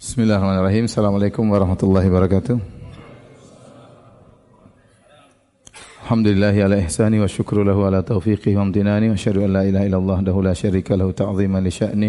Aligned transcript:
Bismillahirrahmanirrahim. 0.00 0.88
Assalamualaikum 0.88 1.44
warahmatullahi 1.44 2.08
wabarakatuh. 2.08 2.56
Alhamdulillah 6.08 6.56
ala 6.56 6.80
ihsani 6.80 7.20
wa 7.20 7.28
syukru 7.28 7.60
lahu 7.60 7.84
ala 7.84 8.00
taufiqihi 8.00 8.56
wa 8.56 8.64
amtinani 8.64 9.12
wa 9.12 9.20
asyhadu 9.20 9.44
an 9.44 9.52
la 9.52 9.68
ilaha 9.68 9.84
illallah 9.84 10.18
dahu 10.24 10.40
la 10.40 10.56
syarika 10.56 10.96
lahu 10.96 11.12
ta'ziman 11.12 11.60
li 11.60 11.68
sya'ni 11.68 12.08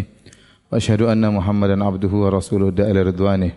wa 0.72 0.80
asyhadu 0.80 1.12
anna 1.12 1.36
Muhammadan 1.36 1.84
abduhu 1.84 2.24
wa 2.24 2.32
rasuluhu 2.32 2.72
da'ila 2.72 3.12
ridwani. 3.12 3.52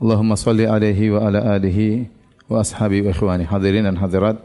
Allahumma 0.00 0.40
salli 0.40 0.64
alaihi 0.64 1.12
wa 1.12 1.28
ala 1.28 1.60
alihi 1.60 2.08
wa 2.48 2.64
ashabi 2.64 3.04
wa 3.04 3.12
ikhwani. 3.12 3.44
Hadirin 3.44 3.84
dan 3.84 4.00
hadirat, 4.00 4.40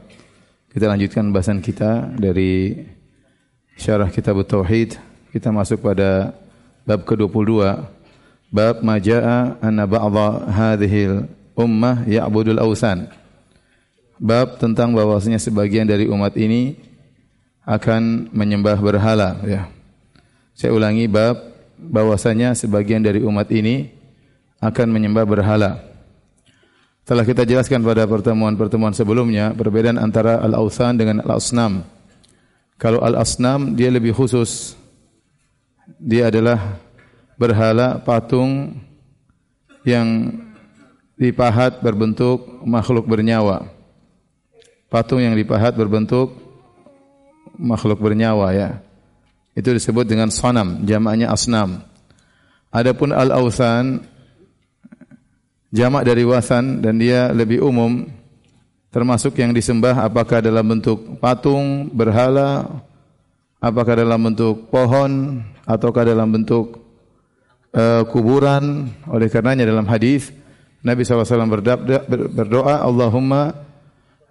kita 0.75 0.91
lanjutkan 0.91 1.31
bahasan 1.31 1.63
kita 1.63 2.11
dari 2.19 2.75
syarah 3.79 4.11
kitab 4.11 4.35
Tauhid. 4.43 4.99
Kita 5.31 5.47
masuk 5.47 5.79
pada 5.79 6.35
bab 6.83 7.07
ke-22 7.07 7.71
bab 8.53 8.85
ma 8.85 9.01
jaa 9.01 9.57
anna 9.57 9.89
ba'dha 9.89 10.45
hadhihi 10.53 11.25
ummah 11.57 12.05
ya'budul 12.05 12.61
awsan. 12.61 13.09
Bab 14.21 14.61
tentang 14.61 14.93
bahwasanya 14.93 15.41
sebagian 15.41 15.89
dari 15.89 16.05
umat 16.05 16.37
ini 16.37 16.77
akan 17.65 18.29
menyembah 18.29 18.77
berhala 18.77 19.41
ya. 19.41 19.65
Saya 20.53 20.69
ulangi 20.69 21.09
bab 21.09 21.41
bahwasanya 21.81 22.53
sebagian 22.53 23.01
dari 23.01 23.25
umat 23.25 23.49
ini 23.49 23.89
akan 24.61 24.87
menyembah 24.93 25.25
berhala. 25.25 25.81
Telah 27.03 27.27
kita 27.27 27.43
jelaskan 27.43 27.83
pada 27.83 28.07
pertemuan-pertemuan 28.07 28.95
sebelumnya 28.95 29.51
perbedaan 29.51 29.99
antara 29.99 30.39
al-awsan 30.39 30.95
dengan 30.95 31.19
al-asnam. 31.25 31.83
Kalau 32.79 33.03
al-asnam 33.03 33.75
dia 33.75 33.91
lebih 33.91 34.15
khusus. 34.15 34.79
Dia 35.99 36.31
adalah 36.31 36.79
berhala 37.43 37.99
patung 37.99 38.79
yang 39.83 40.31
dipahat 41.19 41.83
berbentuk 41.83 42.63
makhluk 42.63 43.03
bernyawa. 43.03 43.67
Patung 44.87 45.19
yang 45.19 45.35
dipahat 45.35 45.75
berbentuk 45.75 46.31
makhluk 47.59 47.99
bernyawa 47.99 48.55
ya. 48.55 48.69
Itu 49.51 49.75
disebut 49.75 50.07
dengan 50.07 50.31
sanam, 50.31 50.87
jamaknya 50.87 51.35
asnam. 51.35 51.83
Adapun 52.71 53.11
al-awthan 53.11 54.07
jamak 55.69 56.07
dari 56.07 56.23
wasan 56.23 56.79
dan 56.79 56.95
dia 56.97 57.29
lebih 57.35 57.61
umum 57.61 58.07
termasuk 58.89 59.35
yang 59.41 59.51
disembah 59.51 60.05
apakah 60.05 60.41
dalam 60.41 60.65
bentuk 60.65 61.17
patung, 61.17 61.89
berhala, 61.91 62.81
apakah 63.57 63.97
dalam 63.97 64.21
bentuk 64.21 64.69
pohon 64.69 65.41
ataukah 65.65 66.05
dalam 66.05 66.29
bentuk 66.29 66.82
uh, 67.73 68.05
kuburan. 68.07 68.93
Oleh 69.09 69.27
karenanya 69.27 69.67
dalam 69.67 69.89
hadis 69.89 70.31
Nabi 70.83 71.07
SAW 71.07 71.47
berdoa, 72.35 72.83
Allahumma 72.83 73.55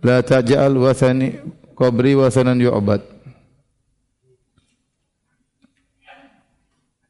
la 0.04 0.20
taj'al 0.20 0.76
wasani 0.76 1.40
qabri 1.72 2.12
wasanan 2.12 2.60
yu'bad. 2.60 3.00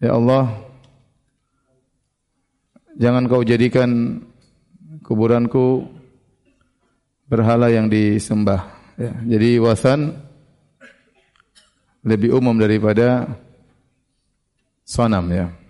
Ya 0.02 0.18
Allah, 0.18 0.50
jangan 2.98 3.26
kau 3.30 3.46
jadikan 3.46 4.18
kuburanku 5.06 5.86
berhala 7.30 7.70
yang 7.70 7.86
disembah. 7.86 8.66
Ya, 8.98 9.14
jadi 9.38 9.62
wasan 9.62 10.18
lebih 12.02 12.34
umum 12.34 12.58
daripada 12.58 13.30
sonam 14.82 15.30
ya. 15.30 15.61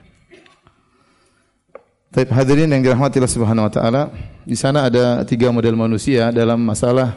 Baik 2.13 2.29
hadirin 2.29 2.69
yang 2.69 2.85
dirahmati 2.85 3.17
Allah 3.17 3.33
Subhanahu 3.33 3.65
wa 3.65 3.73
taala, 3.73 4.03
di 4.45 4.53
sana 4.53 4.85
ada 4.85 5.25
tiga 5.25 5.49
model 5.49 5.73
manusia 5.81 6.29
dalam 6.29 6.61
masalah 6.61 7.17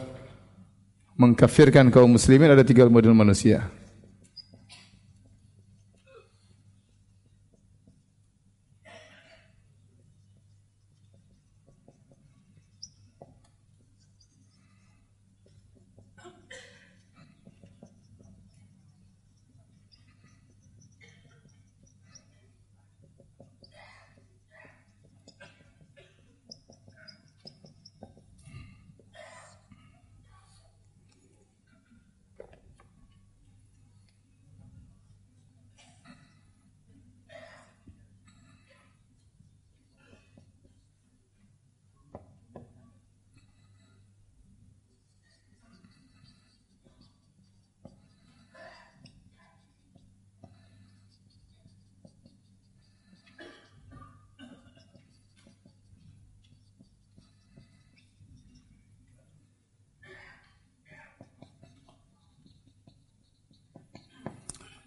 mengkafirkan 1.20 1.92
kaum 1.92 2.16
muslimin 2.16 2.48
ada 2.48 2.64
tiga 2.64 2.88
model 2.88 3.12
manusia. 3.12 3.68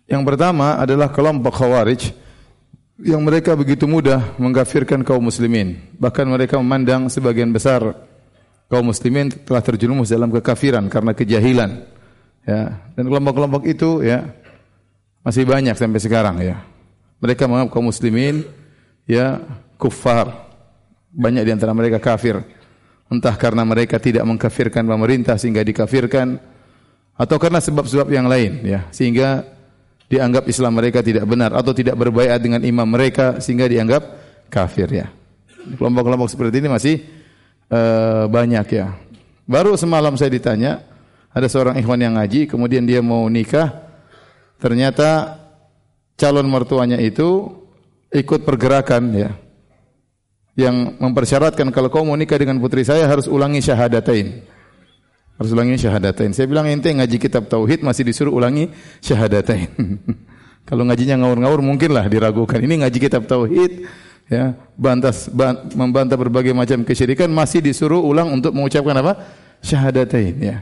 Yang 0.10 0.24
pertama 0.26 0.82
adalah 0.82 1.14
kelompok 1.14 1.62
Khawarij 1.62 2.10
yang 3.00 3.22
mereka 3.22 3.54
begitu 3.54 3.86
mudah 3.86 4.36
mengkafirkan 4.42 5.06
kaum 5.06 5.22
muslimin. 5.22 5.78
Bahkan 6.02 6.26
mereka 6.26 6.58
memandang 6.58 7.08
sebagian 7.14 7.54
besar 7.54 7.94
kaum 8.66 8.90
muslimin 8.90 9.30
telah 9.30 9.62
terjerumus 9.62 10.10
dalam 10.10 10.34
kekafiran 10.34 10.90
karena 10.90 11.14
kejahilan. 11.14 11.86
Ya, 12.42 12.82
dan 12.98 13.04
kelompok-kelompok 13.06 13.70
itu 13.70 14.02
ya 14.02 14.34
masih 15.22 15.46
banyak 15.46 15.78
sampai 15.78 16.02
sekarang 16.02 16.42
ya. 16.42 16.58
Mereka 17.22 17.46
menganggap 17.46 17.78
kaum 17.78 17.88
muslimin 17.94 18.50
ya 19.06 19.38
kufar. 19.78 20.50
Banyak 21.14 21.46
di 21.46 21.52
antara 21.54 21.74
mereka 21.78 22.02
kafir. 22.02 22.42
Entah 23.10 23.38
karena 23.38 23.62
mereka 23.62 24.02
tidak 24.02 24.26
mengkafirkan 24.26 24.86
pemerintah 24.86 25.38
sehingga 25.38 25.62
dikafirkan 25.62 26.38
atau 27.14 27.38
karena 27.42 27.62
sebab-sebab 27.62 28.08
yang 28.10 28.30
lain 28.30 28.62
ya, 28.62 28.86
sehingga 28.94 29.59
dianggap 30.10 30.50
Islam 30.50 30.74
mereka 30.74 31.06
tidak 31.06 31.24
benar 31.30 31.54
atau 31.54 31.72
tidak 31.72 31.94
berbaikat 31.96 32.42
dengan 32.42 32.62
imam 32.66 32.90
mereka 32.90 33.38
sehingga 33.38 33.70
dianggap 33.70 34.02
kafir 34.50 34.90
ya. 34.90 35.08
Kelompok-kelompok 35.78 36.28
seperti 36.28 36.66
ini 36.66 36.70
masih 36.74 36.96
uh, 37.70 38.26
banyak 38.26 38.66
ya. 38.74 38.98
Baru 39.46 39.78
semalam 39.78 40.18
saya 40.18 40.34
ditanya, 40.34 40.82
ada 41.30 41.46
seorang 41.46 41.78
ikhwan 41.78 42.02
yang 42.02 42.18
ngaji, 42.18 42.50
kemudian 42.50 42.86
dia 42.90 43.06
mau 43.06 43.30
nikah, 43.30 43.70
ternyata 44.58 45.38
calon 46.18 46.50
mertuanya 46.50 46.98
itu 46.98 47.54
ikut 48.10 48.46
pergerakan 48.46 49.14
ya. 49.14 49.32
Yang 50.58 51.00
mempersyaratkan 51.00 51.72
kalau 51.72 51.88
kau 51.88 52.04
mau 52.04 52.20
nikah 52.20 52.36
dengan 52.36 52.60
putri 52.60 52.84
saya 52.84 53.08
harus 53.08 53.30
ulangi 53.30 53.64
syahadatain. 53.64 54.44
Harus 55.40 55.56
ulangi 55.56 55.80
syahadatain. 55.80 56.36
Saya 56.36 56.52
bilang 56.52 56.68
ente 56.68 56.92
ngaji 56.92 57.16
kitab 57.16 57.48
tauhid 57.48 57.80
masih 57.80 58.04
disuruh 58.04 58.36
ulangi 58.36 58.68
syahadatain. 59.00 59.72
Kalau 60.68 60.84
ngajinya 60.84 61.16
ngawur-ngawur 61.24 61.64
mungkinlah 61.64 62.12
diragukan. 62.12 62.60
Ini 62.60 62.84
ngaji 62.84 62.98
kitab 63.00 63.24
tauhid 63.24 63.88
ya, 64.28 64.52
bantas 64.76 65.32
ban, 65.32 65.72
membantah 65.72 66.20
berbagai 66.20 66.52
macam 66.52 66.84
kesyirikan 66.84 67.32
masih 67.32 67.64
disuruh 67.64 68.04
ulang 68.04 68.36
untuk 68.36 68.52
mengucapkan 68.52 69.00
apa? 69.00 69.16
Syahadatain 69.64 70.36
ya. 70.44 70.58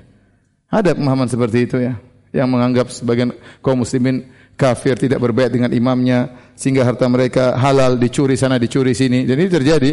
Ada 0.70 0.94
pemahaman 0.94 1.26
seperti 1.26 1.66
itu 1.66 1.82
ya, 1.82 1.98
yang 2.30 2.46
menganggap 2.46 2.94
sebagian 2.94 3.34
kaum 3.66 3.82
muslimin 3.82 4.30
kafir 4.54 4.94
tidak 4.94 5.18
berbaikat 5.18 5.58
dengan 5.58 5.72
imamnya 5.74 6.54
sehingga 6.54 6.86
harta 6.86 7.10
mereka 7.10 7.58
halal 7.58 7.98
dicuri 7.98 8.38
sana 8.38 8.62
dicuri 8.62 8.94
sini. 8.94 9.26
Dan 9.26 9.42
ini 9.42 9.50
terjadi. 9.50 9.92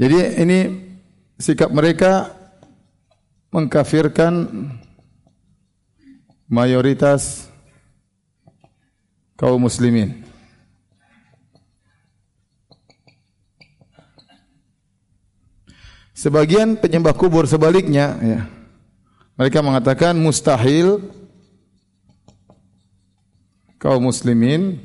Jadi 0.00 0.16
ini 0.40 0.58
sikap 1.36 1.68
mereka 1.68 2.41
mengkafirkan 3.52 4.48
mayoritas 6.48 7.52
kaum 9.36 9.60
muslimin. 9.60 10.24
Sebagian 16.16 16.78
penyembah 16.78 17.12
kubur 17.12 17.44
sebaliknya 17.44 18.16
ya. 18.22 18.40
Mereka 19.36 19.58
mengatakan 19.58 20.14
mustahil 20.16 21.02
kaum 23.76 24.06
muslimin 24.06 24.78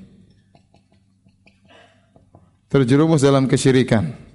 terjerumus 2.68 3.22
dalam 3.22 3.46
kesyirikan. 3.46 4.27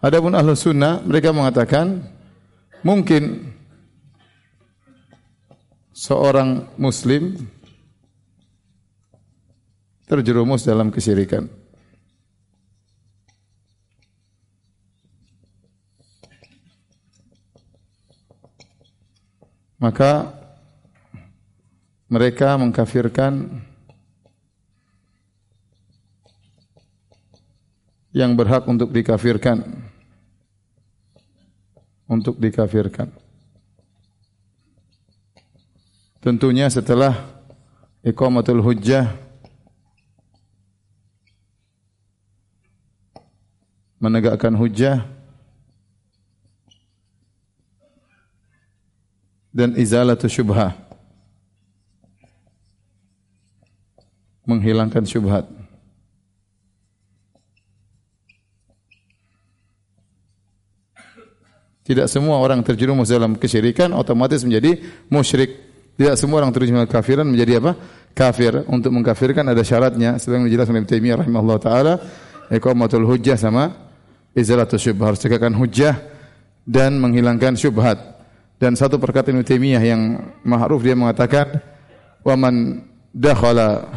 Adapun 0.00 0.32
ahlu 0.32 0.56
sunnah 0.56 1.04
mereka 1.04 1.28
mengatakan 1.28 2.00
mungkin 2.80 3.52
seorang 5.92 6.64
muslim 6.80 7.36
terjerumus 10.08 10.64
dalam 10.64 10.88
kesyirikan. 10.88 11.52
Maka 19.76 20.32
mereka 22.08 22.56
mengkafirkan 22.56 23.64
yang 28.10 28.34
berhak 28.34 28.66
untuk 28.66 28.90
dikafirkan 28.90 29.62
untuk 32.10 32.36
dikafirkan 32.42 33.10
tentunya 36.18 36.66
setelah 36.66 37.14
iqamatul 38.02 38.60
hujjah 38.60 39.10
menegakkan 44.00 44.56
hujjah 44.56 45.04
dan 49.52 49.74
izalatu 49.74 50.30
syubhah 50.30 50.90
menghilangkan 54.50 55.06
syubhat. 55.06 55.46
Tidak 61.90 62.06
semua 62.06 62.38
orang 62.38 62.62
terjerumus 62.62 63.10
dalam 63.10 63.34
kesyirikan 63.34 63.90
otomatis 63.98 64.46
menjadi 64.46 64.78
musyrik. 65.10 65.58
Tidak 65.98 66.14
semua 66.14 66.38
orang 66.38 66.54
terjerumus 66.54 66.86
dalam 66.86 66.94
kafiran 66.94 67.26
menjadi 67.26 67.58
apa? 67.58 67.74
Kafir. 68.14 68.62
Untuk 68.70 68.94
mengkafirkan 68.94 69.42
ada 69.50 69.58
syaratnya. 69.66 70.14
Sedang 70.22 70.46
dijelaskan 70.46 70.78
oleh 70.78 70.86
Taimiyah 70.86 71.18
rahimahullah 71.26 71.58
taala, 71.58 71.98
iqamatul 72.46 73.02
hujjah 73.10 73.34
sama 73.34 73.74
izalatu 74.38 74.78
syubhat. 74.78 75.18
Harus 75.18 75.20
tegakkan 75.26 75.50
hujjah 75.58 75.98
dan 76.62 76.94
menghilangkan 77.02 77.58
syubhat. 77.58 77.98
Dan 78.62 78.78
satu 78.78 79.02
perkataan 79.02 79.42
Ibnu 79.42 79.42
Taimiyah 79.42 79.82
yang 79.82 80.30
ma'ruf 80.46 80.86
dia 80.86 80.94
mengatakan, 80.94 81.58
"Wa 82.22 82.38
man 82.38 82.86
dakhala 83.10 83.90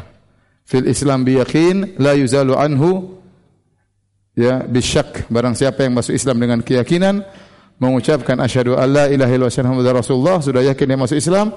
fil 0.66 0.90
Islam 0.90 1.30
biyaqin 1.30 2.02
la 2.02 2.18
yuzalu 2.18 2.58
anhu 2.58 3.22
ya 4.34 4.66
bisyak 4.66 5.30
barang 5.30 5.54
siapa 5.54 5.86
yang 5.86 5.94
masuk 5.94 6.18
Islam 6.18 6.42
dengan 6.42 6.66
keyakinan 6.66 7.22
mengucapkan 7.78 8.38
asyhadu 8.42 8.78
alla 8.78 9.10
ilaha 9.10 9.32
illallah 9.34 9.96
rasulullah 9.98 10.38
sudah 10.42 10.62
yakin 10.66 10.86
dia 10.94 11.00
masuk 11.00 11.18
Islam 11.18 11.56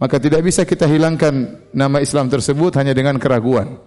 maka 0.00 0.18
tidak 0.18 0.42
bisa 0.42 0.66
kita 0.66 0.88
hilangkan 0.88 1.62
nama 1.70 2.02
Islam 2.02 2.26
tersebut 2.26 2.74
hanya 2.78 2.94
dengan 2.94 3.18
keraguan 3.20 3.78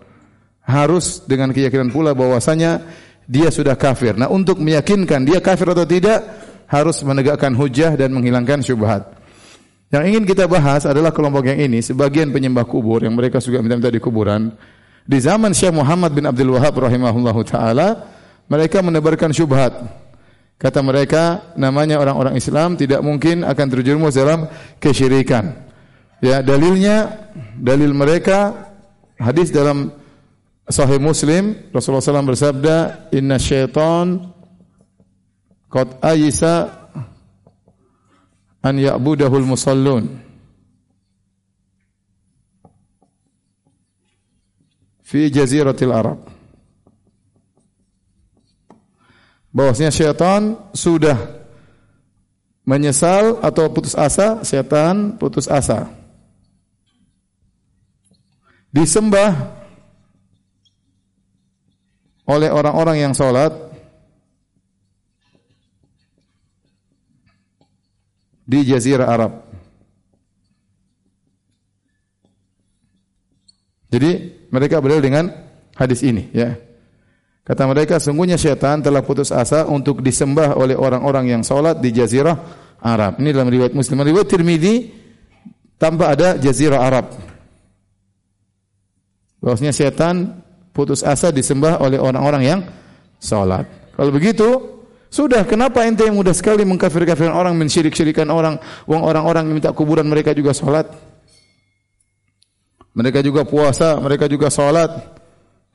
harus 0.66 1.22
dengan 1.27 1.51
keyakinan 1.51 1.92
pula 1.92 2.16
bahwasanya 2.16 2.83
dia 3.27 3.51
sudah 3.51 3.75
kafir 3.75 4.16
nah 4.16 4.31
untuk 4.31 4.62
meyakinkan 4.62 5.27
dia 5.27 5.44
kafir 5.44 5.72
atau 5.72 5.86
tidak 5.86 6.24
harus 6.66 7.00
menegakkan 7.06 7.54
hujah 7.54 7.94
dan 7.94 8.10
menghilangkan 8.16 8.63
syubhat 8.66 9.16
yang 9.94 10.04
ingin 10.12 10.24
kita 10.25 10.50
bahas 10.50 10.83
adalah 10.89 11.13
kelompok 11.13 11.45
yang 11.45 11.71
ini, 11.71 11.80
sebagian 11.80 12.33
penyembah 12.33 12.66
kubur 12.66 13.06
yang 13.06 13.13
mereka 13.13 13.38
juga 13.38 13.62
minta-minta 13.62 13.88
di 13.88 14.01
kuburan. 14.01 14.50
Di 15.06 15.21
zaman 15.21 15.54
Syekh 15.54 15.71
Muhammad 15.78 16.12
bin 16.12 16.25
Abdul 16.28 16.57
Wahab 16.57 16.74
rahimahullahu 16.81 17.42
taala, 17.45 18.04
mereka 18.50 18.81
menebarkan 18.81 19.30
syubhat. 19.30 19.71
Kata 20.56 20.80
mereka, 20.80 21.52
namanya 21.60 22.00
orang-orang 22.00 22.40
Islam 22.40 22.80
tidak 22.80 23.04
mungkin 23.04 23.44
akan 23.44 23.68
terjerumus 23.68 24.16
dalam 24.16 24.48
kesyirikan. 24.80 25.52
Ya, 26.24 26.40
dalilnya 26.40 27.28
dalil 27.60 27.92
mereka 27.92 28.72
hadis 29.19 29.52
dalam 29.52 29.92
Sahih 30.66 30.98
Muslim 30.98 31.69
Rasulullah 31.69 32.02
SAW 32.02 32.31
bersabda, 32.34 32.75
"Inna 33.13 33.38
syaitan 33.38 34.34
qad 35.69 36.02
ayisa 36.02 36.72
an 38.66 38.81
ya'budahul 38.81 39.46
musallun 39.46 40.25
fi 45.06 45.30
jaziratil 45.30 45.94
Arab. 45.94 46.34
Bahwasanya 49.56 49.96
syaitan 49.96 50.60
sudah 50.75 51.16
menyesal 52.68 53.40
atau 53.40 53.72
putus 53.72 53.96
asa, 53.96 54.44
syaitan 54.44 55.16
putus 55.16 55.48
asa. 55.48 55.88
Disembah 58.75 59.31
oleh 62.28 62.52
orang-orang 62.52 63.00
yang 63.00 63.13
sholat 63.16 63.54
di 68.44 68.60
jazirah 68.68 69.07
Arab. 69.07 69.31
Jadi 73.88 74.12
mereka 74.52 74.84
berdalil 74.84 75.06
dengan 75.06 75.25
hadis 75.80 76.04
ini 76.04 76.28
ya. 76.36 76.64
Kata 77.45 77.69
mereka 77.69 78.01
sungguhnya 78.01 78.42
syaitan 78.42 78.81
telah 78.81 79.06
putus 79.06 79.30
asa 79.30 79.69
untuk 79.69 80.01
disembah 80.01 80.57
oleh 80.57 80.74
orang-orang 80.74 81.30
yang 81.30 81.42
salat 81.45 81.77
di 81.77 81.94
jazirah 81.94 82.33
Arab. 82.81 83.21
Ini 83.21 83.30
dalam 83.38 83.53
riwayat 83.53 83.77
Muslim. 83.77 84.01
Riwayat 84.01 84.27
Tirmizi 84.33 84.89
tanpa 85.77 86.18
ada 86.18 86.42
jazirah 86.42 86.81
Arab. 86.81 87.13
Bahwasanya 89.45 89.77
syaitan 89.77 90.42
putus 90.74 91.06
asa 91.06 91.30
disembah 91.30 91.77
oleh 91.77 92.01
orang-orang 92.01 92.42
yang 92.42 92.59
salat. 93.21 93.69
Kalau 93.94 94.09
begitu, 94.09 94.75
sudah, 95.13 95.47
kenapa 95.47 95.88
ente 95.88 96.03
yang 96.03 96.19
mudah 96.19 96.36
sekali 96.36 96.68
mengkafir-kafirkan 96.68 97.31
orang, 97.31 97.56
mensyirik-syirikan 97.56 98.27
orang, 98.27 98.59
uang 98.83 99.00
orang-orang 99.00 99.47
yang 99.47 99.56
minta 99.56 99.71
kuburan 99.71 100.03
mereka 100.03 100.36
juga 100.36 100.51
sholat. 100.51 100.92
Mereka 102.92 103.23
juga 103.23 103.47
puasa, 103.47 103.95
mereka 104.02 104.28
juga 104.28 104.52
sholat. 104.52 105.15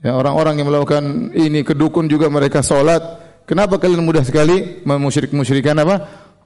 Ya, 0.01 0.17
orang-orang 0.17 0.57
yang 0.57 0.69
melakukan 0.73 1.29
ini 1.37 1.61
kedukun 1.61 2.09
juga 2.09 2.33
mereka 2.33 2.65
sholat. 2.65 3.01
Kenapa 3.45 3.77
kalian 3.77 4.01
mudah 4.01 4.25
sekali 4.25 4.81
memusyrik-musyrikan 4.89 5.77
apa? 5.77 5.97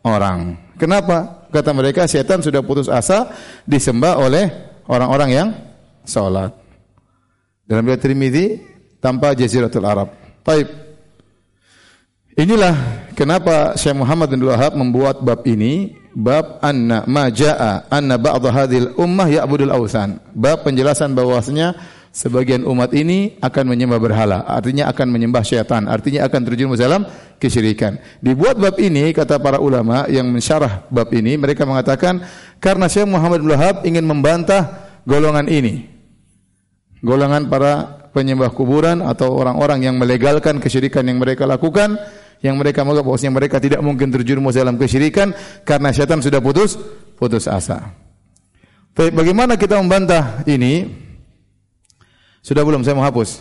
Orang. 0.02 0.58
Kenapa? 0.74 1.46
Kata 1.54 1.70
mereka, 1.70 2.10
setan 2.10 2.42
sudah 2.42 2.66
putus 2.66 2.90
asa 2.90 3.30
disembah 3.62 4.18
oleh 4.18 4.50
orang-orang 4.90 5.30
yang 5.30 5.48
sholat. 6.02 6.50
Dalam 7.62 7.86
riwayat 7.86 8.02
Tirmidzi 8.02 8.46
tanpa 8.98 9.38
Jaziratul 9.38 9.86
Arab. 9.86 10.10
Baik. 10.42 10.66
Inilah 12.34 13.06
kenapa 13.14 13.78
Syekh 13.78 13.94
Muhammad 13.94 14.34
bin 14.34 14.42
Wahab 14.42 14.74
membuat 14.74 15.22
bab 15.22 15.46
ini, 15.46 15.94
bab 16.10 16.58
anna 16.58 17.06
ma 17.06 17.30
jaa 17.30 17.86
anna 17.86 18.18
ba'd 18.18 18.42
hadhil 18.50 18.90
ummah 18.98 19.30
ya'budul 19.30 19.70
awsan. 19.70 20.18
Bab 20.34 20.66
penjelasan 20.66 21.14
bahwasanya 21.14 21.78
sebagian 22.14 22.62
umat 22.62 22.94
ini 22.94 23.34
akan 23.42 23.74
menyembah 23.74 23.98
berhala, 23.98 24.46
artinya 24.46 24.86
akan 24.86 25.10
menyembah 25.10 25.42
syaitan, 25.42 25.90
artinya 25.90 26.22
akan 26.30 26.40
terjerumus 26.46 26.78
dalam 26.78 27.02
kesyirikan. 27.42 27.98
Dibuat 28.22 28.54
bab 28.62 28.78
ini 28.78 29.10
kata 29.10 29.42
para 29.42 29.58
ulama 29.58 30.06
yang 30.06 30.30
mensyarah 30.30 30.86
bab 30.94 31.10
ini, 31.10 31.34
mereka 31.34 31.66
mengatakan 31.66 32.22
karena 32.62 32.86
Syekh 32.86 33.10
Muhammad 33.10 33.42
bin 33.42 33.50
Wahab 33.50 33.82
ingin 33.82 34.06
membantah 34.06 34.94
golongan 35.02 35.50
ini. 35.50 35.90
Golongan 37.02 37.50
para 37.50 38.06
penyembah 38.14 38.54
kuburan 38.54 39.02
atau 39.02 39.34
orang-orang 39.34 39.90
yang 39.90 39.98
melegalkan 39.98 40.62
kesyirikan 40.62 41.02
yang 41.04 41.18
mereka 41.18 41.44
lakukan 41.44 41.98
yang 42.40 42.54
mereka 42.54 42.86
menganggap 42.86 43.08
bahwasanya 43.10 43.34
mereka 43.34 43.56
tidak 43.58 43.80
mungkin 43.80 44.12
terjerumus 44.14 44.54
dalam 44.54 44.78
kesyirikan 44.78 45.34
karena 45.66 45.90
syaitan 45.90 46.22
sudah 46.22 46.38
putus 46.38 46.78
putus 47.18 47.50
asa. 47.50 47.92
Baik, 48.94 49.10
bagaimana 49.10 49.58
kita 49.58 49.74
membantah 49.82 50.46
ini? 50.46 51.03
Sudah 52.44 52.60
belum 52.60 52.84
saya 52.84 52.92
mau 52.92 53.08
hapus? 53.08 53.40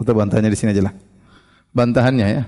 Kita 0.00 0.16
bantahnya 0.16 0.48
di 0.48 0.56
sini 0.56 0.72
aja 0.72 0.86
lah. 0.88 0.94
Bantahannya 1.76 2.26
ya. 2.30 2.42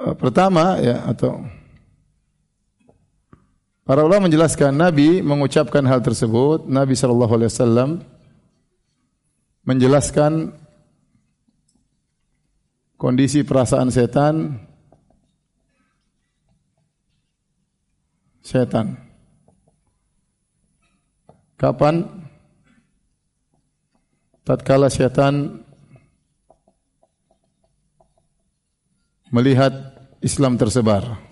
Eh, 0.00 0.14
pertama 0.16 0.80
ya 0.80 1.02
atau 1.04 1.44
para 3.86 4.02
ulama 4.02 4.26
menjelaskan 4.26 4.74
Nabi 4.74 5.22
mengucapkan 5.22 5.86
hal 5.86 6.02
tersebut, 6.02 6.66
Nabi 6.66 6.98
sallallahu 6.98 7.32
alaihi 7.38 7.50
wasallam 7.54 7.90
menjelaskan 9.62 10.50
kondisi 12.98 13.46
perasaan 13.46 13.94
setan 13.94 14.66
setan. 18.46 18.98
Kapan 21.58 22.06
tatkala 24.46 24.86
setan 24.86 25.66
melihat 29.34 29.72
Islam 30.22 30.54
tersebar. 30.54 31.25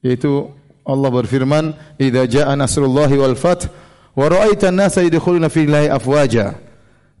Yaitu 0.00 0.48
Allah 0.84 1.10
berfirman, 1.12 1.76
"Idza 2.00 2.24
jaa 2.26 2.52
nasrullahi 2.56 3.14
wal 3.20 3.36
fath 3.36 3.68
wa 4.16 4.26
ra'aita 4.26 4.72
an-nasa 4.72 5.04
yadkhuluna 5.04 5.52
fi 5.52 5.68
llahi 5.68 5.92
afwaja." 5.92 6.56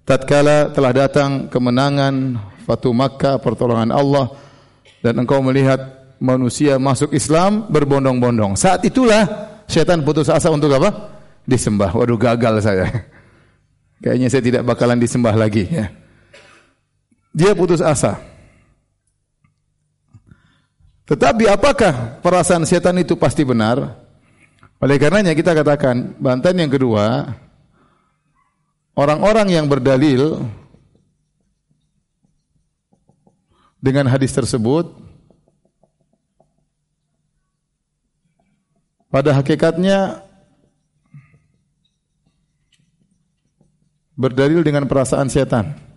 Tatkala 0.08 0.72
telah 0.74 0.92
datang 0.96 1.46
kemenangan 1.52 2.40
Fatu 2.64 2.90
Makkah, 2.90 3.38
pertolongan 3.38 3.92
Allah 3.94 4.32
dan 5.04 5.16
engkau 5.20 5.38
melihat 5.44 6.00
manusia 6.20 6.76
masuk 6.76 7.10
Islam 7.16 7.66
berbondong-bondong. 7.72 8.54
Saat 8.54 8.84
itulah 8.84 9.26
setan 9.64 10.04
putus 10.04 10.28
asa 10.28 10.52
untuk 10.52 10.70
apa? 10.76 11.14
Disembah. 11.48 11.90
Waduh 11.96 12.20
gagal 12.20 12.62
saya. 12.62 12.86
Kayaknya 14.04 14.28
saya 14.28 14.42
tidak 14.44 14.62
bakalan 14.64 15.00
disembah 15.00 15.34
lagi 15.34 15.66
ya. 15.66 15.88
Dia 17.32 17.52
putus 17.56 17.80
asa. 17.80 18.29
Tetapi 21.10 21.50
apakah 21.50 22.22
perasaan 22.22 22.62
setan 22.62 22.94
itu 23.02 23.18
pasti 23.18 23.42
benar? 23.42 23.98
Oleh 24.78 24.94
karenanya 24.94 25.34
kita 25.34 25.50
katakan 25.58 26.14
bantahan 26.22 26.62
yang 26.62 26.70
kedua, 26.70 27.34
orang-orang 28.94 29.50
yang 29.50 29.66
berdalil 29.66 30.46
dengan 33.82 34.06
hadis 34.06 34.30
tersebut 34.30 34.86
pada 39.10 39.34
hakikatnya 39.34 40.22
berdalil 44.14 44.62
dengan 44.62 44.86
perasaan 44.86 45.26
setan. 45.26 45.89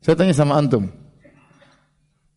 Saya 0.00 0.16
tanya 0.16 0.32
sama 0.32 0.56
antum. 0.56 0.88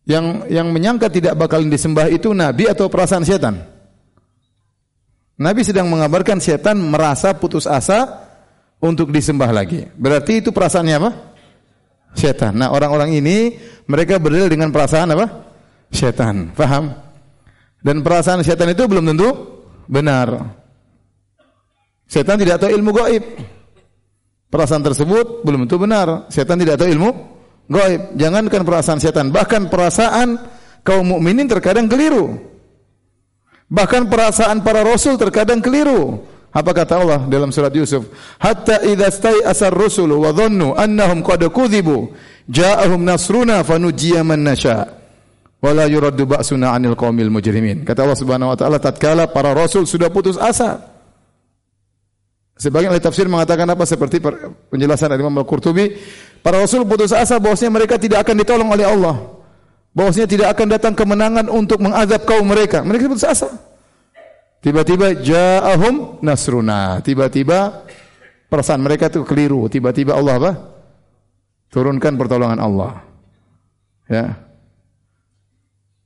Yang 0.04 0.52
yang 0.52 0.68
menyangka 0.68 1.08
tidak 1.08 1.32
bakalan 1.32 1.72
disembah 1.72 2.12
itu 2.12 2.36
nabi 2.36 2.68
atau 2.68 2.92
perasaan 2.92 3.24
setan? 3.24 3.56
Nabi 5.40 5.64
sedang 5.64 5.88
mengabarkan 5.88 6.38
setan 6.38 6.76
merasa 6.78 7.34
putus 7.34 7.64
asa 7.64 8.28
untuk 8.84 9.08
disembah 9.10 9.48
lagi. 9.50 9.88
Berarti 9.96 10.44
itu 10.44 10.52
perasaannya 10.52 10.94
apa? 11.00 11.10
Setan. 12.14 12.54
Nah, 12.54 12.70
orang-orang 12.70 13.16
ini 13.18 13.58
mereka 13.90 14.20
berdalil 14.22 14.46
dengan 14.46 14.70
perasaan 14.70 15.16
apa? 15.16 15.26
Setan. 15.90 16.54
Faham? 16.54 16.94
Dan 17.82 18.04
perasaan 18.04 18.44
setan 18.46 18.70
itu 18.70 18.86
belum 18.86 19.08
tentu 19.10 19.28
benar. 19.90 20.52
Setan 22.06 22.38
tidak 22.38 22.60
tahu 22.62 22.70
ilmu 22.70 22.90
gaib. 22.94 23.24
Perasaan 24.52 24.84
tersebut 24.86 25.42
belum 25.42 25.66
tentu 25.66 25.82
benar. 25.82 26.30
Setan 26.30 26.60
tidak 26.62 26.78
tahu 26.78 26.92
ilmu 26.94 27.33
Gaib. 27.68 28.16
Jangankan 28.20 28.62
perasaan 28.62 29.00
setan, 29.00 29.32
bahkan 29.32 29.72
perasaan 29.72 30.36
kaum 30.84 31.16
mukminin 31.16 31.48
terkadang 31.48 31.88
keliru. 31.88 32.36
Bahkan 33.72 34.12
perasaan 34.12 34.60
para 34.60 34.84
rasul 34.84 35.16
terkadang 35.16 35.64
keliru. 35.64 36.20
Apa 36.54 36.70
kata 36.70 37.02
Allah 37.02 37.20
dalam 37.26 37.50
surat 37.50 37.74
Yusuf? 37.74 38.06
Hatta 38.38 38.84
idza 38.86 39.34
asar 39.42 39.74
rusul 39.74 40.14
wa 40.14 40.30
dhannu 40.30 40.78
annahum 40.78 41.18
qad 41.26 41.42
kudzibu 41.50 42.14
ja'ahum 42.46 43.02
nasruna 43.02 43.66
fanujjiya 43.66 44.22
man 44.22 44.46
nasha 44.46 44.86
wa 45.58 45.70
la 45.74 45.90
yuraddu 45.90 46.22
ba'suna 46.30 46.70
'anil 46.70 46.94
qaumil 46.94 47.26
mujrimin. 47.26 47.82
Kata 47.82 48.06
Allah 48.06 48.20
Subhanahu 48.20 48.54
wa 48.54 48.56
taala 48.60 48.78
tatkala 48.78 49.26
para 49.26 49.50
rasul 49.50 49.82
sudah 49.82 50.14
putus 50.14 50.38
asa. 50.38 50.94
Sebagian 52.54 52.94
ahli 52.94 53.02
tafsir 53.02 53.26
mengatakan 53.26 53.66
apa 53.66 53.82
seperti 53.82 54.22
penjelasan 54.70 55.10
dari 55.10 55.26
Imam 55.26 55.34
Al-Qurtubi 55.42 55.90
Para 56.44 56.60
Rasul 56.60 56.84
putus 56.84 57.08
asa 57.16 57.40
bahwasanya 57.40 57.72
mereka 57.72 57.96
tidak 57.96 58.20
akan 58.20 58.36
ditolong 58.36 58.68
oleh 58.68 58.84
Allah. 58.84 59.16
Bahwasanya 59.96 60.28
tidak 60.28 60.48
akan 60.52 60.66
datang 60.76 60.92
kemenangan 60.92 61.48
untuk 61.48 61.80
mengazab 61.80 62.28
kaum 62.28 62.44
mereka. 62.44 62.84
Mereka 62.84 63.08
putus 63.08 63.24
asa. 63.24 63.48
Tiba-tiba 64.60 65.16
ja'ahum 65.16 66.20
nasruna. 66.20 67.00
Tiba-tiba 67.00 67.88
perasaan 68.52 68.84
mereka 68.84 69.08
itu 69.08 69.24
keliru. 69.24 69.64
Tiba-tiba 69.72 70.12
Allah 70.12 70.36
apa? 70.36 70.52
Turunkan 71.72 72.12
pertolongan 72.20 72.60
Allah. 72.60 73.00
Ya. 74.04 74.36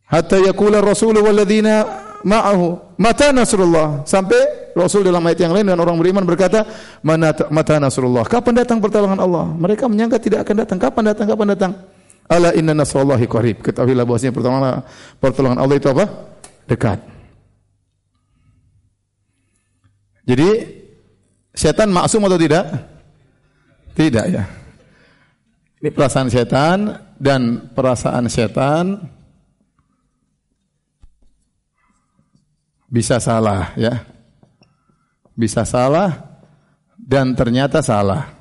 Hatta 0.09 0.41
yakula 0.41 0.81
Rasul 0.81 1.21
walladzina 1.21 1.85
ma'ahu 2.25 2.97
mata 2.97 3.29
nasrullah. 3.29 4.09
Sampai 4.09 4.73
Rasul 4.73 5.05
dalam 5.05 5.21
ayat 5.29 5.45
yang 5.45 5.53
lain 5.53 5.69
dan 5.69 5.79
orang 5.79 6.00
beriman 6.00 6.25
berkata 6.25 6.65
mata 7.05 7.77
nasrullah. 7.77 8.25
Kapan 8.25 8.65
datang 8.65 8.81
pertolongan 8.81 9.21
Allah? 9.21 9.45
Mereka 9.53 9.85
menyangka 9.85 10.17
tidak 10.17 10.49
akan 10.49 10.65
datang. 10.65 10.79
Kapan 10.81 11.03
datang? 11.12 11.27
Kapan 11.29 11.47
datang? 11.53 11.73
Ala 12.29 12.53
inna 12.57 12.73
nasrullahi 12.73 13.25
qarib. 13.29 13.61
Ketahuilah 13.61 14.05
bahwasanya 14.05 14.33
pertolongan 14.33 14.85
pertolongan 15.21 15.59
Allah 15.61 15.77
itu 15.77 15.88
apa? 15.93 16.05
Dekat. 16.69 16.99
Jadi 20.29 20.49
setan 21.57 21.88
maksum 21.88 22.25
atau 22.29 22.37
tidak? 22.37 22.65
Tidak 23.97 24.25
ya. 24.29 24.45
Ini 25.81 25.88
perasaan 25.88 26.29
setan 26.29 27.00
dan 27.17 27.73
perasaan 27.73 28.29
setan 28.29 28.99
bisa 32.88 33.21
salah 33.21 33.76
ya. 33.76 34.02
Bisa 35.38 35.62
salah 35.62 36.40
dan 36.99 37.37
ternyata 37.38 37.78
salah. 37.78 38.35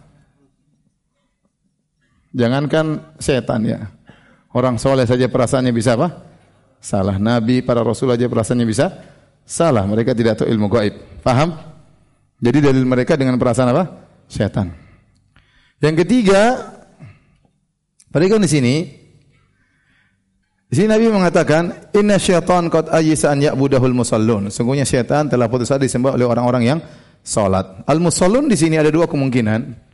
Jangankan 2.33 3.15
setan 3.21 3.61
ya. 3.67 3.79
Orang 4.55 4.81
soleh 4.81 5.05
saja 5.05 5.29
perasaannya 5.29 5.69
bisa 5.69 5.93
apa? 5.93 6.25
Salah. 6.81 7.21
Nabi, 7.21 7.61
para 7.61 7.85
rasul 7.85 8.09
saja 8.09 8.25
perasaannya 8.25 8.65
bisa 8.65 8.89
salah. 9.45 9.85
Mereka 9.85 10.17
tidak 10.17 10.41
tahu 10.41 10.49
ilmu 10.49 10.65
gaib. 10.73 11.21
Paham? 11.21 11.53
Jadi 12.41 12.57
dalil 12.61 12.85
mereka 12.85 13.13
dengan 13.13 13.37
perasaan 13.37 13.69
apa? 13.69 13.83
Setan. 14.25 14.73
Yang 15.77 16.05
ketiga, 16.05 16.73
perhatikan 18.09 18.41
di 18.41 18.49
sini, 18.49 18.75
di 20.67 20.73
sini 20.75 20.91
Nabi 20.91 21.07
mengatakan, 21.07 21.95
Inna 21.95 22.19
syaitan 22.19 22.67
qad 22.67 22.91
ayisa 22.91 23.31
an 23.31 23.39
ya'budahul 23.39 23.95
musallun. 23.95 24.51
Sungguhnya 24.51 24.83
syaitan 24.83 25.31
telah 25.31 25.47
putus 25.47 25.71
asa 25.71 25.79
disembah 25.79 26.19
oleh 26.19 26.27
orang-orang 26.27 26.63
yang 26.67 26.79
salat. 27.23 27.87
Al-musallun 27.87 28.51
di 28.51 28.59
sini 28.59 28.75
ada 28.75 28.91
dua 28.91 29.07
kemungkinan. 29.07 29.87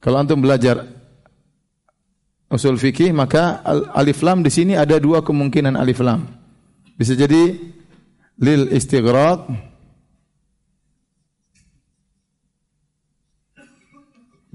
Kalau 0.00 0.16
antum 0.16 0.40
belajar 0.40 0.80
usul 2.48 2.80
fikih, 2.80 3.12
maka 3.12 3.60
alif 3.92 4.24
lam 4.24 4.40
di 4.40 4.48
sini 4.48 4.72
ada 4.72 4.96
dua 4.96 5.20
kemungkinan 5.20 5.76
alif 5.76 6.00
lam. 6.00 6.24
Bisa 6.96 7.12
jadi 7.12 7.52
lil 8.40 8.72
istighraq 8.72 9.44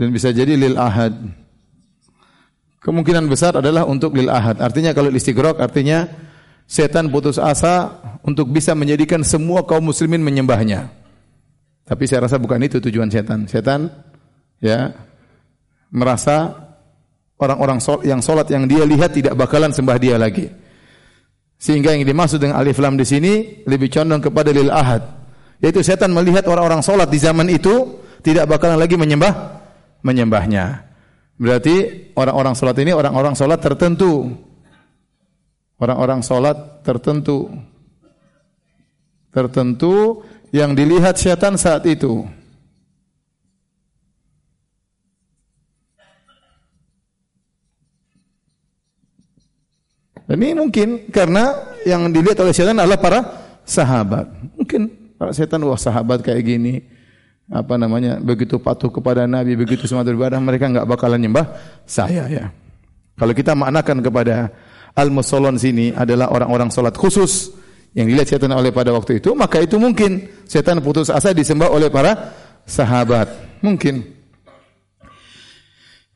dan 0.01 0.09
bisa 0.09 0.33
jadi 0.33 0.57
lil 0.57 0.81
ahad. 0.81 1.45
Kemungkinan 2.87 3.27
besar 3.27 3.51
adalah 3.59 3.83
untuk 3.83 4.15
lil 4.15 4.31
ahad. 4.31 4.63
Artinya 4.63 4.95
kalau 4.95 5.11
istighraq 5.11 5.59
artinya 5.59 6.07
setan 6.63 7.11
putus 7.11 7.35
asa 7.35 7.99
untuk 8.23 8.47
bisa 8.47 8.71
menjadikan 8.79 9.27
semua 9.27 9.67
kaum 9.67 9.91
muslimin 9.91 10.23
menyembahnya. 10.23 10.87
Tapi 11.83 12.07
saya 12.07 12.31
rasa 12.31 12.39
bukan 12.39 12.63
itu 12.63 12.79
tujuan 12.79 13.11
setan. 13.11 13.43
Setan 13.43 13.91
ya 14.63 14.95
merasa 15.91 16.55
orang-orang 17.35 17.83
yang 18.07 18.23
solat 18.23 18.47
yang 18.55 18.63
dia 18.63 18.87
lihat 18.87 19.11
tidak 19.11 19.35
bakalan 19.35 19.75
sembah 19.75 19.97
dia 19.99 20.15
lagi. 20.15 20.47
Sehingga 21.59 21.91
yang 21.91 22.07
dimaksud 22.07 22.39
dengan 22.39 22.55
alif 22.55 22.79
lam 22.79 22.95
di 22.95 23.03
sini 23.03 23.67
lebih 23.67 23.91
condong 23.91 24.23
kepada 24.23 24.47
lil 24.55 24.71
ahad. 24.71 25.03
Yaitu 25.59 25.83
setan 25.83 26.15
melihat 26.15 26.47
orang-orang 26.47 26.79
solat 26.79 27.11
di 27.11 27.19
zaman 27.19 27.51
itu 27.51 27.99
tidak 28.23 28.47
bakalan 28.47 28.79
lagi 28.79 28.95
menyembah 28.95 29.59
menyembahnya. 30.07 30.86
Berarti 31.37 32.09
orang-orang 32.17 32.57
sholat 32.57 32.77
ini 32.81 32.91
orang-orang 32.97 33.37
sholat 33.37 33.61
tertentu. 33.61 34.33
Orang-orang 35.77 36.25
sholat 36.25 36.81
tertentu. 36.81 37.53
Tertentu 39.29 40.25
yang 40.49 40.73
dilihat 40.73 41.21
syaitan 41.21 41.53
saat 41.53 41.85
itu. 41.85 42.25
Dan 50.27 50.43
ini 50.43 50.53
mungkin 50.59 51.07
karena 51.07 51.55
yang 51.87 52.09
dilihat 52.11 52.41
oleh 52.41 52.51
syaitan 52.51 52.75
adalah 52.81 52.99
para 52.99 53.19
sahabat. 53.63 54.27
Mungkin 54.57 54.89
para 55.15 55.31
setan 55.31 55.61
wah 55.63 55.77
sahabat 55.77 56.25
kayak 56.25 56.43
gini 56.43 56.96
apa 57.47 57.79
namanya? 57.79 58.19
Begitu 58.19 58.59
patuh 58.59 58.91
kepada 58.91 59.23
Nabi 59.23 59.55
begitu 59.55 59.87
semangat 59.87 60.11
beribadah 60.11 60.39
mereka 60.43 60.67
nggak 60.67 60.87
bakalan 60.87 61.19
nyembah 61.23 61.47
saya. 61.87 62.27
Ya. 62.27 62.51
Kalau 63.15 63.33
kita 63.33 63.55
maknakan 63.55 64.03
kepada 64.03 64.51
al-musallon 64.93 65.55
sini 65.55 65.95
adalah 65.95 66.29
orang-orang 66.29 66.69
salat 66.69 66.93
khusus 66.93 67.55
yang 67.95 68.05
dilihat 68.05 68.29
setan 68.29 68.53
oleh 68.53 68.69
pada 68.69 68.91
waktu 68.93 69.23
itu 69.23 69.31
maka 69.31 69.63
itu 69.63 69.79
mungkin. 69.79 70.27
Setan 70.43 70.83
putus 70.83 71.07
asa 71.07 71.31
disembah 71.31 71.71
oleh 71.71 71.87
para 71.87 72.35
sahabat. 72.67 73.31
Mungkin. 73.63 74.03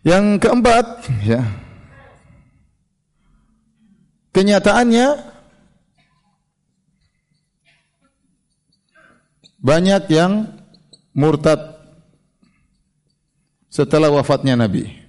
Yang 0.04 0.26
keempat 0.44 0.86
ya. 1.24 1.42
Kenyataannya 4.32 5.08
banyak 9.62 10.04
yang 10.10 10.61
murtad 11.16 11.60
setelah 13.72 14.12
wafatnya 14.12 14.60
Nabi. 14.60 15.02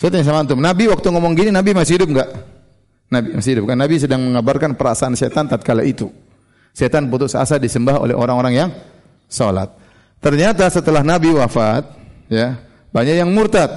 Saya 0.00 0.16
tanya 0.16 0.24
sama 0.32 0.40
antum, 0.40 0.56
Nabi 0.56 0.88
waktu 0.88 1.12
ngomong 1.12 1.36
gini, 1.36 1.52
Nabi 1.52 1.76
masih 1.76 2.00
hidup 2.00 2.08
enggak? 2.08 2.32
Nabi 3.12 3.36
masih 3.36 3.50
hidup 3.52 3.64
kan? 3.68 3.76
Nabi 3.76 3.94
sedang 4.00 4.20
mengabarkan 4.24 4.72
perasaan 4.72 5.12
setan 5.12 5.44
tatkala 5.44 5.84
itu. 5.84 6.08
Setan 6.72 7.12
putus 7.12 7.36
asa 7.36 7.60
disembah 7.60 8.00
oleh 8.00 8.16
orang-orang 8.16 8.54
yang 8.56 8.70
salat. 9.28 9.68
Ternyata 10.24 10.64
setelah 10.72 11.04
Nabi 11.04 11.36
wafat, 11.36 11.84
ya, 12.32 12.56
banyak 12.96 13.20
yang 13.20 13.28
murtad. 13.28 13.68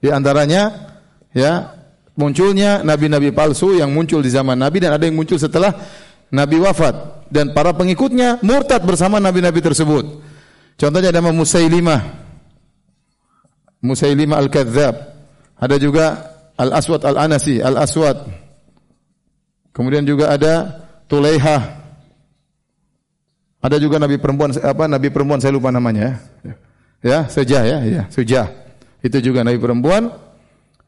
Di 0.00 0.08
antaranya 0.08 0.88
ya, 1.36 1.77
munculnya 2.18 2.82
nabi-nabi 2.82 3.30
palsu 3.30 3.78
yang 3.78 3.94
muncul 3.94 4.18
di 4.18 4.28
zaman 4.28 4.58
Nabi 4.58 4.82
dan 4.82 4.98
ada 4.98 5.06
yang 5.06 5.14
muncul 5.14 5.38
setelah 5.38 5.70
Nabi 6.34 6.58
wafat 6.58 7.30
dan 7.30 7.54
para 7.54 7.70
pengikutnya 7.72 8.42
murtad 8.42 8.82
bersama 8.82 9.22
nabi-nabi 9.22 9.62
tersebut. 9.62 10.20
Contohnya 10.74 11.14
nama 11.14 11.30
Musailimah. 11.30 12.02
Musailimah 13.78 14.36
Al-Kadzab. 14.42 14.94
Ada 15.58 15.76
juga 15.78 16.34
Al-Aswad 16.58 17.06
Al-Anasi, 17.06 17.62
Al-Aswad. 17.62 18.26
Kemudian 19.70 20.02
juga 20.02 20.34
ada 20.34 20.84
Tulaihah 21.06 21.78
ada 23.58 23.76
juga 23.82 23.98
nabi 23.98 24.22
perempuan 24.22 24.54
apa 24.54 24.86
nabi 24.86 25.10
perempuan 25.10 25.42
saya 25.42 25.50
lupa 25.54 25.74
namanya 25.74 26.22
ya. 26.46 26.54
Ya, 26.98 27.18
Sujah 27.30 27.62
ya, 27.62 27.78
ya, 27.86 28.02
Sujah. 28.10 28.50
Itu 28.98 29.22
juga 29.22 29.46
nabi 29.46 29.62
perempuan. 29.62 30.10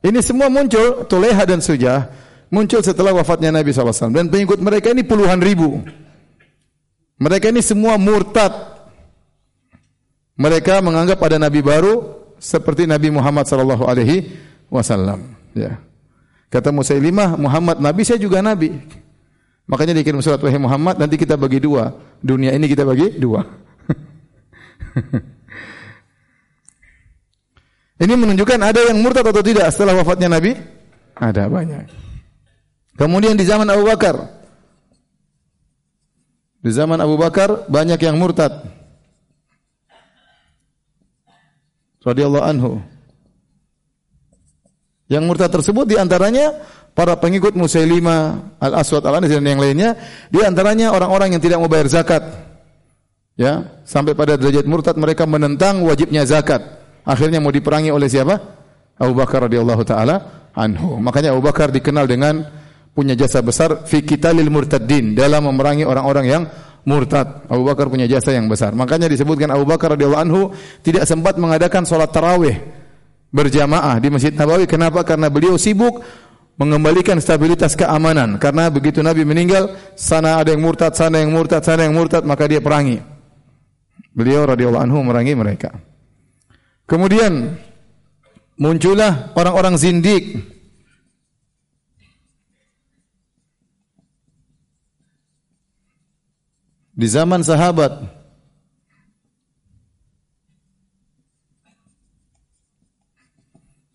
Ini 0.01 0.21
semua 0.25 0.49
muncul 0.49 1.05
Tuleha 1.05 1.45
dan 1.45 1.61
Sujah 1.61 2.09
muncul 2.51 2.83
setelah 2.83 3.15
wafatnya 3.15 3.55
Nabi 3.55 3.71
SAW 3.71 4.11
dan 4.11 4.27
pengikut 4.29 4.59
mereka 4.59 4.91
ini 4.91 5.07
puluhan 5.07 5.39
ribu. 5.39 5.81
Mereka 7.21 7.53
ini 7.53 7.61
semua 7.61 8.01
murtad. 8.01 8.51
Mereka 10.41 10.81
menganggap 10.81 11.21
ada 11.21 11.37
nabi 11.37 11.61
baru 11.61 12.17
seperti 12.41 12.89
Nabi 12.89 13.13
Muhammad 13.13 13.45
sallallahu 13.45 13.85
alaihi 13.85 14.41
wasallam, 14.73 15.37
ya. 15.53 15.77
Kata 16.49 16.73
Musailimah, 16.73 17.37
Muhammad 17.37 17.77
nabi, 17.77 18.09
saya 18.09 18.17
juga 18.17 18.41
nabi. 18.41 18.73
Makanya 19.69 19.93
dikirim 20.01 20.25
surat 20.25 20.41
wahai 20.41 20.57
Muhammad, 20.57 20.97
nanti 20.97 21.21
kita 21.21 21.37
bagi 21.37 21.61
dua. 21.61 21.93
Dunia 22.25 22.57
ini 22.57 22.73
kita 22.73 22.89
bagi 22.89 23.21
dua. 23.21 23.45
ini 28.01 28.15
menunjukkan 28.17 28.59
ada 28.65 28.81
yang 28.89 28.97
murtad 29.05 29.29
atau 29.29 29.45
tidak 29.45 29.69
setelah 29.69 29.93
wafatnya 30.01 30.33
Nabi? 30.33 30.57
Ada 31.13 31.53
banyak. 31.53 31.85
Kemudian 32.97 33.37
di 33.37 33.45
zaman 33.45 33.69
Abu 33.69 33.85
Bakar. 33.85 34.17
Di 36.65 36.73
zaman 36.73 36.97
Abu 36.97 37.21
Bakar 37.21 37.69
banyak 37.69 38.01
yang 38.01 38.17
murtad. 38.17 38.65
Radhiyallahu 42.01 42.45
anhu. 42.49 42.73
Yang 45.13 45.25
murtad 45.29 45.53
tersebut 45.53 45.85
di 45.85 46.01
antaranya 46.01 46.57
para 46.97 47.21
pengikut 47.21 47.53
Musailimah 47.53 48.57
Al-Aswad 48.57 49.05
Al-Anas 49.05 49.29
dan 49.29 49.45
yang 49.45 49.61
lainnya, 49.61 50.01
di 50.33 50.41
antaranya 50.41 50.97
orang-orang 50.97 51.37
yang 51.37 51.43
tidak 51.45 51.61
mau 51.61 51.69
bayar 51.69 51.93
zakat. 51.93 52.25
Ya, 53.37 53.85
sampai 53.85 54.17
pada 54.17 54.41
derajat 54.41 54.65
murtad 54.65 54.97
mereka 54.97 55.29
menentang 55.29 55.85
wajibnya 55.85 56.25
zakat. 56.25 56.80
Akhirnya 57.11 57.43
mau 57.43 57.51
diperangi 57.51 57.91
oleh 57.91 58.07
siapa? 58.07 58.39
Abu 58.95 59.19
Bakar 59.19 59.51
radhiyallahu 59.51 59.83
taala 59.83 60.47
anhu. 60.55 61.03
Makanya 61.03 61.35
Abu 61.35 61.43
Bakar 61.43 61.75
dikenal 61.75 62.07
dengan 62.07 62.47
punya 62.95 63.19
jasa 63.19 63.43
besar 63.43 63.83
fi 63.83 64.07
qitalil 64.07 64.47
murtaddin 64.47 65.19
dalam 65.19 65.51
memerangi 65.51 65.83
orang-orang 65.83 66.27
yang 66.31 66.43
murtad. 66.87 67.51
Abu 67.51 67.67
Bakar 67.67 67.91
punya 67.91 68.07
jasa 68.07 68.31
yang 68.31 68.47
besar. 68.47 68.71
Makanya 68.79 69.11
disebutkan 69.11 69.51
Abu 69.51 69.67
Bakar 69.67 69.99
radhiyallahu 69.99 70.23
anhu 70.23 70.55
tidak 70.87 71.03
sempat 71.11 71.35
mengadakan 71.35 71.83
salat 71.83 72.15
tarawih 72.15 72.55
berjamaah 73.35 73.99
di 73.99 74.07
Masjid 74.07 74.31
Nabawi. 74.31 74.71
Kenapa? 74.71 75.03
Karena 75.03 75.27
beliau 75.27 75.59
sibuk 75.59 75.99
mengembalikan 76.61 77.17
stabilitas 77.17 77.73
keamanan 77.73 78.37
karena 78.37 78.69
begitu 78.69 79.01
Nabi 79.01 79.25
meninggal 79.25 79.73
sana 79.97 80.45
ada 80.45 80.53
yang 80.53 80.61
murtad 80.61 80.93
sana 80.93 81.25
yang 81.25 81.33
murtad 81.33 81.65
sana 81.65 81.89
yang 81.89 81.97
murtad 81.97 82.21
maka 82.21 82.45
dia 82.45 82.61
perangi 82.61 83.01
beliau 84.13 84.45
radhiyallahu 84.45 84.85
anhu 84.85 85.01
merangi 85.01 85.33
mereka 85.33 85.73
kemudian 86.91 87.55
muncullah 88.59 89.31
orang-orang 89.39 89.79
zindik 89.79 90.43
di 96.99 97.07
zaman 97.07 97.47
sahabat 97.47 98.19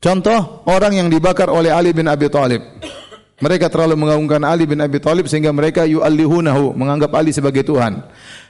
Contoh 0.05 0.61
orang 0.69 0.93
yang 0.93 1.09
dibakar 1.09 1.49
oleh 1.49 1.73
Ali 1.73 1.89
bin 1.89 2.05
Abi 2.05 2.29
Thalib. 2.29 2.61
Mereka 3.41 3.73
terlalu 3.73 3.97
mengagungkan 3.97 4.37
Ali 4.45 4.69
bin 4.69 4.77
Abi 4.77 5.01
Thalib 5.01 5.25
sehingga 5.25 5.49
mereka 5.49 5.81
yu'allihunahu, 5.89 6.77
menganggap 6.77 7.09
Ali 7.17 7.33
sebagai 7.33 7.65
Tuhan. 7.65 8.05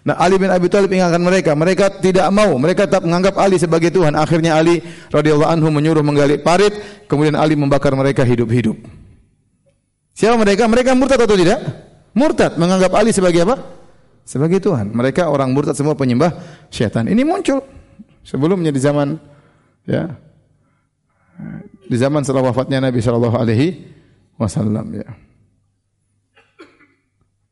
Nah, 0.05 0.21
Ali 0.21 0.37
bin 0.37 0.53
Abi 0.53 0.69
Thalib 0.69 0.93
ingatkan 0.93 1.17
mereka, 1.17 1.57
mereka 1.57 1.89
tidak 1.89 2.29
mau, 2.29 2.53
mereka 2.61 2.85
tetap 2.85 3.01
menganggap 3.01 3.41
Ali 3.41 3.57
sebagai 3.57 3.89
Tuhan. 3.89 4.13
Akhirnya 4.13 4.53
Ali 4.53 4.85
radhiyallahu 5.09 5.49
anhu 5.49 5.73
menyuruh 5.73 6.05
menggali 6.05 6.37
parit, 6.37 6.77
kemudian 7.09 7.33
Ali 7.33 7.57
membakar 7.57 7.89
mereka 7.97 8.21
hidup-hidup. 8.21 8.77
Siapa 10.13 10.37
mereka? 10.37 10.69
Mereka 10.69 10.93
murtad 10.93 11.25
atau 11.25 11.33
tidak? 11.33 11.57
Murtad, 12.13 12.53
menganggap 12.61 12.93
Ali 12.93 13.09
sebagai 13.17 13.49
apa? 13.49 13.65
Sebagai 14.21 14.61
Tuhan. 14.61 14.93
Mereka 14.93 15.25
orang 15.25 15.49
murtad 15.49 15.73
semua 15.73 15.97
penyembah 15.97 16.37
syaitan. 16.69 17.09
Ini 17.09 17.25
muncul 17.25 17.65
sebelumnya 18.21 18.69
di 18.69 18.81
zaman 18.81 19.17
ya 19.89 20.13
di 21.85 21.97
zaman 21.97 22.21
setelah 22.21 22.53
wafatnya 22.53 22.77
Nabi 22.77 23.01
Shallallahu 23.01 23.37
Alaihi 23.37 23.89
Wasallam 24.37 25.01
ya. 25.01 25.07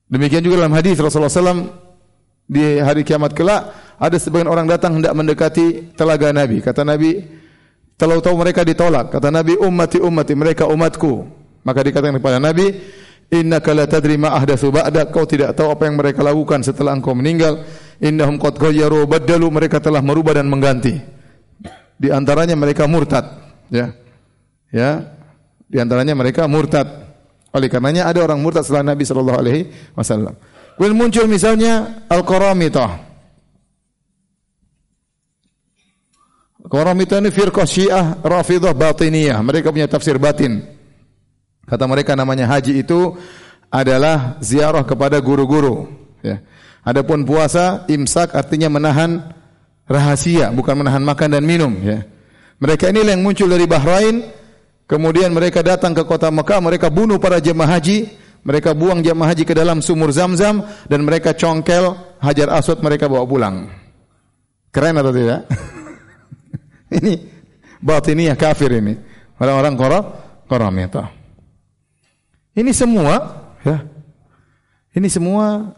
Demikian 0.10 0.46
juga 0.46 0.62
dalam 0.62 0.78
hadis 0.78 1.02
Rasulullah 1.02 1.34
SAW 1.34 1.83
di 2.44 2.80
hari 2.80 3.08
kiamat 3.08 3.32
kelak 3.32 3.72
ada 3.98 4.18
sebagian 4.20 4.52
orang 4.52 4.68
datang 4.68 5.00
hendak 5.00 5.16
mendekati 5.16 5.96
telaga 5.96 6.36
Nabi. 6.36 6.60
Kata 6.60 6.84
Nabi, 6.84 7.24
tahu-tahu 7.96 8.36
mereka 8.36 8.68
ditolak. 8.68 9.16
Kata 9.16 9.32
Nabi, 9.32 9.56
ummati 9.56 10.04
ummati, 10.04 10.34
mereka 10.36 10.68
umatku. 10.68 11.24
Maka 11.64 11.80
dikatakan 11.80 12.20
kepada 12.20 12.44
Nabi, 12.44 12.76
innaka 13.32 13.72
la 13.72 13.88
tadri 13.88 14.20
ma 14.20 14.36
ahdatsu 14.36 14.76
ba'da, 14.76 15.08
kau 15.08 15.24
tidak 15.24 15.56
tahu 15.56 15.72
apa 15.72 15.88
yang 15.88 15.96
mereka 15.96 16.20
lakukan 16.20 16.60
setelah 16.68 16.92
engkau 16.92 17.16
meninggal. 17.16 17.64
Innahum 18.04 18.36
qad 18.36 18.60
ghayyaru 18.60 19.08
badalu, 19.08 19.48
mereka 19.48 19.80
telah 19.80 20.04
merubah 20.04 20.36
dan 20.36 20.52
mengganti. 20.52 21.00
Di 21.96 22.12
antaranya 22.12 22.60
mereka 22.60 22.84
murtad. 22.84 23.24
Ya. 23.72 23.96
Ya. 24.68 25.16
Di 25.72 25.80
antaranya 25.80 26.12
mereka 26.12 26.44
murtad. 26.52 26.86
Oleh 27.54 27.70
karenanya 27.70 28.10
ada 28.10 28.20
orang 28.20 28.42
murtad 28.42 28.66
setelah 28.68 28.92
Nabi 28.92 29.08
wasallam. 29.96 30.36
Kemudian 30.76 30.98
muncul 30.98 31.26
misalnya 31.30 32.06
Al-Qaramitah. 32.10 33.02
Qaramitah 36.64 37.22
ini 37.22 37.30
firqah 37.30 37.68
Syiah 37.68 38.18
Rafidah 38.24 38.74
Batiniyah. 38.74 39.38
Mereka 39.46 39.70
punya 39.70 39.86
tafsir 39.86 40.18
batin. 40.18 40.66
Kata 41.70 41.86
mereka 41.86 42.18
namanya 42.18 42.50
haji 42.50 42.82
itu 42.82 43.14
adalah 43.70 44.38
ziarah 44.42 44.84
kepada 44.86 45.18
guru-guru, 45.22 45.90
ya. 46.22 46.44
Adapun 46.84 47.24
puasa 47.24 47.88
imsak 47.88 48.36
artinya 48.36 48.68
menahan 48.68 49.32
rahasia, 49.88 50.52
bukan 50.52 50.84
menahan 50.84 51.00
makan 51.00 51.40
dan 51.40 51.44
minum, 51.48 51.72
ya. 51.80 52.04
Mereka 52.60 52.92
ini 52.92 53.08
yang 53.08 53.24
muncul 53.24 53.48
dari 53.48 53.64
Bahrain 53.64 54.22
Kemudian 54.84 55.32
mereka 55.32 55.64
datang 55.64 55.96
ke 55.96 56.04
kota 56.04 56.28
Mekah, 56.28 56.60
mereka 56.60 56.92
bunuh 56.92 57.16
para 57.16 57.40
jemaah 57.40 57.80
haji, 57.80 58.12
mereka 58.44 58.76
buang 58.76 59.00
jemaah 59.00 59.32
haji 59.32 59.48
ke 59.48 59.56
dalam 59.56 59.80
sumur 59.80 60.12
Zam-Zam 60.12 60.68
dan 60.92 61.00
mereka 61.08 61.32
congkel 61.32 61.96
Hajar 62.20 62.52
Aswad 62.52 62.84
mereka 62.84 63.08
bawa 63.08 63.24
pulang. 63.24 63.72
Keren 64.68 65.00
atau 65.00 65.16
tidak? 65.16 65.48
ini 67.00 67.24
batiniyah 67.80 68.36
kafir 68.36 68.84
ini. 68.84 69.00
Orang-orang 69.40 69.80
koramita. 70.48 71.08
Ini 72.56 72.72
semua 72.76 73.16
ya. 73.64 73.80
Ini 74.94 75.08
semua 75.10 75.74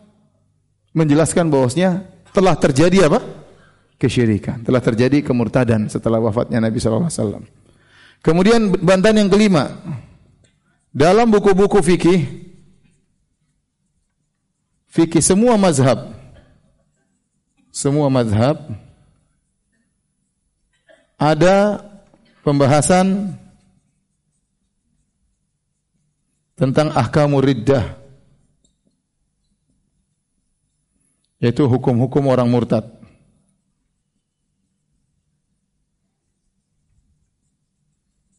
menjelaskan 0.91 1.47
bahwasanya 1.47 2.01
telah 2.33 2.57
terjadi 2.57 3.07
apa? 3.07 3.21
Kesyirikan. 3.95 4.65
Telah 4.65 4.81
terjadi 4.81 5.21
kemurtadan 5.21 5.87
setelah 5.87 6.17
wafatnya 6.19 6.59
Nabi 6.59 6.81
sallallahu 6.81 7.07
alaihi 7.07 7.21
wasallam. 7.21 7.43
Kemudian 8.25 8.73
bantahan 8.81 9.21
yang 9.21 9.29
kelima. 9.29 9.69
Dalam 10.89 11.29
buku-buku 11.29 11.79
fikih 11.83 12.44
fikih 14.95 15.19
semua 15.19 15.59
mazhab 15.59 16.15
semua 17.75 18.07
mazhab 18.07 18.55
ada 21.19 21.83
pembahasan 22.47 23.35
tentang 26.55 26.95
ahkamur 26.95 27.43
riddah 27.43 27.99
yaitu 31.43 31.67
hukum-hukum 31.67 32.25
orang 32.31 32.47
murtad. 32.47 32.87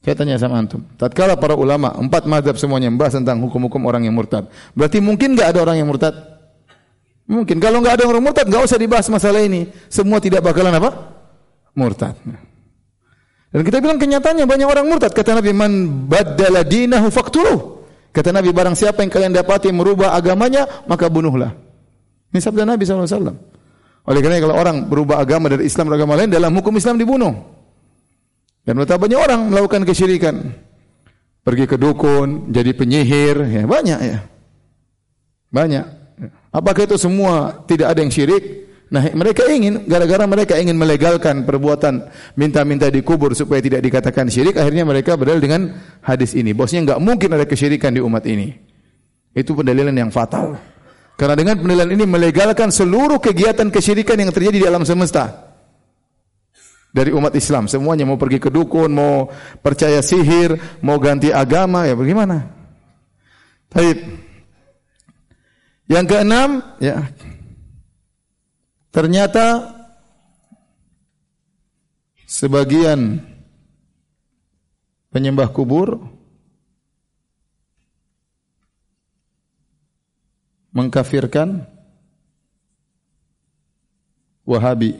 Saya 0.01 0.15
tanya 0.15 0.39
sama 0.39 0.63
antum, 0.63 0.87
tatkala 0.95 1.35
para 1.35 1.59
ulama 1.59 1.91
empat 1.99 2.31
mazhab 2.31 2.55
semuanya 2.55 2.87
membahas 2.89 3.19
tentang 3.19 3.43
hukum-hukum 3.43 3.91
orang 3.91 4.07
yang 4.07 4.15
murtad, 4.15 4.47
berarti 4.73 5.03
mungkin 5.03 5.35
nggak 5.35 5.51
ada 5.51 5.61
orang 5.67 5.83
yang 5.83 5.91
murtad? 5.91 6.36
Mungkin. 7.27 7.59
Kalau 7.59 7.83
nggak 7.83 8.03
ada 8.03 8.05
orang 8.07 8.23
murtad, 8.23 8.47
nggak 8.47 8.63
usah 8.71 8.79
dibahas 8.79 9.07
masalah 9.11 9.43
ini. 9.43 9.67
Semua 9.91 10.23
tidak 10.23 10.47
bakalan 10.47 10.79
apa? 10.79 10.91
Murtad. 11.75 12.15
Dan 13.51 13.63
kita 13.67 13.83
bilang 13.83 13.99
kenyataannya 13.99 14.47
banyak 14.47 14.67
orang 14.67 14.87
murtad. 14.87 15.11
Kata 15.11 15.35
Nabi, 15.43 15.51
man 15.51 16.07
baddala 16.07 16.63
dinahu. 16.63 17.11
Kata 18.15 18.31
Nabi, 18.31 18.49
barang 18.55 18.79
siapa 18.79 19.03
yang 19.03 19.11
kalian 19.11 19.33
dapati 19.35 19.69
merubah 19.75 20.15
agamanya, 20.15 20.87
maka 20.87 21.11
bunuhlah. 21.11 21.53
Ini 22.31 22.39
sabda 22.39 22.63
Nabi 22.63 22.87
SAW. 22.87 23.35
Oleh 24.07 24.21
karena 24.23 24.39
kalau 24.39 24.55
orang 24.55 24.87
berubah 24.87 25.19
agama 25.19 25.51
dari 25.51 25.67
Islam 25.67 25.91
ke 25.91 25.95
agama 25.99 26.15
lain, 26.15 26.31
dalam 26.31 26.55
hukum 26.55 26.79
Islam 26.79 26.95
dibunuh. 26.95 27.35
Dan 28.63 28.79
betapa 28.79 29.07
banyak 29.07 29.19
orang 29.19 29.41
melakukan 29.51 29.83
kesyirikan. 29.83 30.43
Pergi 31.43 31.71
ke 31.71 31.79
dukun, 31.79 32.51
jadi 32.51 32.75
penyihir, 32.75 33.39
ya 33.47 33.63
banyak 33.67 34.01
ya. 34.03 34.19
Banyak. 35.51 35.96
Apakah 36.57 36.89
itu 36.89 36.97
semua 36.97 37.61
tidak 37.69 37.93
ada 37.93 38.01
yang 38.01 38.09
syirik? 38.09 38.65
Nah, 38.89 39.03
mereka 39.13 39.45
ingin 39.51 39.85
gara-gara 39.85 40.25
mereka 40.25 40.55
ingin 40.57 40.73
melegalkan 40.79 41.45
perbuatan 41.45 42.09
minta-minta 42.33 42.89
di 42.89 43.05
kubur 43.05 43.37
supaya 43.37 43.61
tidak 43.61 43.85
dikatakan 43.85 44.33
syirik, 44.33 44.57
akhirnya 44.57 44.89
mereka 44.89 45.21
berdalil 45.21 45.43
dengan 45.45 45.77
hadis 46.01 46.33
ini. 46.33 46.57
Bosnya 46.57 46.81
nggak 46.81 47.01
mungkin 47.03 47.29
ada 47.37 47.45
kesyirikan 47.45 47.93
di 47.93 48.01
umat 48.01 48.25
ini. 48.25 48.57
Itu 49.37 49.53
pendalilan 49.53 49.93
yang 49.93 50.09
fatal. 50.09 50.57
Karena 51.21 51.37
dengan 51.37 51.61
pendalilan 51.61 51.93
ini 51.93 52.05
melegalkan 52.09 52.73
seluruh 52.73 53.21
kegiatan 53.21 53.69
kesyirikan 53.69 54.17
yang 54.17 54.33
terjadi 54.33 54.57
di 54.57 54.67
alam 54.71 54.87
semesta. 54.89 55.53
Dari 56.89 57.13
umat 57.13 57.37
Islam, 57.37 57.69
semuanya 57.69 58.09
mau 58.09 58.17
pergi 58.17 58.41
ke 58.41 58.49
dukun, 58.49 58.89
mau 58.89 59.29
percaya 59.61 60.01
sihir, 60.01 60.57
mau 60.81 60.97
ganti 60.97 61.29
agama, 61.29 61.85
ya 61.85 61.93
bagaimana? 61.93 62.49
Baik. 63.69 64.26
Yang 65.87 66.07
keenam, 66.11 66.51
ya. 66.83 67.07
Ternyata 68.91 69.77
sebagian 72.27 73.23
penyembah 75.15 75.47
kubur 75.55 76.03
mengkafirkan 80.75 81.65
Wahabi. 84.47 84.95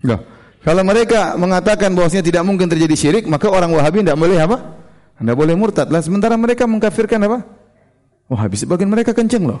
Nah, 0.00 0.16
kalau 0.64 0.80
mereka 0.80 1.36
mengatakan 1.36 1.92
bahwasanya 1.92 2.24
tidak 2.24 2.42
mungkin 2.48 2.66
terjadi 2.72 2.96
syirik, 2.96 3.24
maka 3.28 3.52
orang 3.52 3.68
Wahabi 3.72 4.00
tidak 4.00 4.16
boleh 4.16 4.40
apa? 4.40 4.58
Tidak 5.20 5.36
boleh 5.36 5.54
murtad. 5.54 5.92
Lah 5.92 6.00
sementara 6.00 6.34
mereka 6.40 6.64
mengkafirkan 6.64 7.20
apa? 7.28 7.61
Wah, 8.32 8.48
habis 8.48 8.64
sebagian 8.64 8.88
mereka 8.88 9.12
kenceng 9.12 9.44
loh. 9.44 9.60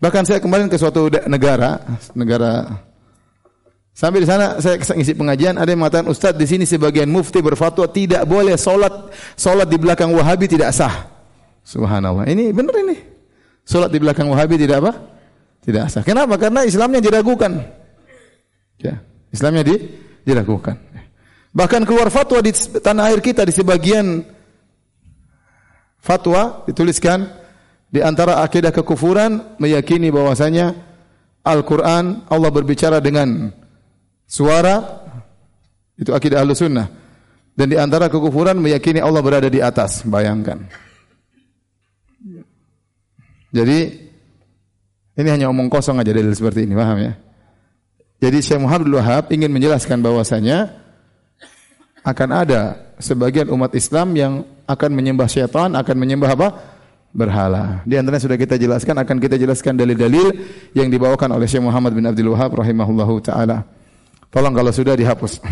Bahkan 0.00 0.24
saya 0.24 0.40
kemarin 0.40 0.72
ke 0.72 0.80
suatu 0.80 1.12
negara, 1.28 1.76
negara 2.16 2.80
sampai 3.92 4.24
di 4.24 4.26
sana 4.26 4.56
saya 4.64 4.80
ngisi 4.80 5.12
pengajian 5.12 5.60
ada 5.60 5.68
yang 5.68 5.84
mengatakan 5.84 6.08
Ustadz 6.08 6.40
di 6.40 6.48
sini 6.48 6.64
sebagian 6.64 7.12
mufti 7.12 7.44
berfatwa 7.44 7.84
tidak 7.84 8.24
boleh 8.24 8.56
solat 8.56 9.12
solat 9.36 9.68
di 9.68 9.76
belakang 9.76 10.08
Wahabi 10.16 10.48
tidak 10.48 10.72
sah. 10.72 11.12
Subhanallah. 11.68 12.24
Ini 12.32 12.48
benar 12.56 12.80
ini. 12.80 12.96
Solat 13.62 13.92
di 13.92 14.00
belakang 14.00 14.32
Wahabi 14.32 14.56
tidak 14.56 14.80
apa? 14.80 14.92
Tidak 15.68 15.84
sah. 15.92 16.02
Kenapa? 16.02 16.40
Karena 16.40 16.64
Islamnya 16.64 17.04
diragukan. 17.04 17.60
Ya, 18.80 19.04
Islamnya 19.28 19.68
di, 19.68 19.76
diragukan. 20.24 20.80
Bahkan 21.52 21.84
keluar 21.84 22.08
fatwa 22.08 22.40
di 22.40 22.56
tanah 22.56 23.12
air 23.12 23.20
kita 23.20 23.44
di 23.44 23.52
sebagian 23.52 24.24
fatwa 26.02 26.66
dituliskan 26.66 27.30
di 27.88 28.02
antara 28.02 28.42
akidah 28.42 28.74
kekufuran 28.74 29.56
meyakini 29.62 30.10
bahwasanya 30.10 30.74
Al-Quran 31.46 32.26
Allah 32.26 32.50
berbicara 32.50 32.98
dengan 32.98 33.54
suara 34.26 35.02
itu 35.94 36.10
akidah 36.10 36.42
ahlu 36.42 36.52
sunnah. 36.58 36.90
Dan 37.52 37.68
di 37.68 37.76
antara 37.76 38.08
kekufuran 38.08 38.58
meyakini 38.58 38.98
Allah 38.98 39.20
berada 39.20 39.46
di 39.46 39.60
atas. 39.60 40.02
Bayangkan. 40.08 40.64
Jadi 43.52 43.78
ini 45.20 45.28
hanya 45.28 45.52
omong 45.52 45.68
kosong 45.68 46.00
aja 46.00 46.08
dalil 46.08 46.32
seperti 46.32 46.64
ini 46.64 46.72
paham 46.72 46.96
ya? 46.96 47.12
Jadi 48.24 48.38
Syekh 48.40 48.62
Muhammad 48.64 48.88
Wahab 48.96 49.28
ingin 49.28 49.52
menjelaskan 49.52 50.00
bahwasanya 50.00 50.72
akan 52.00 52.28
ada 52.32 52.94
sebagian 52.96 53.52
umat 53.52 53.76
Islam 53.76 54.16
yang 54.16 54.32
akan 54.72 54.90
menyembah 54.96 55.28
syaitan, 55.28 55.68
akan 55.76 55.96
menyembah 56.00 56.30
apa? 56.32 56.48
Berhala. 57.12 57.84
Di 57.84 58.00
antaranya 58.00 58.24
sudah 58.24 58.38
kita 58.40 58.56
jelaskan, 58.56 58.96
akan 58.96 59.16
kita 59.20 59.36
jelaskan 59.36 59.76
dalil-dalil 59.76 60.32
yang 60.72 60.88
dibawakan 60.88 61.36
oleh 61.36 61.44
Syekh 61.44 61.60
Muhammad 61.60 61.92
bin 61.92 62.08
Abdul 62.08 62.32
Wahab 62.32 62.56
rahimahullahu 62.56 63.20
taala. 63.20 63.68
Tolong 64.32 64.56
kalau 64.56 64.72
sudah 64.72 64.96
dihapus. 64.96 65.44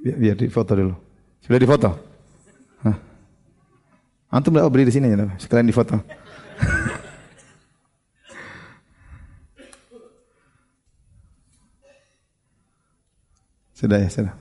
Biar, 0.00 0.16
biar 0.16 0.36
difoto 0.40 0.72
dulu. 0.72 0.94
Sudah 1.44 1.60
difoto? 1.60 1.90
Hah? 2.80 2.96
Antum 4.32 4.56
enggak 4.56 4.72
beri 4.72 4.88
di 4.88 4.94
sini 4.96 5.12
ya, 5.12 5.28
sekalian 5.36 5.68
difoto. 5.68 6.00
Sudah 13.78 14.02
ya, 14.02 14.10
sudah. 14.10 14.34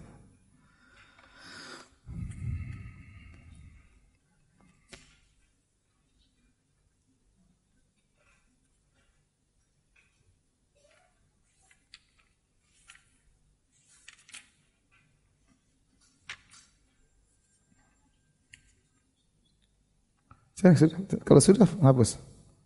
Sudah, 20.57 20.73
sudah. 20.73 20.97
Kalau 21.21 21.37
sudah, 21.37 21.69
hapus. 21.85 22.17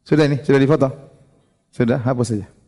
Sudah 0.07 0.23
ini, 0.23 0.39
sudah 0.39 0.55
difoto. 0.55 0.87
Sudah, 1.75 1.99
hapus 1.99 2.27
saja. 2.31 2.60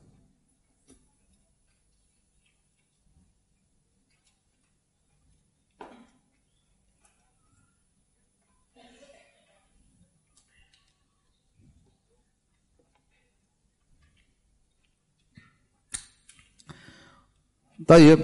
Tayyib. 17.84 18.20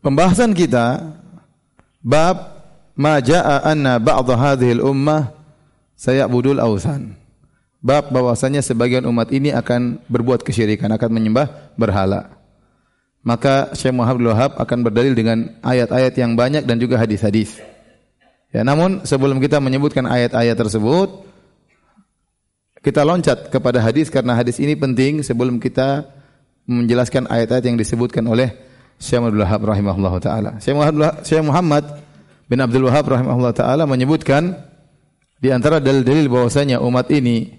Pembahasan 0.00 0.52
kita 0.52 1.16
bab 2.04 2.36
ma 2.92 3.20
jaa 3.24 3.64
anna 3.64 3.96
ba'd 3.96 4.28
hadhihi 4.28 4.80
al-ummah 4.80 5.32
sayabudul 5.96 6.60
awsan. 6.60 7.16
bab 7.84 8.08
bahwasanya 8.08 8.64
sebagian 8.64 9.04
umat 9.04 9.28
ini 9.28 9.52
akan 9.52 10.00
berbuat 10.08 10.40
kesyirikan, 10.40 10.88
akan 10.88 11.10
menyembah 11.12 11.76
berhala. 11.76 12.32
Maka 13.20 13.76
Syekh 13.76 13.92
Muhammad 13.92 14.32
Wahab 14.32 14.56
akan 14.56 14.78
berdalil 14.84 15.12
dengan 15.12 15.52
ayat-ayat 15.60 16.16
yang 16.16 16.32
banyak 16.32 16.64
dan 16.64 16.80
juga 16.80 16.96
hadis-hadis. 16.96 17.60
Ya, 18.56 18.64
namun 18.64 19.04
sebelum 19.04 19.36
kita 19.36 19.60
menyebutkan 19.60 20.08
ayat-ayat 20.08 20.56
tersebut, 20.56 21.28
kita 22.80 23.04
loncat 23.04 23.52
kepada 23.52 23.84
hadis 23.84 24.08
karena 24.08 24.32
hadis 24.32 24.56
ini 24.60 24.72
penting 24.72 25.20
sebelum 25.20 25.60
kita 25.60 26.08
menjelaskan 26.64 27.28
ayat-ayat 27.28 27.64
yang 27.68 27.76
disebutkan 27.76 28.24
oleh 28.24 28.52
Syekh 28.96 29.20
Abdul 29.20 29.44
Wahab 29.44 29.62
rahimahullah 29.68 30.14
taala. 30.22 30.50
Syekh 30.60 31.44
Muhammad 31.44 31.84
bin 32.48 32.58
Abdul 32.60 32.88
Wahab 32.88 33.04
rahimahullah 33.10 33.52
taala 33.52 33.84
menyebutkan 33.84 34.56
di 35.40 35.52
antara 35.52 35.76
dalil-dalil 35.82 36.30
bahwasanya 36.32 36.80
umat 36.80 37.12
ini 37.12 37.52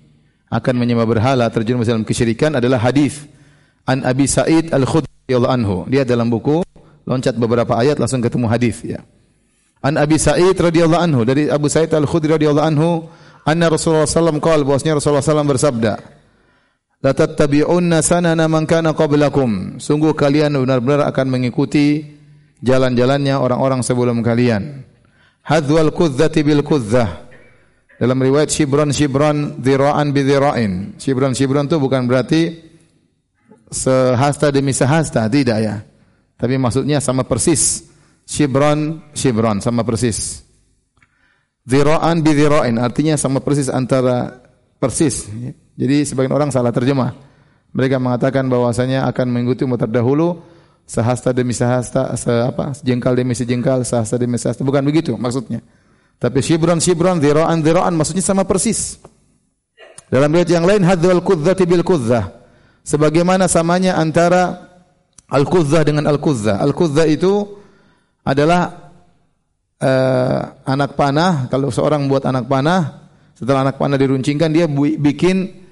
akan 0.50 0.74
menyembah 0.74 1.06
berhala 1.06 1.46
terjun 1.54 1.78
dalam 1.82 2.06
kesyirikan 2.06 2.58
adalah 2.58 2.82
hadis 2.82 3.30
An 3.86 4.02
Abi 4.02 4.26
Sa'id 4.26 4.74
Al-Khudri 4.74 5.10
radhiyallahu 5.30 5.54
anhu. 5.54 5.76
Dia 5.86 6.02
dalam 6.02 6.34
buku 6.34 6.66
loncat 7.06 7.38
beberapa 7.38 7.78
ayat 7.78 8.02
langsung 8.02 8.26
ketemu 8.26 8.50
hadis 8.50 8.82
ya. 8.82 9.06
An 9.86 10.02
Abi 10.02 10.18
Sa'id 10.18 10.58
radhiyallahu 10.58 11.02
anhu 11.02 11.22
dari 11.22 11.46
Abu 11.46 11.70
Sa'id 11.70 11.94
Al-Khudri 11.94 12.34
radhiyallahu 12.34 12.66
anhu 12.66 13.06
anna 13.46 13.70
Rasulullah 13.70 14.10
sallallahu 14.10 14.42
alaihi 14.42 14.66
wasallam 14.66 14.98
Rasulullah 14.98 15.22
sallallahu 15.22 15.54
bersabda 15.54 15.94
La 17.04 17.12
tattabi'unna 17.12 18.00
sanana 18.00 18.48
man 18.48 18.64
kana 18.64 18.96
qablakum. 18.96 19.82
Sungguh 19.82 20.16
kalian 20.16 20.56
benar-benar 20.56 21.08
akan 21.12 21.28
mengikuti 21.28 22.02
jalan-jalannya 22.64 23.36
orang-orang 23.36 23.84
sebelum 23.84 24.24
kalian. 24.24 24.84
Hadzwal 25.46 25.94
kudzati 25.94 26.42
bil 26.42 26.66
kudzah. 26.66 27.26
Dalam 27.96 28.20
riwayat 28.20 28.52
shibran 28.52 28.92
shibran 28.92 29.62
dhira'an 29.64 30.12
bi 30.12 30.26
dhira'in. 30.26 31.00
Shibran 31.00 31.32
shibran 31.32 31.72
itu 31.72 31.80
bukan 31.80 32.10
berarti 32.10 32.60
sehasta 33.72 34.52
demi 34.52 34.76
sehasta, 34.76 35.24
tidak 35.32 35.58
ya. 35.64 35.76
Tapi 36.36 36.60
maksudnya 36.60 37.00
sama 37.00 37.24
persis. 37.24 37.88
Shibran 38.26 39.14
shibran 39.16 39.62
sama 39.62 39.86
persis. 39.86 40.44
Zira'an 41.66 42.20
bi 42.26 42.36
zira'in 42.36 42.78
artinya 42.82 43.16
sama 43.16 43.40
persis 43.40 43.72
antara 43.72 44.44
persis. 44.82 45.30
Jadi 45.76 46.08
sebagian 46.08 46.32
orang 46.32 46.50
salah 46.52 46.72
terjemah. 46.72 47.12
Mereka 47.76 48.00
mengatakan 48.00 48.48
bahwasanya 48.48 49.04
akan 49.12 49.28
mengikuti 49.28 49.68
umat 49.68 49.84
terdahulu 49.84 50.40
sehasta 50.88 51.36
demi 51.36 51.52
sehasta, 51.52 52.16
se 52.16 52.32
apa? 52.32 52.72
Sejengkal 52.72 53.14
demi 53.20 53.36
sejengkal, 53.36 53.84
sehasta 53.84 54.16
demi 54.16 54.40
sehasta. 54.40 54.64
Bukan 54.64 54.80
begitu 54.88 55.20
maksudnya. 55.20 55.60
Tapi 56.16 56.40
shibran 56.40 56.80
shibran 56.80 57.20
zira'an 57.20 57.60
zira'an 57.60 57.92
maksudnya 57.92 58.24
sama 58.24 58.48
persis. 58.48 59.04
Dalam 60.08 60.32
riwayat 60.32 60.48
yang 60.48 60.64
lain 60.64 60.88
hadzal 60.88 61.20
kudzati 61.20 61.68
bil 61.68 61.84
kudzah. 61.84 62.32
Sebagaimana 62.86 63.50
samanya 63.52 63.98
antara 63.98 64.72
al-kudzah 65.28 65.82
dengan 65.82 66.06
al-kudzah. 66.06 66.62
Al-kudzah 66.62 67.10
itu 67.10 67.58
adalah 68.22 68.94
uh, 69.82 70.42
anak 70.64 70.94
panah, 70.94 71.50
kalau 71.50 71.74
seorang 71.74 72.06
buat 72.06 72.24
anak 72.30 72.46
panah, 72.46 73.10
setelah 73.34 73.66
anak 73.66 73.82
panah 73.82 73.98
diruncingkan 73.98 74.54
dia 74.54 74.70
bikin 75.02 75.65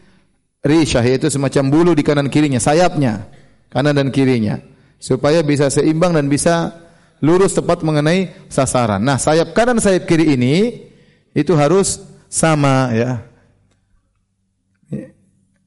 rishah 0.63 1.04
yaitu 1.04 1.28
semacam 1.28 1.63
bulu 1.69 1.91
di 1.91 2.02
kanan 2.02 2.32
kirinya, 2.32 2.58
sayapnya, 2.58 3.28
kanan 3.69 3.93
dan 3.93 4.10
kirinya, 4.10 4.58
supaya 4.97 5.43
bisa 5.43 5.67
seimbang 5.67 6.15
dan 6.15 6.32
bisa 6.32 6.71
lurus 7.19 7.52
tepat 7.52 7.84
mengenai 7.84 8.32
sasaran. 8.47 9.04
Nah, 9.04 9.19
sayap 9.19 9.52
kanan 9.52 9.78
sayap 9.84 10.08
kiri 10.08 10.34
ini 10.34 10.88
itu 11.36 11.52
harus 11.54 11.99
sama 12.32 12.89
ya. 12.95 13.12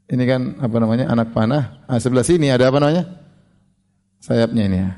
Ini 0.07 0.23
kan 0.23 0.43
apa 0.63 0.77
namanya 0.79 1.11
anak 1.11 1.35
panah. 1.35 1.83
Nah, 1.87 1.99
sebelah 1.99 2.23
sini 2.23 2.47
ada 2.49 2.71
apa 2.71 2.79
namanya? 2.79 3.05
Sayapnya 4.23 4.63
ini 4.65 4.79
ya. 4.79 4.91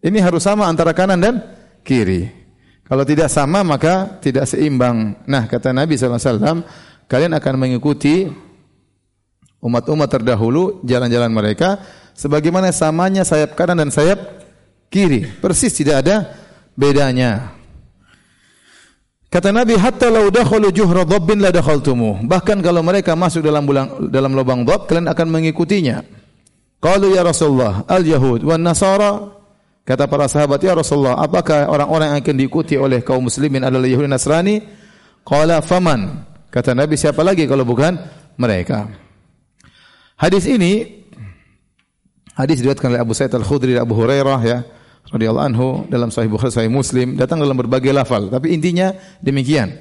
Ini 0.00 0.18
harus 0.22 0.46
sama 0.46 0.70
antara 0.70 0.94
kanan 0.96 1.18
dan 1.20 1.44
kiri. 1.82 2.30
Kalau 2.86 3.02
tidak 3.02 3.26
sama 3.30 3.66
maka 3.66 4.18
tidak 4.22 4.46
seimbang. 4.46 5.18
Nah, 5.26 5.46
kata 5.50 5.74
Nabi 5.74 5.98
SAW, 5.98 6.62
kalian 7.10 7.32
akan 7.34 7.54
mengikuti 7.58 8.30
umat-umat 9.60 10.08
terdahulu 10.08 10.80
jalan-jalan 10.82 11.30
mereka 11.32 11.80
sebagaimana 12.16 12.72
samanya 12.72 13.22
sayap 13.24 13.56
kanan 13.56 13.86
dan 13.86 13.90
sayap 13.92 14.18
kiri. 14.92 15.28
Persis 15.40 15.72
tidak 15.72 16.04
ada 16.04 16.16
bedanya. 16.76 17.56
Kata 19.30 19.54
Nabi, 19.54 19.78
hatta 19.78 20.10
lau 20.10 20.26
dakhalu 20.26 20.74
juhra 20.74 21.06
dhabbin 21.06 21.38
la. 21.38 21.54
Bahkan 21.54 22.58
kalau 22.66 22.82
mereka 22.82 23.14
masuk 23.14 23.46
dalam 23.46 23.62
bulang, 23.62 24.10
dalam 24.10 24.34
lubang 24.34 24.66
dhab, 24.66 24.90
kalian 24.90 25.06
akan 25.06 25.26
mengikutinya. 25.30 26.02
Qalu 26.82 27.14
ya 27.14 27.22
Rasulullah, 27.22 27.86
al-yahud 27.86 28.42
wan 28.42 28.58
nasara 28.58 29.40
Kata 29.90 30.06
para 30.06 30.30
sahabat, 30.30 30.62
"Ya 30.62 30.70
Rasulullah, 30.70 31.18
apakah 31.18 31.66
orang-orang 31.66 32.14
yang 32.14 32.18
akan 32.22 32.36
diikuti 32.38 32.78
oleh 32.78 33.02
kaum 33.02 33.26
muslimin 33.26 33.66
adalah 33.66 33.90
Yahudi 33.90 34.06
Nasrani?" 34.06 34.62
Qala 35.26 35.58
faman. 35.66 36.30
Kata 36.46 36.78
Nabi, 36.78 36.94
siapa 36.94 37.26
lagi 37.26 37.42
kalau 37.50 37.66
bukan 37.66 37.98
mereka? 38.38 38.86
Hadis 40.20 40.44
ini 40.44 41.00
hadis 42.36 42.60
diriwayatkan 42.60 42.92
oleh 42.92 43.00
Abu 43.00 43.16
Sa'id 43.16 43.32
Al-Khudri 43.32 43.72
dan 43.72 43.88
Abu 43.88 43.96
Hurairah 43.96 44.40
ya 44.44 44.58
radhiyallahu 45.08 45.46
anhu 45.48 45.68
dalam 45.88 46.12
Sahih 46.12 46.28
Bukhari 46.28 46.52
Sahih 46.52 46.68
Muslim 46.68 47.16
datang 47.16 47.40
dalam 47.40 47.56
berbagai 47.56 47.88
lafal 47.88 48.28
tapi 48.28 48.52
intinya 48.52 48.92
demikian. 49.24 49.80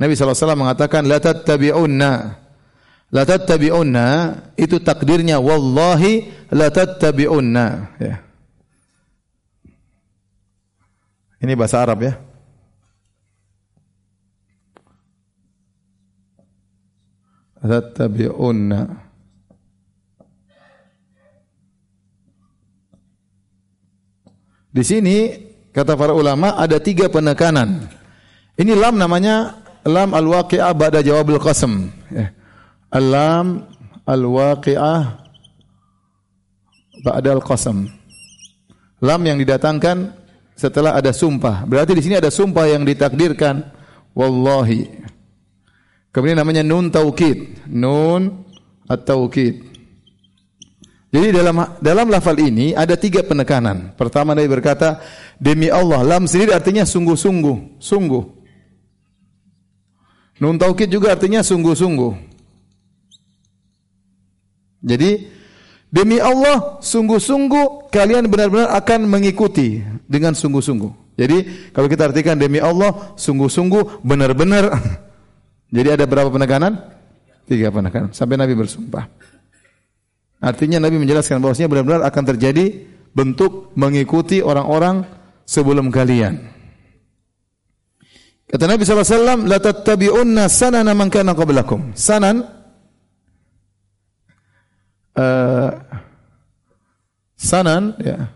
Nabi 0.00 0.16
SAW 0.16 0.56
mengatakan 0.56 1.04
la 1.04 1.20
tattabi'unna 1.20 2.12
la 3.12 3.22
tattabi'unna 3.28 4.08
itu 4.56 4.80
takdirnya 4.80 5.36
wallahi 5.36 6.32
la 6.48 6.72
tattabi'unna 6.72 7.66
ya. 8.00 8.24
Ini 11.44 11.52
bahasa 11.60 11.84
Arab 11.84 12.08
ya. 12.08 12.16
Tattabi'unna 17.60 19.03
Di 24.74 24.82
sini 24.82 25.30
kata 25.70 25.94
para 25.94 26.10
ulama 26.10 26.58
ada 26.58 26.82
tiga 26.82 27.06
penekanan. 27.06 27.86
Ini 28.58 28.74
lam 28.74 28.98
namanya 28.98 29.62
lam 29.86 30.10
al-waqi'ah 30.10 30.74
ba'da 30.74 30.98
jawabil 30.98 31.38
qasam. 31.38 31.94
Ya. 32.10 32.34
Lam 32.90 33.70
al-waqi'ah 34.02 35.22
ba'da 37.06 37.30
al-qasam. 37.38 37.86
Lam 38.98 39.20
yang 39.22 39.38
didatangkan 39.38 40.10
setelah 40.58 40.98
ada 40.98 41.14
sumpah. 41.14 41.62
Berarti 41.70 41.94
di 41.94 42.02
sini 42.02 42.18
ada 42.18 42.34
sumpah 42.34 42.66
yang 42.66 42.82
ditakdirkan. 42.82 43.62
Wallahi. 44.14 44.90
Kemudian 46.14 46.38
namanya 46.38 46.62
nun 46.66 46.90
taukid. 46.90 47.62
Nun 47.70 48.46
at-taukid. 48.90 49.73
Jadi 51.14 51.30
dalam 51.30 51.78
dalam 51.78 52.06
lafal 52.10 52.34
ini 52.42 52.74
ada 52.74 52.98
tiga 52.98 53.22
penekanan. 53.22 53.94
Pertama 53.94 54.34
Nabi 54.34 54.50
berkata, 54.50 54.98
demi 55.38 55.70
Allah. 55.70 56.02
Lam 56.02 56.26
sendiri 56.26 56.50
artinya 56.50 56.82
sungguh-sungguh. 56.82 57.78
Sungguh. 57.78 58.24
Nun 60.42 60.58
taukid 60.58 60.90
juga 60.90 61.14
artinya 61.14 61.46
sungguh-sungguh. 61.46 62.34
Jadi 64.82 65.10
Demi 65.94 66.18
Allah, 66.18 66.82
sungguh-sungguh 66.82 67.86
kalian 67.94 68.26
benar-benar 68.26 68.74
akan 68.82 69.06
mengikuti 69.06 69.78
dengan 70.10 70.34
sungguh-sungguh. 70.34 71.14
Jadi 71.14 71.70
kalau 71.70 71.86
kita 71.86 72.10
artikan 72.10 72.34
demi 72.34 72.58
Allah, 72.58 73.14
sungguh-sungguh, 73.14 74.02
benar-benar. 74.02 74.74
Jadi 75.76 75.88
ada 75.94 76.02
berapa 76.02 76.34
penekanan? 76.34 76.82
Tiga 77.46 77.70
penekanan. 77.70 78.10
Sampai 78.10 78.34
Nabi 78.34 78.58
bersumpah. 78.58 79.06
Artinya 80.44 80.76
Nabi 80.76 81.00
menjelaskan 81.00 81.40
bahwasanya 81.40 81.72
benar-benar 81.72 82.02
akan 82.04 82.24
terjadi 82.36 82.84
bentuk 83.16 83.72
mengikuti 83.80 84.44
orang-orang 84.44 85.08
sebelum 85.48 85.88
kalian. 85.88 86.52
Kata 88.44 88.68
Nabi 88.68 88.84
SAW, 88.84 89.48
La 89.48 89.56
tattabi'unna 89.56 90.52
sanana 90.52 90.92
man 90.92 91.08
kana 91.08 91.32
qablakum. 91.32 91.96
Sanan 91.96 92.44
uh, 95.16 95.70
sanan 97.40 97.96
ya. 98.02 98.28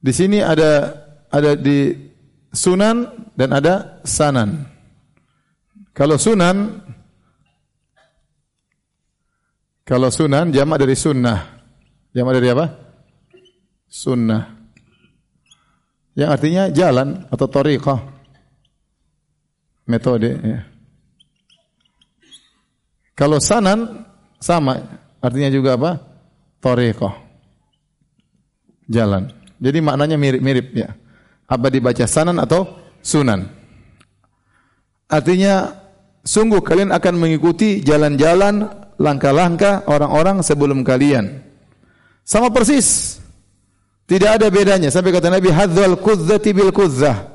Di 0.00 0.12
sini 0.14 0.38
ada 0.38 0.96
ada 1.28 1.58
di 1.58 1.92
sunan 2.54 3.04
dan 3.36 3.52
ada 3.52 4.00
sanan. 4.06 4.64
Kalau 5.92 6.16
sunan 6.16 6.85
kalau 9.86 10.10
sunan 10.10 10.50
jamak 10.50 10.82
dari 10.82 10.98
sunnah. 10.98 11.62
Jamak 12.10 12.42
dari 12.42 12.48
apa? 12.50 12.66
Sunnah. 13.86 14.50
Yang 16.18 16.30
artinya 16.34 16.62
jalan 16.74 17.08
atau 17.30 17.46
tariqah. 17.46 18.00
Metode 19.86 20.30
ya. 20.42 20.60
Kalau 23.16 23.40
sanan 23.40 24.04
sama, 24.42 24.76
artinya 25.24 25.48
juga 25.48 25.78
apa? 25.78 25.96
Torekoh. 26.60 27.14
Jalan. 28.90 29.32
Jadi 29.56 29.78
maknanya 29.80 30.20
mirip-mirip 30.20 30.66
ya. 30.76 30.92
Apa 31.48 31.70
dibaca 31.72 32.04
sanan 32.04 32.36
atau 32.42 32.76
sunan? 33.00 33.48
Artinya 35.06 35.72
sungguh 36.26 36.60
kalian 36.60 36.90
akan 36.92 37.14
mengikuti 37.16 37.80
jalan-jalan, 37.80 38.66
langkah-langkah 38.96 39.84
orang-orang 39.88 40.40
sebelum 40.40 40.82
kalian. 40.82 41.40
Sama 42.26 42.50
persis. 42.50 43.20
Tidak 44.06 44.38
ada 44.38 44.46
bedanya. 44.50 44.90
Sampai 44.90 45.10
kata 45.10 45.30
Nabi, 45.30 45.50
hadzal 45.50 45.98
kudzati 45.98 46.50
bil 46.54 46.70
kudzah. 46.70 47.34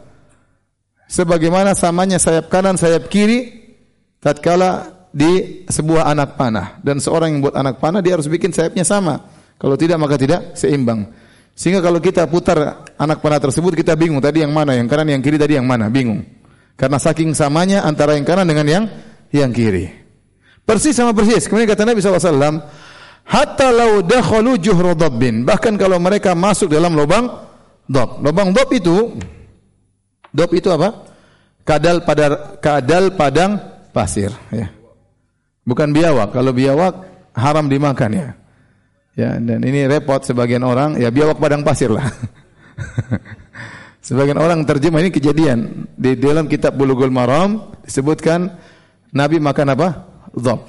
Sebagaimana 1.11 1.75
samanya 1.75 2.15
sayap 2.15 2.47
kanan, 2.47 2.79
sayap 2.79 3.11
kiri, 3.11 3.51
tatkala 4.23 4.87
di 5.11 5.63
sebuah 5.67 6.07
anak 6.07 6.39
panah. 6.39 6.79
Dan 6.79 7.03
seorang 7.03 7.35
yang 7.35 7.39
buat 7.43 7.55
anak 7.59 7.83
panah, 7.83 7.99
dia 7.99 8.15
harus 8.15 8.31
bikin 8.31 8.55
sayapnya 8.55 8.87
sama. 8.87 9.19
Kalau 9.59 9.75
tidak, 9.75 9.99
maka 9.99 10.15
tidak 10.15 10.55
seimbang. 10.55 11.11
Sehingga 11.51 11.83
kalau 11.83 11.99
kita 11.99 12.23
putar 12.31 12.87
anak 12.95 13.19
panah 13.19 13.43
tersebut, 13.43 13.75
kita 13.75 13.99
bingung 13.99 14.23
tadi 14.23 14.39
yang 14.39 14.55
mana, 14.55 14.71
yang 14.79 14.87
kanan, 14.87 15.11
yang 15.11 15.19
kiri 15.19 15.35
tadi 15.35 15.59
yang 15.59 15.67
mana, 15.67 15.91
bingung. 15.91 16.23
Karena 16.79 16.97
saking 16.97 17.35
samanya 17.35 17.83
antara 17.83 18.15
yang 18.15 18.23
kanan 18.23 18.47
dengan 18.47 18.65
yang 18.65 18.83
yang 19.35 19.51
kiri. 19.51 20.00
Persis 20.71 20.95
sama 20.95 21.11
persis. 21.11 21.51
Kemudian 21.51 21.67
kata 21.67 21.83
Nabi 21.83 21.99
SAW, 21.99 22.63
Hatta 23.27 23.67
lau 23.75 23.99
dakhalu 23.99 24.55
juhru 24.55 24.95
dabbin. 24.95 25.43
Bahkan 25.43 25.75
kalau 25.75 25.99
mereka 25.99 26.31
masuk 26.31 26.71
dalam 26.71 26.95
lubang 26.95 27.27
dob. 27.91 28.23
Lubang 28.23 28.55
dob 28.55 28.71
itu 28.71 29.19
dob 30.31 30.51
itu 30.55 30.71
apa? 30.71 31.11
Kadal 31.67 32.07
pada 32.07 32.57
kadal 32.63 33.13
padang 33.13 33.59
pasir 33.91 34.31
ya. 34.49 34.71
Bukan 35.67 35.91
biawak. 35.91 36.33
Kalau 36.33 36.51
biawak 36.55 36.93
haram 37.35 37.67
dimakan 37.67 38.11
ya. 38.15 38.27
Ya, 39.11 39.35
dan 39.35 39.59
ini 39.67 39.91
repot 39.91 40.23
sebagian 40.23 40.63
orang, 40.63 40.95
ya 40.95 41.11
biawak 41.11 41.35
padang 41.35 41.67
pasir 41.67 41.91
lah. 41.91 42.07
sebagian 44.07 44.39
orang 44.39 44.63
terjemah 44.63 45.03
ini 45.03 45.11
kejadian 45.11 45.85
di 45.99 46.15
dalam 46.15 46.47
kitab 46.47 46.79
Bulughul 46.79 47.11
Maram 47.11 47.75
disebutkan 47.83 48.55
Nabi 49.11 49.43
makan 49.43 49.67
apa? 49.75 50.10
Dhab. 50.35 50.67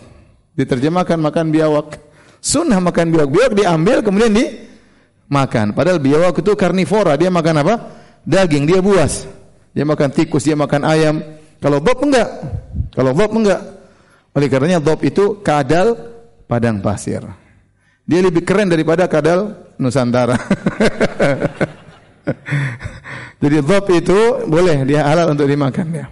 Diterjemahkan 0.58 1.18
makan 1.18 1.50
biawak. 1.50 1.96
Sunnah 2.42 2.78
makan 2.82 3.14
biawak. 3.14 3.30
Biawak 3.30 3.52
diambil 3.56 3.98
kemudian 4.02 4.32
dimakan. 4.34 5.72
Padahal 5.72 5.98
biawak 6.02 6.38
itu 6.38 6.52
karnivora. 6.58 7.14
Dia 7.16 7.30
makan 7.32 7.54
apa? 7.62 7.74
Daging. 8.26 8.64
Dia 8.68 8.80
buas. 8.82 9.26
Dia 9.72 9.88
makan 9.88 10.12
tikus, 10.12 10.44
dia 10.44 10.52
makan 10.52 10.84
ayam. 10.84 11.16
Kalau 11.62 11.80
bob 11.80 11.96
enggak. 12.04 12.28
Kalau 12.92 13.16
bob 13.16 13.32
enggak. 13.32 13.60
Oleh 14.32 14.48
karenanya 14.48 14.80
bob 14.80 15.00
itu 15.04 15.40
kadal 15.40 15.96
padang 16.44 16.80
pasir. 16.84 17.24
Dia 18.04 18.20
lebih 18.20 18.44
keren 18.44 18.68
daripada 18.68 19.08
kadal 19.08 19.56
Nusantara. 19.80 20.36
Jadi 23.42 23.58
bob 23.64 23.84
itu 23.90 24.18
boleh 24.46 24.86
dia 24.86 25.02
halal 25.08 25.34
untuk 25.34 25.48
dimakan 25.48 25.86
ya. 25.90 26.06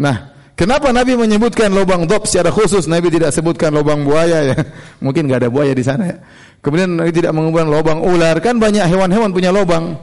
Nah, 0.00 0.35
Kenapa 0.56 0.88
Nabi 0.88 1.20
menyebutkan 1.20 1.68
lubang 1.68 2.08
dop 2.08 2.24
secara 2.24 2.48
khusus? 2.48 2.88
Nabi 2.88 3.12
tidak 3.12 3.28
sebutkan 3.28 3.76
lubang 3.76 4.08
buaya 4.08 4.40
ya. 4.40 4.56
Mungkin 5.04 5.28
nggak 5.28 5.44
ada 5.44 5.50
buaya 5.52 5.76
di 5.76 5.84
sana 5.84 6.08
ya. 6.08 6.16
Kemudian 6.64 6.96
Nabi 6.96 7.12
tidak 7.12 7.36
mengubah 7.36 7.68
lubang 7.68 8.00
ular. 8.00 8.40
Kan 8.40 8.56
banyak 8.56 8.88
hewan-hewan 8.88 9.36
punya 9.36 9.52
lubang. 9.52 10.00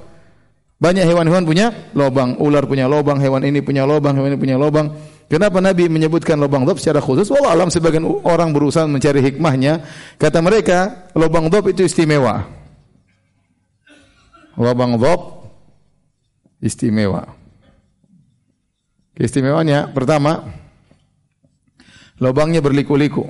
Banyak 0.78 1.10
hewan-hewan 1.10 1.42
punya 1.50 1.74
lubang. 1.98 2.38
Ular 2.38 2.70
punya 2.70 2.86
lubang, 2.86 3.18
hewan 3.18 3.42
ini 3.50 3.66
punya 3.66 3.82
lubang, 3.90 4.14
hewan 4.14 4.38
ini 4.38 4.40
punya 4.40 4.62
lubang. 4.62 4.94
Kenapa 5.26 5.58
Nabi 5.58 5.90
menyebutkan 5.90 6.38
lubang 6.38 6.70
dop 6.70 6.78
secara 6.78 7.02
khusus? 7.02 7.34
Wallah 7.34 7.58
alam 7.58 7.74
sebagian 7.74 8.06
orang 8.06 8.54
berusaha 8.54 8.86
mencari 8.86 9.26
hikmahnya. 9.26 9.82
Kata 10.22 10.38
mereka, 10.38 11.10
lubang 11.18 11.50
dop 11.50 11.66
itu 11.74 11.82
istimewa. 11.82 12.46
Lubang 14.54 15.02
dop 15.02 15.50
istimewa. 16.62 17.43
Keistimewaannya 19.14 19.94
pertama 19.94 20.42
lubangnya 22.18 22.66
berliku-liku. 22.66 23.30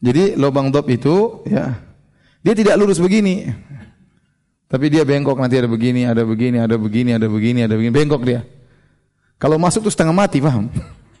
Jadi 0.00 0.34
lubang 0.34 0.72
dop 0.72 0.88
itu 0.88 1.44
ya 1.46 1.76
dia 2.40 2.54
tidak 2.56 2.74
lurus 2.80 2.98
begini. 2.98 3.46
Tapi 4.70 4.86
dia 4.86 5.02
bengkok 5.02 5.36
nanti 5.36 5.58
ada 5.58 5.66
begini, 5.66 6.06
ada 6.06 6.22
begini, 6.22 6.56
ada 6.62 6.78
begini, 6.78 7.10
ada 7.10 7.26
begini, 7.26 7.60
ada 7.66 7.74
begini, 7.74 7.90
bengkok 7.90 8.22
dia. 8.22 8.46
Kalau 9.34 9.58
masuk 9.58 9.82
tuh 9.82 9.92
setengah 9.92 10.14
mati, 10.14 10.38
paham? 10.38 10.70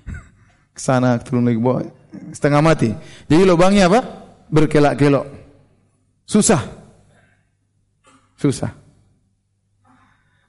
Ke 0.74 0.80
sana 0.80 1.18
turun 1.18 1.42
lagi 1.42 1.58
bawah, 1.58 1.82
setengah 2.30 2.62
mati. 2.62 2.94
Jadi 3.26 3.42
lubangnya 3.42 3.90
apa? 3.90 4.06
Berkelak-kelok. 4.54 5.26
Susah. 6.30 6.79
Susah. 8.40 8.72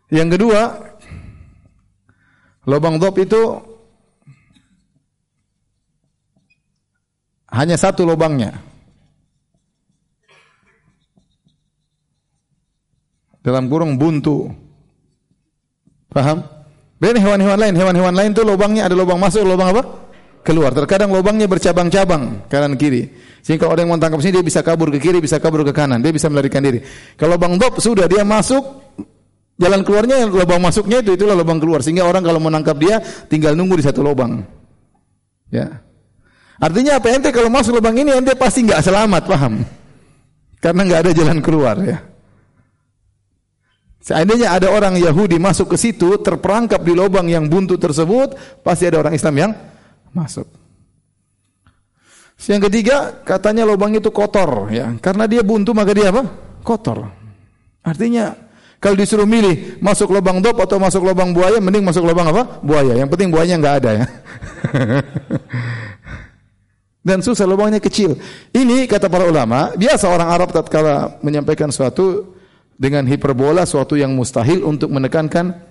Yang 0.08 0.40
kedua, 0.40 0.80
lubang 2.64 2.96
dop 2.96 3.20
itu 3.20 3.60
hanya 7.52 7.76
satu 7.76 8.08
lubangnya. 8.08 8.56
Dalam 13.44 13.68
kurung 13.68 14.00
buntu. 14.00 14.48
Paham? 16.08 16.48
Beda 16.96 17.20
hewan-hewan 17.20 17.60
lain. 17.60 17.76
Hewan-hewan 17.76 18.16
lain 18.16 18.32
itu 18.32 18.44
lubangnya 18.48 18.88
ada 18.88 18.96
lubang 18.96 19.20
masuk, 19.20 19.44
lubang 19.44 19.76
apa? 19.76 20.01
Keluar. 20.42 20.74
Terkadang 20.74 21.14
lubangnya 21.14 21.46
bercabang-cabang 21.46 22.50
kanan 22.50 22.74
kiri. 22.74 23.14
Sehingga 23.42 23.70
orang 23.70 23.86
yang 23.86 23.92
mau 23.98 24.02
tangkap 24.02 24.22
sini 24.22 24.42
dia 24.42 24.46
bisa 24.46 24.62
kabur 24.62 24.94
ke 24.94 25.02
kiri, 25.02 25.18
bisa 25.22 25.42
kabur 25.42 25.66
ke 25.66 25.74
kanan, 25.74 26.02
dia 26.02 26.14
bisa 26.14 26.30
melarikan 26.30 26.62
diri. 26.62 26.82
Kalau 27.18 27.38
Bang 27.42 27.58
Dop 27.58 27.82
sudah 27.82 28.06
dia 28.06 28.22
masuk 28.22 28.62
jalan 29.62 29.82
keluarnya 29.86 30.26
lubang 30.26 30.62
masuknya 30.62 31.06
itu 31.06 31.14
itulah 31.14 31.38
lubang 31.38 31.62
keluar 31.62 31.86
sehingga 31.86 32.06
orang 32.06 32.26
kalau 32.26 32.42
menangkap 32.42 32.74
dia 32.82 32.98
tinggal 33.30 33.54
nunggu 33.54 33.82
di 33.82 33.86
satu 33.86 34.02
lubang. 34.02 34.42
Ya. 35.54 35.82
Artinya 36.62 37.02
apa 37.02 37.10
ente 37.14 37.30
kalau 37.34 37.50
masuk 37.50 37.82
lubang 37.82 37.98
ini 37.98 38.14
ente 38.14 38.38
pasti 38.38 38.66
nggak 38.66 38.82
selamat, 38.82 39.24
paham? 39.26 39.62
Karena 40.62 40.82
nggak 40.86 41.02
ada 41.06 41.12
jalan 41.14 41.38
keluar 41.42 41.78
ya. 41.82 41.98
Seandainya 44.02 44.58
ada 44.58 44.70
orang 44.74 44.98
Yahudi 44.98 45.38
masuk 45.38 45.74
ke 45.74 45.78
situ 45.78 46.18
terperangkap 46.22 46.82
di 46.82 46.94
lubang 46.94 47.30
yang 47.30 47.46
buntu 47.46 47.78
tersebut, 47.78 48.34
pasti 48.66 48.90
ada 48.90 49.02
orang 49.02 49.14
Islam 49.14 49.36
yang 49.38 49.52
masuk. 50.12 50.48
Yang 52.42 52.72
ketiga, 52.72 53.22
katanya 53.22 53.70
lubang 53.70 53.94
itu 53.94 54.10
kotor 54.10 54.74
ya. 54.74 54.98
Karena 54.98 55.30
dia 55.30 55.46
buntu 55.46 55.78
maka 55.78 55.94
dia 55.94 56.10
apa? 56.10 56.26
Kotor. 56.66 57.06
Artinya 57.86 58.34
kalau 58.82 58.98
disuruh 58.98 59.30
milih 59.30 59.78
masuk 59.78 60.10
lubang 60.10 60.42
dop 60.42 60.58
atau 60.58 60.82
masuk 60.82 61.06
lubang 61.06 61.38
buaya, 61.38 61.62
mending 61.62 61.86
masuk 61.86 62.02
lubang 62.02 62.34
apa? 62.34 62.58
Buaya. 62.66 62.98
Yang 62.98 63.14
penting 63.14 63.30
buayanya 63.30 63.62
nggak 63.62 63.76
ada 63.78 63.92
ya. 63.94 64.06
Dan 67.06 67.22
susah 67.22 67.46
lubangnya 67.46 67.78
kecil. 67.78 68.18
Ini 68.50 68.90
kata 68.90 69.06
para 69.06 69.30
ulama, 69.30 69.78
biasa 69.78 70.10
orang 70.10 70.34
Arab 70.34 70.50
tatkala 70.50 71.22
menyampaikan 71.22 71.70
suatu 71.70 72.34
dengan 72.74 73.06
hiperbola 73.06 73.70
suatu 73.70 73.94
yang 73.94 74.18
mustahil 74.18 74.66
untuk 74.66 74.90
menekankan 74.90 75.62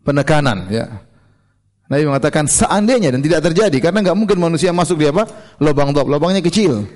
penekanan 0.00 0.72
ya. 0.72 1.04
Nabi 1.90 2.06
mengatakan 2.06 2.46
seandainya 2.46 3.10
dan 3.10 3.18
tidak 3.18 3.50
terjadi 3.50 3.90
karena 3.90 3.98
nggak 4.06 4.14
mungkin 4.16 4.38
manusia 4.38 4.70
masuk 4.70 5.02
di 5.02 5.10
apa? 5.10 5.26
Lubang 5.58 5.90
dop, 5.90 6.06
lubangnya 6.06 6.38
kecil. 6.38 6.86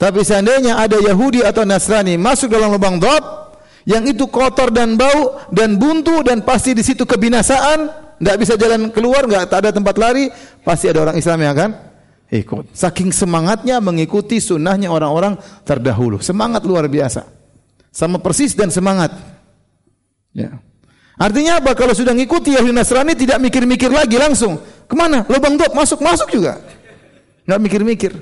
Tapi 0.00 0.24
seandainya 0.24 0.80
ada 0.80 0.96
Yahudi 0.96 1.44
atau 1.44 1.68
Nasrani 1.68 2.16
masuk 2.16 2.48
dalam 2.48 2.72
lubang 2.72 2.96
dop 2.96 3.48
yang 3.84 4.08
itu 4.08 4.24
kotor 4.32 4.72
dan 4.72 4.96
bau 4.96 5.36
dan 5.52 5.76
buntu 5.76 6.24
dan 6.24 6.40
pasti 6.40 6.72
di 6.72 6.80
situ 6.80 7.04
kebinasaan, 7.04 7.92
nggak 8.16 8.36
bisa 8.40 8.56
jalan 8.56 8.88
keluar, 8.88 9.28
nggak 9.28 9.52
ada 9.52 9.68
tempat 9.68 10.00
lari, 10.00 10.32
pasti 10.64 10.88
ada 10.88 11.04
orang 11.04 11.16
Islam 11.20 11.44
yang 11.44 11.52
akan 11.52 11.70
ikut. 12.32 12.72
Saking 12.72 13.12
semangatnya 13.12 13.80
mengikuti 13.84 14.40
sunnahnya 14.40 14.88
orang-orang 14.88 15.36
terdahulu, 15.64 16.24
semangat 16.24 16.64
luar 16.64 16.88
biasa, 16.88 17.28
sama 17.92 18.16
persis 18.16 18.56
dan 18.56 18.72
semangat. 18.72 19.12
Ya. 20.36 20.56
Artinya 21.18 21.58
apa? 21.58 21.74
Kalau 21.74 21.90
sudah 21.98 22.14
ngikuti 22.14 22.54
Yahudi 22.54 22.70
Nasrani 22.70 23.18
tidak 23.18 23.42
mikir-mikir 23.42 23.90
lagi 23.90 24.14
langsung. 24.14 24.62
Ke 24.86 24.94
mana? 24.94 25.26
Lubang 25.26 25.58
dop 25.58 25.74
masuk 25.74 25.98
masuk 25.98 26.30
juga. 26.30 26.62
Nggak 27.42 27.60
mikir-mikir. 27.66 28.12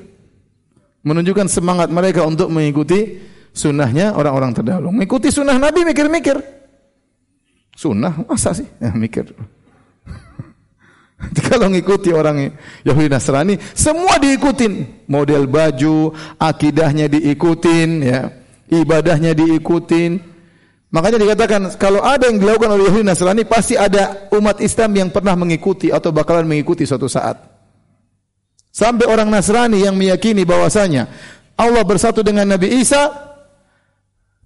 Menunjukkan 1.04 1.46
semangat 1.46 1.92
mereka 1.92 2.24
untuk 2.24 2.48
mengikuti 2.48 3.20
sunnahnya 3.52 4.16
orang-orang 4.16 4.56
terdahulu. 4.56 4.90
Mengikuti 4.96 5.28
sunnah 5.28 5.60
Nabi 5.60 5.84
mikir-mikir. 5.84 6.40
Sunnah 7.76 8.24
masa 8.24 8.56
sih? 8.56 8.64
Ya, 8.80 8.88
mikir. 8.96 9.36
Kalau 11.52 11.68
ngikuti 11.68 12.16
orang 12.16 12.56
Yahudi 12.80 13.12
Nasrani, 13.12 13.60
semua 13.76 14.16
diikutin. 14.16 15.04
Model 15.04 15.44
baju, 15.44 16.16
akidahnya 16.40 17.12
diikutin, 17.12 17.88
ya, 18.02 18.32
ibadahnya 18.72 19.36
diikutin, 19.36 20.35
Makanya 20.96 21.20
dikatakan 21.20 21.76
kalau 21.76 22.00
ada 22.00 22.32
yang 22.32 22.40
dilakukan 22.40 22.72
oleh 22.72 22.88
Yahudi 22.88 23.04
Nasrani 23.04 23.44
pasti 23.44 23.76
ada 23.76 24.32
umat 24.32 24.64
Islam 24.64 24.96
yang 24.96 25.08
pernah 25.12 25.36
mengikuti 25.36 25.92
atau 25.92 26.08
bakalan 26.08 26.48
mengikuti 26.48 26.88
suatu 26.88 27.04
saat. 27.04 27.36
Sampai 28.72 29.04
orang 29.04 29.28
Nasrani 29.28 29.84
yang 29.84 29.92
meyakini 29.92 30.48
bahwasanya 30.48 31.04
Allah 31.52 31.84
bersatu 31.84 32.24
dengan 32.24 32.48
Nabi 32.48 32.80
Isa 32.80 33.12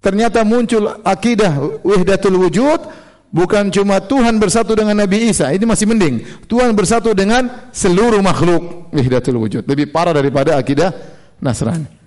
ternyata 0.03 0.43
muncul 0.43 0.91
akidah 1.07 1.55
wahdatul 1.87 2.35
wujud 2.35 2.83
bukan 3.31 3.71
cuma 3.71 4.03
Tuhan 4.03 4.35
bersatu 4.35 4.75
dengan 4.75 4.99
Nabi 4.99 5.31
Isa, 5.31 5.55
ini 5.55 5.63
masih 5.63 5.87
mending. 5.87 6.43
Tuhan 6.51 6.75
bersatu 6.75 7.15
dengan 7.15 7.71
seluruh 7.71 8.19
makhluk 8.19 8.91
wahdatul 8.91 9.39
wujud. 9.39 9.63
Lebih 9.63 9.87
parah 9.95 10.11
daripada 10.11 10.59
akidah 10.59 10.91
Nasrani. 11.39 12.00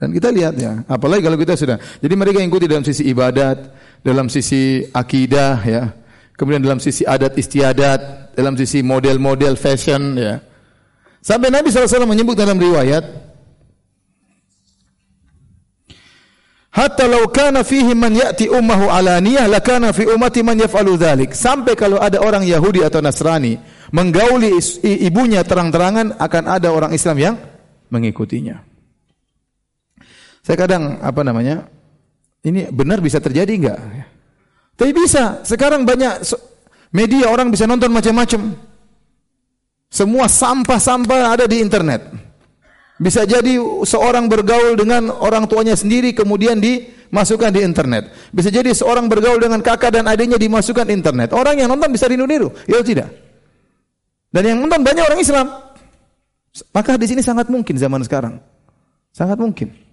Dan 0.00 0.16
kita 0.16 0.32
lihat 0.32 0.56
ya, 0.56 0.80
apalagi 0.88 1.20
kalau 1.20 1.36
kita 1.36 1.60
sudah. 1.60 1.76
Jadi 2.00 2.14
mereka 2.16 2.40
ikuti 2.40 2.64
dalam 2.64 2.80
sisi 2.80 3.04
ibadat, 3.04 3.68
dalam 4.00 4.32
sisi 4.32 4.80
akidah 4.88 5.60
ya. 5.60 5.92
Kemudian 6.40 6.64
dalam 6.64 6.80
sisi 6.80 7.04
adat 7.04 7.36
istiadat, 7.36 8.32
dalam 8.32 8.56
sisi 8.56 8.80
model-model 8.80 9.60
fashion 9.60 10.16
ya. 10.16 10.40
Sampai 11.20 11.52
Nabi 11.52 11.68
SAW 11.68 12.08
menyebut 12.08 12.32
dalam 12.32 12.56
riwayat, 12.56 13.04
Hatta 16.70 17.04
law 17.04 17.26
kana 17.28 17.60
fihi 17.60 17.92
man 17.92 18.14
ya'ti 18.14 18.46
ummahu 18.46 18.88
alaniyah 18.88 19.50
lakana 19.50 19.92
fi 19.92 20.06
ummati 20.06 20.40
man 20.40 20.54
yaf'alu 20.54 20.96
dhalik. 20.96 21.36
Sampai 21.36 21.76
kalau 21.76 22.00
ada 22.00 22.22
orang 22.22 22.46
Yahudi 22.46 22.80
atau 22.80 23.02
Nasrani 23.02 23.58
menggauli 23.92 24.54
ibunya 24.86 25.42
terang-terangan 25.42 26.16
akan 26.16 26.44
ada 26.46 26.70
orang 26.70 26.94
Islam 26.94 27.16
yang 27.18 27.34
mengikutinya. 27.90 28.69
Saya 30.50 30.66
kadang 30.66 30.98
apa 30.98 31.22
namanya? 31.22 31.62
Ini 32.42 32.74
benar 32.74 32.98
bisa 32.98 33.22
terjadi 33.22 33.54
enggak? 33.54 33.78
Tapi 34.74 34.90
bisa. 34.90 35.46
Sekarang 35.46 35.86
banyak 35.86 36.26
media 36.90 37.30
orang 37.30 37.54
bisa 37.54 37.70
nonton 37.70 37.94
macam-macam. 37.94 38.58
Semua 39.86 40.26
sampah-sampah 40.26 41.38
ada 41.38 41.46
di 41.46 41.62
internet. 41.62 42.02
Bisa 42.98 43.22
jadi 43.22 43.62
seorang 43.62 44.26
bergaul 44.26 44.74
dengan 44.74 45.14
orang 45.22 45.46
tuanya 45.46 45.78
sendiri 45.78 46.10
kemudian 46.18 46.58
dimasukkan 46.58 47.54
di 47.54 47.62
internet. 47.62 48.10
Bisa 48.34 48.50
jadi 48.50 48.74
seorang 48.74 49.06
bergaul 49.06 49.38
dengan 49.38 49.62
kakak 49.62 50.02
dan 50.02 50.10
adiknya 50.10 50.34
dimasukkan 50.34 50.82
di 50.82 50.98
internet. 50.98 51.30
Orang 51.30 51.62
yang 51.62 51.70
nonton 51.70 51.94
bisa 51.94 52.10
niru-niru, 52.10 52.50
ya 52.66 52.82
tidak. 52.82 53.06
Dan 54.34 54.42
yang 54.50 54.58
nonton 54.66 54.82
banyak 54.82 55.14
orang 55.14 55.22
Islam. 55.22 55.46
Maka 56.74 56.98
di 56.98 57.06
sini 57.06 57.22
sangat 57.22 57.46
mungkin 57.46 57.78
zaman 57.78 58.02
sekarang. 58.02 58.42
Sangat 59.14 59.38
mungkin. 59.38 59.89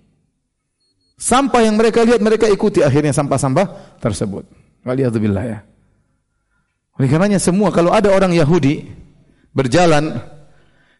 Sampah 1.18 1.66
yang 1.66 1.74
mereka 1.74 2.06
lihat 2.06 2.22
mereka 2.22 2.46
ikuti 2.46 2.86
akhirnya 2.86 3.10
sampah-sampah 3.10 3.98
tersebut. 3.98 4.46
Waliyadzubillah 4.86 5.44
ya. 5.50 5.60
Oleh 6.98 7.10
karenanya 7.10 7.42
semua 7.42 7.74
kalau 7.74 7.90
ada 7.90 8.14
orang 8.14 8.38
Yahudi 8.38 8.86
berjalan 9.50 10.22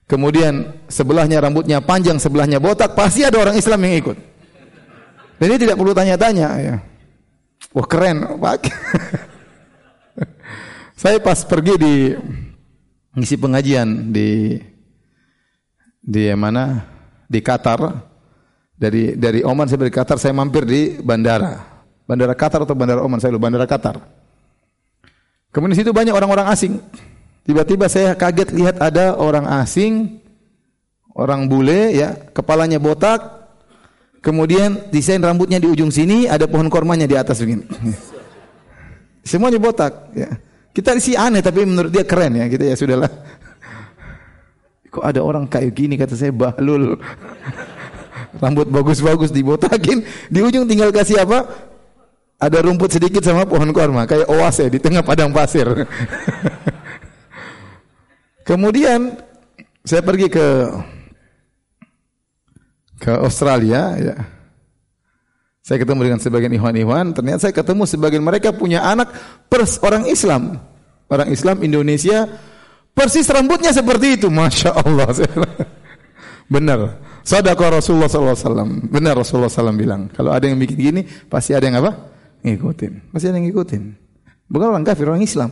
kemudian 0.10 0.74
sebelahnya 0.90 1.38
rambutnya 1.38 1.78
panjang, 1.86 2.18
sebelahnya 2.18 2.58
botak, 2.58 2.98
pasti 2.98 3.22
ada 3.22 3.38
orang 3.38 3.62
Islam 3.62 3.78
yang 3.86 3.94
ikut. 4.02 4.18
Ini 5.38 5.56
tidak 5.62 5.78
perlu 5.78 5.94
tanya-tanya 5.94 6.48
ya. 6.58 6.76
Wah 7.78 7.86
keren, 7.86 8.42
Pak. 8.42 8.62
Saya 11.02 11.22
pas 11.22 11.46
pergi 11.46 11.74
di 11.78 11.94
ngisi 13.14 13.38
pengajian 13.38 14.10
di 14.10 14.58
di 16.02 16.26
mana? 16.34 16.90
Di 17.30 17.38
Qatar 17.44 18.07
dari 18.78 19.18
dari 19.18 19.42
Oman 19.42 19.66
saya 19.66 19.82
dari 19.82 19.94
Qatar 19.94 20.22
saya 20.22 20.38
mampir 20.38 20.64
di 20.64 21.02
bandara. 21.02 21.82
Bandara 22.06 22.38
Qatar 22.38 22.64
atau 22.64 22.78
bandara 22.78 23.02
Oman 23.02 23.18
saya 23.18 23.34
lupa 23.34 23.50
bandara 23.50 23.66
Qatar. 23.66 23.98
Kemudian 25.50 25.74
di 25.74 25.80
situ 25.82 25.92
banyak 25.92 26.14
orang-orang 26.14 26.48
asing. 26.54 26.78
Tiba-tiba 27.42 27.90
saya 27.90 28.14
kaget 28.14 28.54
lihat 28.54 28.78
ada 28.78 29.18
orang 29.18 29.48
asing, 29.64 30.22
orang 31.18 31.50
bule 31.50 31.96
ya, 31.96 32.14
kepalanya 32.36 32.78
botak, 32.78 33.50
kemudian 34.22 34.92
desain 34.94 35.18
rambutnya 35.18 35.58
di 35.58 35.66
ujung 35.66 35.90
sini, 35.90 36.28
ada 36.30 36.46
pohon 36.46 36.68
kormanya 36.70 37.10
di 37.10 37.16
atas 37.18 37.42
begini. 37.42 37.66
Semuanya 39.28 39.58
botak 39.58 40.14
ya. 40.14 40.30
Kita 40.76 40.94
sih 41.02 41.18
aneh 41.18 41.42
tapi 41.42 41.66
menurut 41.66 41.90
dia 41.90 42.06
keren 42.06 42.38
ya, 42.38 42.46
kita 42.46 42.70
ya 42.70 42.76
sudahlah. 42.78 43.10
Kok 44.94 45.04
ada 45.04 45.20
orang 45.26 45.50
kayak 45.50 45.74
gini 45.74 45.98
kata 45.98 46.14
saya 46.14 46.30
bahlul 46.30 47.00
rambut 48.38 48.70
bagus-bagus 48.70 49.34
dibotakin, 49.34 50.06
di 50.32 50.40
ujung 50.42 50.66
tinggal 50.66 50.94
kasih 50.94 51.26
apa? 51.26 51.46
Ada 52.38 52.62
rumput 52.62 52.94
sedikit 52.94 53.26
sama 53.26 53.50
pohon 53.50 53.74
korma, 53.74 54.06
kayak 54.06 54.30
oase 54.30 54.70
di 54.70 54.78
tengah 54.78 55.02
padang 55.02 55.34
pasir. 55.34 55.66
Kemudian 58.48 59.18
saya 59.82 60.06
pergi 60.06 60.30
ke 60.30 60.46
ke 63.02 63.14
Australia 63.22 63.98
ya. 63.98 64.16
Saya 65.68 65.84
ketemu 65.84 66.00
dengan 66.08 66.20
sebagian 66.24 66.54
ikhwan-ikhwan, 66.56 67.12
ternyata 67.12 67.44
saya 67.44 67.52
ketemu 67.52 67.84
sebagian 67.84 68.24
mereka 68.24 68.56
punya 68.56 68.88
anak 68.88 69.12
pers 69.52 69.76
orang 69.84 70.08
Islam. 70.08 70.64
Orang 71.12 71.28
Islam 71.28 71.60
Indonesia 71.60 72.24
persis 72.96 73.28
rambutnya 73.28 73.76
seperti 73.76 74.16
itu, 74.16 74.32
Masya 74.32 74.72
Allah. 74.72 75.12
Benar. 76.48 77.04
Sadaqah 77.28 77.84
Rasulullah 77.84 78.08
SAW. 78.08 78.88
Benar 78.88 79.20
Rasulullah 79.20 79.52
SAW 79.52 79.76
bilang. 79.76 80.08
Kalau 80.16 80.32
ada 80.32 80.48
yang 80.48 80.56
bikin 80.60 80.80
gini, 80.80 81.02
pasti 81.28 81.52
ada 81.52 81.68
yang 81.68 81.84
apa? 81.84 81.92
Ngikutin. 82.44 83.12
Pasti 83.12 83.28
ada 83.28 83.36
yang 83.36 83.52
ngikutin. 83.52 83.84
Bukan 84.48 84.68
orang 84.72 84.88
kafir, 84.88 85.12
orang 85.12 85.24
Islam. 85.24 85.52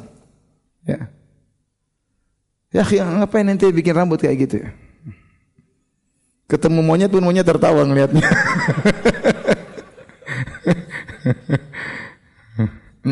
Ya. 0.88 1.12
Ya, 2.72 2.84
ngapain 3.08 3.48
nanti 3.48 3.68
bikin 3.72 3.96
rambut 3.96 4.20
kayak 4.20 4.36
gitu 4.48 4.56
ya? 4.64 4.72
Ketemu 6.46 6.84
monyet 6.84 7.10
pun 7.10 7.24
monyet 7.26 7.48
tertawa 7.48 7.82
ngelihatnya. 7.88 8.22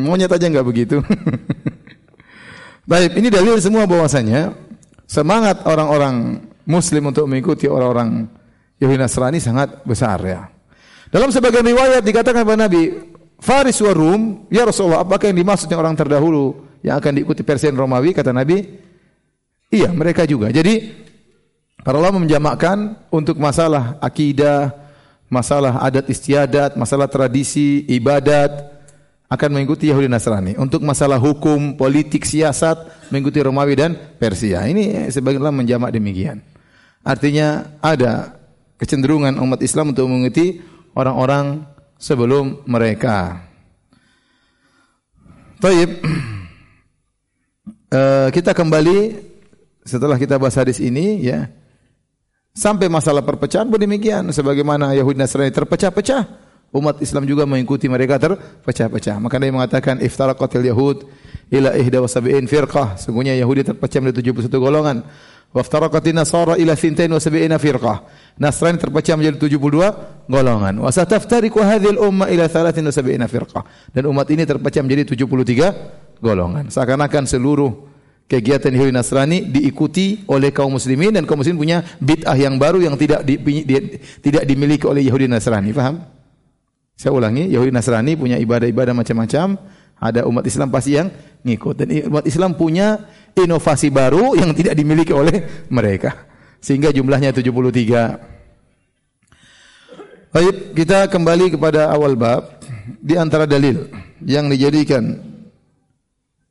monyet 0.05 0.29
aja 0.29 0.45
nggak 0.51 0.67
begitu. 0.67 1.01
Baik, 2.91 3.15
ini 3.17 3.31
dalil 3.31 3.55
semua 3.63 3.87
bahwasanya 3.87 4.53
semangat 5.07 5.63
orang-orang 5.63 6.45
Muslim 6.63 7.11
untuk 7.11 7.27
mengikuti 7.27 7.67
orang-orang 7.67 8.27
Yahudi 8.79 8.99
Nasrani 8.99 9.39
sangat 9.39 9.83
besar 9.83 10.19
ya. 10.23 10.41
Dalam 11.13 11.29
sebagian 11.29 11.61
riwayat 11.61 12.01
dikatakan 12.01 12.41
kepada 12.41 12.65
Nabi, 12.65 12.89
Faris 13.37 13.77
wa 13.83 13.93
Rum, 13.93 14.49
ya 14.49 14.65
Rasulullah, 14.65 15.05
apakah 15.05 15.29
yang 15.29 15.43
dimaksudnya 15.43 15.77
orang 15.77 15.93
terdahulu 15.93 16.65
yang 16.81 16.97
akan 16.97 17.21
diikuti 17.21 17.45
Persia 17.45 17.69
dan 17.69 17.77
Romawi? 17.77 18.15
Kata 18.15 18.33
Nabi, 18.33 18.65
iya 19.69 19.93
mereka 19.93 20.25
juga. 20.25 20.49
Jadi 20.49 20.89
para 21.83 22.01
ulama 22.01 22.23
menjamakkan 22.23 22.97
untuk 23.13 23.37
masalah 23.37 23.99
akidah, 24.01 24.73
masalah 25.27 25.83
adat 25.83 26.09
istiadat, 26.09 26.79
masalah 26.79 27.05
tradisi, 27.11 27.85
ibadat 27.91 28.73
akan 29.33 29.49
mengikuti 29.53 29.89
Yahudi 29.89 30.09
Nasrani. 30.09 30.53
Untuk 30.57 30.85
masalah 30.85 31.17
hukum, 31.17 31.73
politik, 31.73 32.25
siasat 32.25 33.09
mengikuti 33.09 33.41
Romawi 33.41 33.73
dan 33.73 33.91
Persia. 34.21 34.61
Ini 34.65 35.09
sebagian 35.09 35.41
ulama 35.41 35.65
menjamak 35.65 35.89
demikian. 35.89 36.52
Artinya 37.03 37.77
ada 37.83 38.39
kecenderungan 38.79 39.35
umat 39.43 39.59
Islam 39.59 39.91
untuk 39.91 40.07
mengikuti 40.07 40.63
orang-orang 40.95 41.67
sebelum 41.99 42.63
mereka. 42.67 43.43
Taib. 45.59 45.99
Uh, 47.91 48.27
kita 48.35 48.51
kembali 48.55 49.15
setelah 49.83 50.15
kita 50.15 50.39
bahas 50.39 50.55
hadis 50.55 50.79
ini 50.79 51.23
ya. 51.23 51.47
Sampai 52.53 52.85
masalah 52.85 53.25
perpecahan 53.25 53.65
pun 53.65 53.81
demikian 53.81 54.29
sebagaimana 54.29 54.93
Yahudi 54.93 55.17
Nasrani 55.17 55.49
terpecah-pecah, 55.49 56.21
umat 56.69 57.01
Islam 57.01 57.25
juga 57.25 57.49
mengikuti 57.49 57.89
mereka 57.89 58.21
terpecah-pecah. 58.21 59.17
Maka 59.17 59.41
dia 59.41 59.49
mengatakan 59.49 59.97
iftaraqatil 59.97 60.61
yahud 60.69 61.01
ila 61.49 61.73
ihda 61.73 61.97
wa 62.05 62.09
firqah. 62.45 62.93
Sungguhnya 63.01 63.33
Yahudi 63.41 63.73
terpecah 63.73 63.99
menjadi 64.05 64.37
71 64.37 64.53
golongan. 64.53 65.01
Waftaraqatin 65.53 66.17
nasara 66.17 66.57
ila 66.57 66.73
thintain 66.73 67.13
wa 67.13 67.21
sab'ina 67.21 67.61
firqah. 67.61 68.01
Nasrani 68.41 68.81
terpecah 68.81 69.13
menjadi 69.13 69.45
72 69.45 70.25
golongan. 70.25 70.81
Wa 70.81 70.89
sataftariqu 70.89 71.61
hadhil 71.61 72.01
umma 72.01 72.25
ila 72.33 72.49
thalathin 72.49 72.89
wa 72.89 72.93
sab'ina 72.93 73.29
firqah. 73.29 73.61
Dan 73.93 74.09
umat 74.09 74.25
ini 74.33 74.49
terpecah 74.49 74.81
menjadi 74.81 75.13
73 75.13 76.17
golongan. 76.25 76.73
Seakan-akan 76.73 77.29
seluruh 77.29 77.69
kegiatan 78.25 78.73
Yahudi 78.73 78.89
Nasrani 78.97 79.45
diikuti 79.45 80.25
oleh 80.25 80.49
kaum 80.49 80.73
muslimin 80.73 81.13
dan 81.13 81.29
kaum 81.29 81.45
muslimin 81.45 81.59
punya 81.61 81.77
bid'ah 82.01 82.33
yang 82.33 82.57
baru 82.57 82.81
yang 82.81 82.97
tidak 82.97 83.21
di, 83.21 83.37
di, 83.37 83.77
tidak 84.25 84.49
dimiliki 84.49 84.89
oleh 84.89 85.05
Yahudi 85.05 85.29
Nasrani. 85.29 85.69
Faham? 85.69 86.01
Saya 86.97 87.13
ulangi, 87.13 87.49
Yahudi 87.53 87.69
Nasrani 87.69 88.17
punya 88.17 88.37
ibadah-ibadah 88.41 88.93
macam-macam, 88.93 89.57
ada 89.99 90.25
umat 90.29 90.45
Islam 90.45 90.71
pasti 90.71 90.91
yang 90.97 91.11
ngikut. 91.43 91.75
Dan 91.77 91.87
umat 92.09 92.25
Islam 92.25 92.55
punya 92.55 92.97
inovasi 93.35 93.89
baru 93.89 94.35
yang 94.37 94.53
tidak 94.53 94.75
dimiliki 94.77 95.13
oleh 95.13 95.65
mereka. 95.73 96.13
Sehingga 96.63 96.91
jumlahnya 96.95 97.33
73. 97.35 98.17
Baik, 100.33 100.73
kita 100.73 101.07
kembali 101.11 101.51
kepada 101.53 101.91
awal 101.93 102.15
bab. 102.17 102.43
Di 102.83 103.15
antara 103.15 103.47
dalil 103.47 103.87
yang 104.23 104.51
dijadikan 104.51 105.15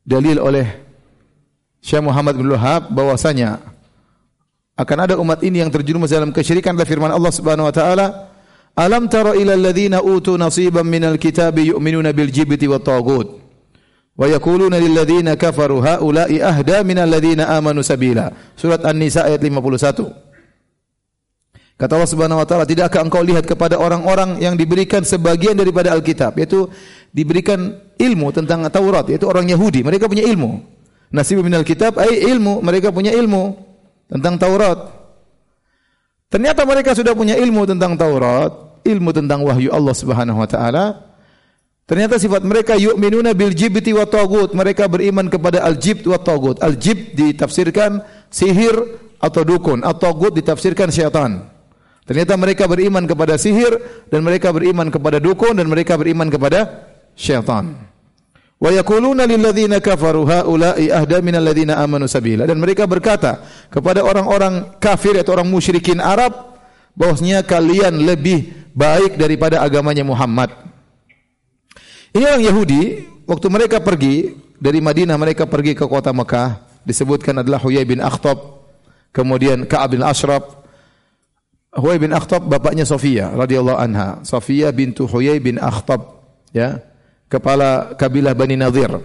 dalil 0.01 0.41
oleh 0.41 0.65
Syekh 1.83 2.01
Muhammad 2.01 2.33
bin 2.39 2.49
Wahab 2.49 2.89
bahwasanya 2.89 3.59
akan 4.73 4.97
ada 5.05 5.13
umat 5.21 5.45
ini 5.45 5.61
yang 5.61 5.69
terjerumus 5.69 6.09
dalam 6.09 6.33
kesyirikan 6.33 6.73
firman 6.81 7.13
Allah 7.13 7.29
Subhanahu 7.29 7.69
wa 7.69 7.75
taala, 7.75 8.32
"Alam 8.73 9.05
tara 9.09 9.37
ila 9.37 9.53
alladziina 9.53 10.01
utu 10.01 10.37
nasiban 10.37 10.85
minal 10.85 11.21
kitabi 11.21 11.69
yu'minuna 11.69 12.09
bil 12.13 12.33
jibti 12.33 12.65
wat 12.65 12.83
taghut." 12.85 13.43
Wa 14.13 14.29
yaquluna 14.29 14.77
lil 14.77 14.93
ladzina 14.93 15.33
kafaru 15.33 15.81
haula'i 15.81 16.37
ahda 16.37 16.85
minal 16.85 17.09
ladzina 17.09 17.49
amanu 17.57 17.81
sabila. 17.81 18.29
Surat 18.53 18.85
An-Nisa 18.85 19.25
ayat 19.25 19.41
51. 19.41 20.13
Kata 21.73 21.97
Allah 21.97 22.11
Subhanahu 22.13 22.37
wa 22.37 22.45
taala, 22.45 22.69
"Tidakkah 22.69 23.01
engkau 23.01 23.25
lihat 23.25 23.49
kepada 23.49 23.81
orang-orang 23.81 24.37
yang 24.37 24.53
diberikan 24.53 25.01
sebagian 25.01 25.57
daripada 25.57 25.89
Alkitab, 25.89 26.37
yaitu 26.37 26.69
diberikan 27.09 27.73
ilmu 27.97 28.29
tentang 28.29 28.69
Taurat, 28.69 29.09
yaitu 29.09 29.25
orang 29.25 29.49
Yahudi. 29.49 29.81
Mereka 29.81 30.05
punya 30.05 30.21
ilmu. 30.21 30.61
Nasib 31.09 31.41
minal 31.41 31.65
kitab 31.65 31.97
ai 31.97 32.21
ilmu, 32.29 32.61
mereka 32.61 32.93
punya 32.93 33.09
ilmu 33.13 33.57
tentang 34.09 34.37
Taurat. 34.37 34.93
Ternyata 36.29 36.65
mereka 36.65 36.93
sudah 36.97 37.13
punya 37.13 37.37
ilmu 37.37 37.65
tentang 37.69 37.97
Taurat, 37.97 38.53
ilmu 38.83 39.09
tentang 39.15 39.41
wahyu 39.43 39.71
Allah 39.71 39.95
Subhanahu 39.95 40.39
wa 40.39 40.47
taala. 40.47 40.85
Ternyata 41.83 42.15
sifat 42.15 42.47
mereka 42.47 42.79
yu'minuna 42.79 43.35
bil 43.35 43.51
jibti 43.51 43.91
wa 43.91 44.07
tagut. 44.07 44.55
Mereka 44.55 44.87
beriman 44.87 45.27
kepada 45.27 45.63
al-jibt 45.67 46.07
wa 46.07 46.15
tagut. 46.15 46.63
Al-jibt 46.63 47.15
ditafsirkan 47.19 47.99
sihir 48.31 48.75
atau 49.19 49.43
dukun, 49.43 49.83
atau 49.83 50.11
tagut 50.11 50.31
ditafsirkan 50.35 50.91
syaitan. 50.91 51.47
Ternyata 52.03 52.35
mereka 52.35 52.67
beriman 52.67 53.07
kepada 53.07 53.39
sihir 53.39 53.79
dan 54.11 54.23
mereka 54.23 54.51
beriman 54.51 54.91
kepada 54.91 55.23
dukun 55.23 55.55
dan 55.55 55.67
mereka 55.71 55.95
beriman 55.95 56.27
kepada 56.27 56.87
syaitan. 57.15 57.75
Wa 58.63 58.71
yaquluna 58.71 59.27
lil 59.27 59.43
ladzina 59.43 59.83
kafaru 59.83 60.23
haula'i 60.23 60.87
ahda 60.87 61.19
min 61.19 61.35
alladzina 61.35 61.83
amanu 61.83 62.07
sabila 62.07 62.47
dan 62.47 62.59
mereka 62.63 62.87
berkata 62.87 63.43
kepada 63.67 64.03
orang-orang 64.07 64.79
kafir 64.79 65.19
atau 65.19 65.35
orang 65.35 65.51
musyrikin 65.51 65.99
Arab 65.99 66.31
bahwasanya 66.95 67.43
kalian 67.43 68.07
lebih 68.07 68.62
baik 68.73 69.15
daripada 69.15 69.61
agamanya 69.61 70.03
Muhammad. 70.03 70.51
Ini 72.13 72.25
orang 72.29 72.43
Yahudi 72.45 72.81
waktu 73.25 73.47
mereka 73.49 73.77
pergi 73.81 74.37
dari 74.57 74.81
Madinah 74.81 75.17
mereka 75.17 75.49
pergi 75.49 75.73
ke 75.73 75.85
kota 75.85 76.13
Mekah 76.13 76.61
disebutkan 76.85 77.41
adalah 77.41 77.57
Huyai 77.57 77.85
bin 77.87 78.03
Akhtab 78.03 78.37
kemudian 79.09 79.65
Ka'ab 79.65 79.97
bin 79.97 80.03
Ashraf 80.05 80.63
Huyai 81.73 81.97
bin 81.97 82.13
Akhtab 82.13 82.45
bapaknya 82.45 82.85
Sofia 82.85 83.33
radhiyallahu 83.33 83.79
anha. 83.81 84.21
Sofia 84.21 84.69
bintu 84.69 85.09
Huyai 85.09 85.41
bin 85.41 85.57
Akhtab 85.57 86.21
ya, 86.53 86.77
kepala 87.25 87.97
kabilah 87.97 88.37
Bani 88.37 88.53
Nadir. 88.53 89.01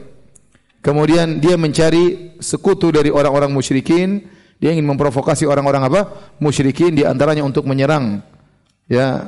Kemudian 0.85 1.41
dia 1.41 1.57
mencari 1.57 2.37
sekutu 2.39 2.93
dari 2.93 3.09
orang-orang 3.09 3.51
musyrikin, 3.51 4.29
dia 4.61 4.71
ingin 4.71 4.85
memprovokasi 4.85 5.49
orang-orang 5.49 5.89
apa? 5.89 6.01
Musyrikin 6.39 6.93
di 6.93 7.09
antaranya 7.09 7.43
untuk 7.43 7.65
menyerang 7.65 8.21
ya 8.85 9.27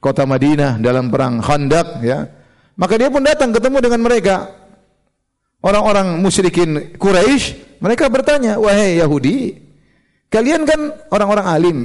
kota 0.00 0.24
Madinah 0.24 0.80
dalam 0.80 1.12
perang 1.12 1.38
Khandaq 1.38 2.02
ya. 2.02 2.26
Maka 2.74 2.96
dia 2.96 3.12
pun 3.12 3.20
datang 3.20 3.52
ketemu 3.52 3.78
dengan 3.84 4.00
mereka. 4.00 4.36
Orang-orang 5.60 6.16
musyrikin 6.24 6.96
Quraisy, 6.96 7.78
mereka 7.84 8.08
bertanya, 8.08 8.56
"Wahai 8.56 8.96
Yahudi, 8.96 9.52
kalian 10.32 10.64
kan 10.64 10.88
orang-orang 11.12 11.46
alim, 11.46 11.78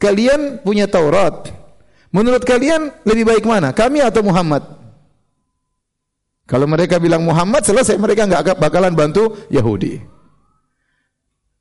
Kalian 0.00 0.64
punya 0.64 0.88
Taurat. 0.88 1.52
Menurut 2.10 2.42
kalian 2.42 2.90
lebih 3.04 3.28
baik 3.28 3.44
mana? 3.44 3.76
Kami 3.76 4.00
atau 4.00 4.24
Muhammad? 4.24 4.64
Kalau 6.48 6.66
mereka 6.66 6.98
bilang 6.98 7.22
Muhammad, 7.22 7.62
selesai 7.62 8.00
mereka 8.00 8.26
nggak 8.26 8.58
bakalan 8.58 8.96
bantu 8.96 9.46
Yahudi. 9.52 10.00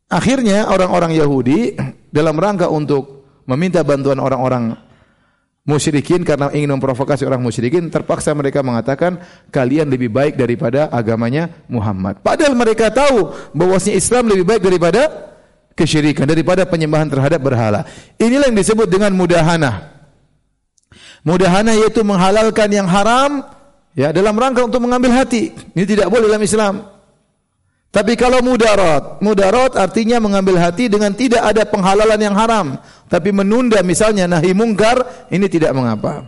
Akhirnya 0.09 0.65
orang-orang 0.71 1.13
Yahudi 1.13 1.77
dalam 2.09 2.33
rangka 2.39 2.65
untuk 2.71 3.27
meminta 3.45 3.85
bantuan 3.85 4.17
orang-orang 4.17 4.73
musyrikin 5.69 6.25
karena 6.25 6.49
ingin 6.49 6.73
memprovokasi 6.73 7.29
orang 7.29 7.45
musyrikin, 7.45 7.93
terpaksa 7.93 8.33
mereka 8.33 8.65
mengatakan 8.65 9.21
kalian 9.53 9.85
lebih 9.85 10.09
baik 10.09 10.33
daripada 10.33 10.89
agamanya 10.89 11.53
Muhammad. 11.69 12.25
Padahal 12.25 12.57
mereka 12.57 12.89
tahu 12.89 13.29
bahwasanya 13.53 14.01
Islam 14.01 14.25
lebih 14.33 14.49
baik 14.49 14.61
daripada 14.65 15.29
kesyirikan 15.77 16.25
daripada 16.25 16.65
penyembahan 16.65 17.07
terhadap 17.07 17.39
berhala. 17.39 17.85
Inilah 18.17 18.49
yang 18.49 18.57
disebut 18.57 18.89
dengan 18.89 19.13
mudahana. 19.13 19.93
Mudahana 21.21 21.77
yaitu 21.77 22.01
menghalalkan 22.01 22.67
yang 22.73 22.89
haram 22.89 23.45
ya 23.93 24.09
dalam 24.11 24.35
rangka 24.35 24.65
untuk 24.65 24.83
mengambil 24.83 25.13
hati. 25.13 25.55
Ini 25.77 25.85
tidak 25.85 26.11
boleh 26.11 26.27
dalam 26.27 26.43
Islam. 26.43 26.98
Tapi 27.89 28.13
kalau 28.13 28.45
mudarat, 28.45 29.17
mudarat 29.17 29.73
artinya 29.73 30.21
mengambil 30.21 30.61
hati 30.61 30.85
dengan 30.85 31.09
tidak 31.09 31.41
ada 31.41 31.65
penghalalan 31.65 32.21
yang 32.21 32.37
haram, 32.37 32.77
tapi 33.09 33.33
menunda 33.33 33.81
misalnya 33.81 34.29
nahi 34.29 34.53
mungkar, 34.53 35.25
ini 35.33 35.49
tidak 35.49 35.73
mengapa. 35.73 36.21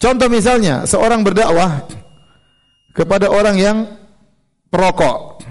Contoh 0.00 0.28
misalnya, 0.32 0.88
seorang 0.88 1.20
berdakwah 1.20 1.84
kepada 2.96 3.28
orang 3.28 3.56
yang 3.60 3.78
perokok. 4.72 5.44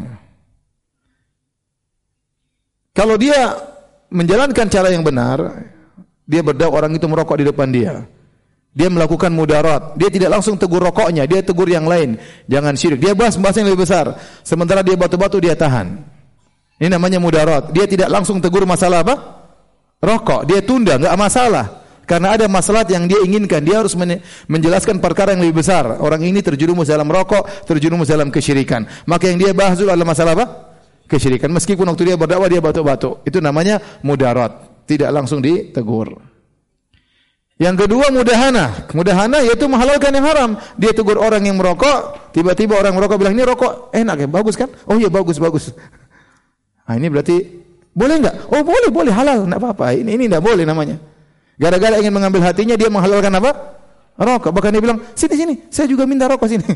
Kalau 2.98 3.14
dia 3.18 3.62
menjalankan 4.10 4.70
cara 4.74 4.90
yang 4.90 5.06
benar, 5.06 5.70
dia 6.26 6.42
berdakwah 6.42 6.82
orang 6.82 6.98
itu 6.98 7.06
merokok 7.06 7.38
di 7.42 7.46
depan 7.46 7.70
dia. 7.70 8.10
Dia 8.74 8.90
melakukan 8.90 9.30
mudarat. 9.30 9.94
Dia 10.02 10.10
tidak 10.10 10.34
langsung 10.34 10.58
tegur 10.58 10.82
rokoknya, 10.82 11.30
dia 11.30 11.46
tegur 11.46 11.70
yang 11.70 11.86
lain. 11.86 12.18
Jangan 12.50 12.74
syirik. 12.74 13.00
Dia 13.06 13.14
bahas 13.14 13.38
bahasa 13.38 13.62
yang 13.62 13.70
lebih 13.70 13.86
besar. 13.86 14.18
Sementara 14.42 14.82
dia 14.82 14.98
batu-batu 14.98 15.38
dia 15.38 15.54
tahan. 15.54 16.02
Ini 16.82 16.90
namanya 16.90 17.22
mudarat. 17.22 17.70
Dia 17.70 17.86
tidak 17.86 18.10
langsung 18.10 18.42
tegur 18.42 18.66
masalah 18.66 19.06
apa? 19.06 19.16
Rokok. 20.02 20.50
Dia 20.50 20.66
tunda, 20.66 20.98
enggak 20.98 21.14
masalah. 21.14 21.66
Karena 22.04 22.36
ada 22.36 22.50
masalah 22.50 22.84
yang 22.90 23.06
dia 23.06 23.22
inginkan. 23.22 23.62
Dia 23.62 23.80
harus 23.86 23.94
menjelaskan 24.50 24.98
perkara 24.98 25.38
yang 25.38 25.46
lebih 25.46 25.62
besar. 25.62 26.02
Orang 26.02 26.26
ini 26.26 26.42
terjerumus 26.42 26.90
dalam 26.90 27.08
rokok, 27.08 27.70
terjerumus 27.70 28.10
dalam 28.10 28.34
kesyirikan. 28.34 28.90
Maka 29.06 29.30
yang 29.30 29.38
dia 29.38 29.54
bahas 29.54 29.78
dulu 29.78 29.94
adalah 29.94 30.10
masalah 30.10 30.34
apa? 30.34 30.46
kesyirikan. 31.08 31.54
Meskipun 31.54 31.86
waktu 31.86 32.10
dia 32.10 32.18
berdakwah 32.18 32.50
dia 32.50 32.58
batuk-batuk. 32.58 33.22
Itu 33.22 33.38
namanya 33.38 33.78
mudarat. 34.02 34.84
Tidak 34.90 35.14
langsung 35.14 35.40
ditegur. 35.46 36.33
Yang 37.62 37.86
kedua 37.86 38.10
mudahana. 38.10 38.90
Mudahana 38.98 39.38
yaitu 39.46 39.70
menghalalkan 39.70 40.10
yang 40.10 40.26
haram. 40.26 40.50
Dia 40.74 40.90
tegur 40.90 41.22
orang 41.22 41.46
yang 41.46 41.58
merokok, 41.58 42.34
tiba-tiba 42.34 42.74
orang 42.74 42.98
merokok 42.98 43.22
bilang 43.22 43.38
ini 43.38 43.46
rokok 43.46 43.94
enak 43.94 44.26
ya, 44.26 44.28
bagus 44.28 44.58
kan? 44.58 44.70
Oh 44.90 44.98
iya 44.98 45.10
bagus 45.10 45.38
bagus. 45.38 45.70
Nah, 46.90 46.96
ini 47.00 47.08
berarti 47.14 47.46
boleh 47.94 48.16
enggak? 48.18 48.36
Oh 48.50 48.66
boleh 48.66 48.90
boleh 48.90 49.14
halal, 49.14 49.46
enggak 49.46 49.62
apa-apa. 49.62 49.94
Ini 49.94 50.18
ini 50.18 50.26
enggak 50.26 50.42
boleh 50.42 50.66
namanya. 50.66 50.98
Gara-gara 51.54 52.02
ingin 52.02 52.10
mengambil 52.10 52.42
hatinya 52.42 52.74
dia 52.74 52.90
menghalalkan 52.90 53.30
apa? 53.38 53.52
Rokok. 54.18 54.50
Bahkan 54.50 54.70
dia 54.74 54.82
bilang, 54.82 54.98
"Sini 55.14 55.36
sini, 55.38 55.54
saya 55.70 55.86
juga 55.86 56.10
minta 56.10 56.26
rokok 56.26 56.50
sini." 56.50 56.66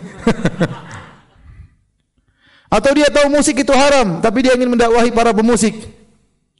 Atau 2.78 2.92
dia 2.94 3.08
tahu 3.10 3.32
musik 3.32 3.58
itu 3.58 3.74
haram, 3.74 4.20
tapi 4.20 4.46
dia 4.46 4.54
ingin 4.54 4.78
mendakwahi 4.78 5.10
para 5.10 5.32
pemusik. 5.34 5.74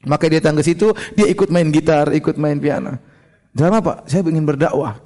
Maka 0.08 0.26
dia 0.26 0.40
datang 0.40 0.56
ke 0.56 0.64
situ, 0.64 0.90
dia 1.12 1.28
ikut 1.28 1.52
main 1.52 1.68
gitar, 1.68 2.10
ikut 2.16 2.34
main 2.40 2.56
piano. 2.56 2.96
Dalam 3.52 3.80
apa? 3.80 4.04
Saya 4.06 4.24
ingin 4.26 4.44
berdakwah. 4.44 5.00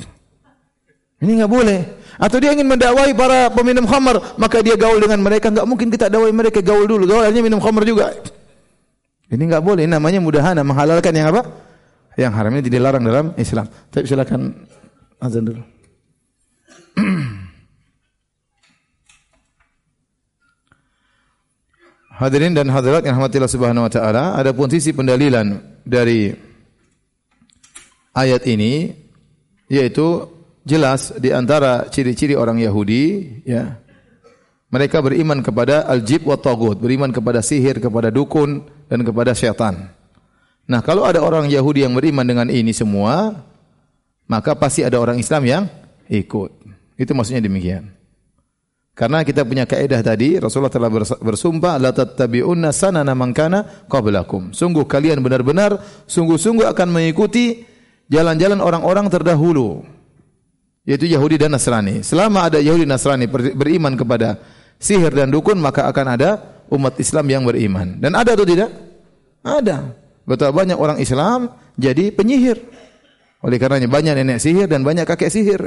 Ini 1.23 1.39
enggak 1.39 1.53
boleh. 1.55 1.81
Atau 2.19 2.43
dia 2.43 2.51
ingin 2.51 2.67
mendakwahi 2.67 3.15
para 3.15 3.47
peminum 3.55 3.87
khamar, 3.87 4.19
maka 4.37 4.59
dia 4.59 4.75
gaul 4.75 4.99
dengan 4.99 5.23
mereka. 5.23 5.55
Enggak 5.55 5.67
mungkin 5.71 5.89
kita 5.89 6.11
dakwahi 6.11 6.35
mereka 6.35 6.59
gaul 6.59 6.85
dulu. 6.85 7.07
Gaul 7.07 7.31
minum 7.39 7.63
khamar 7.63 7.87
juga. 7.87 8.11
Ini 9.31 9.43
enggak 9.47 9.63
boleh. 9.63 9.87
Ini 9.87 9.95
namanya 9.95 10.19
mudahana 10.19 10.67
menghalalkan 10.67 11.15
yang 11.15 11.31
apa? 11.31 11.47
Yang 12.19 12.33
haram 12.37 12.53
ini 12.59 12.69
dilarang 12.69 13.03
dalam 13.07 13.27
Islam. 13.39 13.71
Tapi 13.89 14.05
silakan 14.05 14.53
azan 15.23 15.47
dulu. 15.47 15.63
Hadirin 22.23 22.53
dan 22.53 22.69
hadirat 22.69 23.03
yang 23.09 23.17
rahmatillah 23.19 23.49
subhanahu 23.49 23.89
wa 23.89 23.93
ta'ala, 23.93 24.37
ada 24.37 24.53
pun 24.53 24.69
sisi 24.69 24.93
pendalilan 24.93 25.59
dari 25.83 26.31
ayat 28.13 28.45
ini, 28.49 28.93
yaitu 29.69 30.29
jelas 30.63 31.11
di 31.19 31.35
antara 31.35 31.89
ciri-ciri 31.91 32.39
orang 32.39 32.61
Yahudi, 32.63 33.05
ya, 33.45 33.83
mereka 34.73 35.05
beriman 35.05 35.45
kepada 35.45 35.85
al-jib 35.85 36.25
wa 36.25 36.39
tagut, 36.41 36.81
beriman 36.81 37.13
kepada 37.13 37.45
sihir, 37.45 37.77
kepada 37.77 38.09
dukun, 38.09 38.65
dan 38.89 39.05
kepada 39.05 39.37
syaitan. 39.37 39.93
Nah, 40.65 40.81
kalau 40.81 41.05
ada 41.05 41.21
orang 41.21 41.51
Yahudi 41.51 41.85
yang 41.85 41.93
beriman 41.93 42.25
dengan 42.25 42.49
ini 42.49 42.73
semua, 42.73 43.37
maka 44.31 44.57
pasti 44.57 44.81
ada 44.81 44.97
orang 44.97 45.21
Islam 45.21 45.43
yang 45.45 45.65
ikut. 46.09 46.51
Itu 46.97 47.13
maksudnya 47.13 47.45
demikian. 47.45 47.93
Karena 48.93 49.25
kita 49.25 49.49
punya 49.49 49.65
kaidah 49.65 50.05
tadi, 50.05 50.37
Rasulullah 50.37 50.73
telah 50.73 50.93
bersumpah 51.21 51.81
la 51.81 51.97
tattabi'unna 51.97 52.77
sanana 52.77 53.17
man 53.17 53.33
kana 53.33 53.89
qablakum. 53.89 54.53
Sungguh 54.53 54.85
kalian 54.85 55.25
benar-benar 55.25 55.81
sungguh-sungguh 56.05 56.69
akan 56.69 56.89
mengikuti 56.93 57.65
jalan-jalan 58.13 58.61
orang-orang 58.61 59.09
terdahulu 59.09 59.81
yaitu 60.85 61.09
Yahudi 61.09 61.41
dan 61.41 61.57
Nasrani. 61.57 62.05
Selama 62.05 62.53
ada 62.53 62.61
Yahudi 62.61 62.85
dan 62.85 63.01
Nasrani 63.01 63.25
beriman 63.31 63.97
kepada 63.97 64.37
sihir 64.77 65.15
dan 65.15 65.33
dukun 65.33 65.57
maka 65.57 65.89
akan 65.89 66.07
ada 66.19 66.31
umat 66.69 67.01
Islam 67.01 67.27
yang 67.33 67.43
beriman. 67.49 67.97
Dan 67.97 68.13
ada 68.13 68.37
atau 68.37 68.45
tidak? 68.45 68.69
Ada. 69.41 69.97
Betapa 70.29 70.53
banyak 70.53 70.77
orang 70.79 70.99
Islam 71.01 71.57
jadi 71.81 72.13
penyihir. 72.13 72.61
Oleh 73.43 73.59
karenanya 73.59 73.91
banyak 73.91 74.15
nenek 74.23 74.39
sihir 74.39 74.71
dan 74.71 74.87
banyak 74.87 75.03
kakek 75.03 75.33
sihir. 75.33 75.61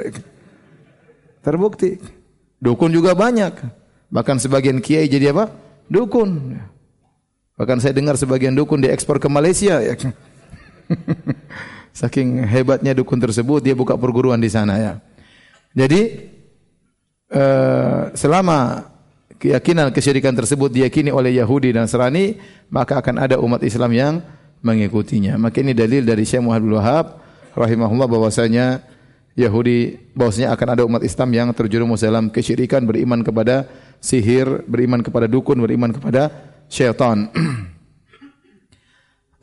Terbukti. 1.43 1.99
Dukun 2.59 2.91
juga 2.93 3.11
banyak. 3.11 3.51
Bahkan 4.07 4.39
sebagian 4.39 4.79
kiai 4.79 5.11
jadi 5.11 5.35
apa? 5.35 5.51
Dukun. 5.91 6.55
Bahkan 7.55 7.77
saya 7.83 7.91
dengar 7.91 8.15
sebagian 8.15 8.55
dukun 8.55 8.79
diekspor 8.79 9.19
ke 9.19 9.27
Malaysia. 9.27 9.79
Saking 11.95 12.43
hebatnya 12.43 12.91
dukun 12.91 13.23
tersebut, 13.23 13.63
dia 13.63 13.71
buka 13.71 13.95
perguruan 13.95 14.35
di 14.35 14.51
sana 14.51 14.75
ya. 14.75 14.93
Jadi 15.71 16.27
uh, 17.31 18.11
selama 18.11 18.91
keyakinan 19.39 19.95
kesyirikan 19.95 20.35
tersebut 20.35 20.75
diyakini 20.75 21.07
oleh 21.07 21.39
Yahudi 21.39 21.71
dan 21.71 21.87
Nasrani, 21.87 22.35
maka 22.67 22.99
akan 22.99 23.15
ada 23.15 23.39
umat 23.39 23.63
Islam 23.63 23.95
yang 23.95 24.13
mengikutinya. 24.59 25.39
Maka 25.39 25.63
ini 25.63 25.71
dalil 25.71 26.03
dari 26.03 26.27
Syekh 26.27 26.43
Muhammad 26.43 26.83
Wahab 26.83 27.05
rahimahullah 27.55 28.07
bahwasanya 28.11 28.83
Yahudi 29.35 30.11
bahwasanya 30.15 30.51
akan 30.51 30.67
ada 30.75 30.83
umat 30.83 30.99
Islam 31.03 31.29
yang 31.31 31.47
terjerumus 31.55 32.03
dalam 32.03 32.27
kesyirikan, 32.27 32.83
beriman 32.83 33.23
kepada 33.23 33.71
sihir, 34.03 34.67
beriman 34.67 34.99
kepada 34.99 35.31
dukun, 35.31 35.59
beriman 35.63 35.95
kepada 35.95 36.31
syaitan. 36.71 37.31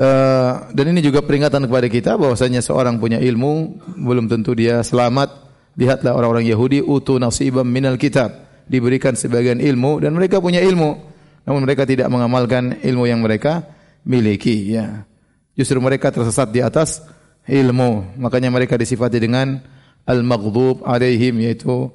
Uh, 0.03 0.66
dan 0.74 0.90
ini 0.90 0.98
juga 0.98 1.22
peringatan 1.22 1.62
kepada 1.70 1.86
kita 1.86 2.18
bahwasanya 2.18 2.59
seorang 2.59 2.98
punya 2.98 3.22
ilmu 3.22 3.78
belum 4.03 4.26
tentu 4.26 4.50
dia 4.50 4.82
selamat. 4.82 5.30
Lihatlah 5.78 6.18
orang-orang 6.18 6.42
Yahudi 6.50 6.82
utu 6.82 7.22
nasibam 7.22 7.62
minal 7.62 7.94
kitab, 7.94 8.34
diberikan 8.66 9.14
sebagian 9.14 9.62
ilmu 9.62 10.03
dan 10.03 10.11
mereka 10.11 10.42
punya 10.42 10.59
ilmu, 10.59 10.98
namun 11.46 11.62
mereka 11.62 11.86
tidak 11.86 12.11
mengamalkan 12.11 12.82
ilmu 12.82 13.07
yang 13.07 13.22
mereka 13.22 13.62
miliki 14.03 14.74
ya. 14.74 15.07
Justru 15.55 15.78
mereka 15.78 16.11
tersesat 16.11 16.50
di 16.50 16.59
atas 16.59 17.07
ilmu. 17.46 18.18
Makanya 18.18 18.50
mereka 18.50 18.74
disifati 18.74 19.22
dengan 19.22 19.62
al-maghdub 20.03 20.82
alaihim 20.82 21.46
yaitu 21.46 21.94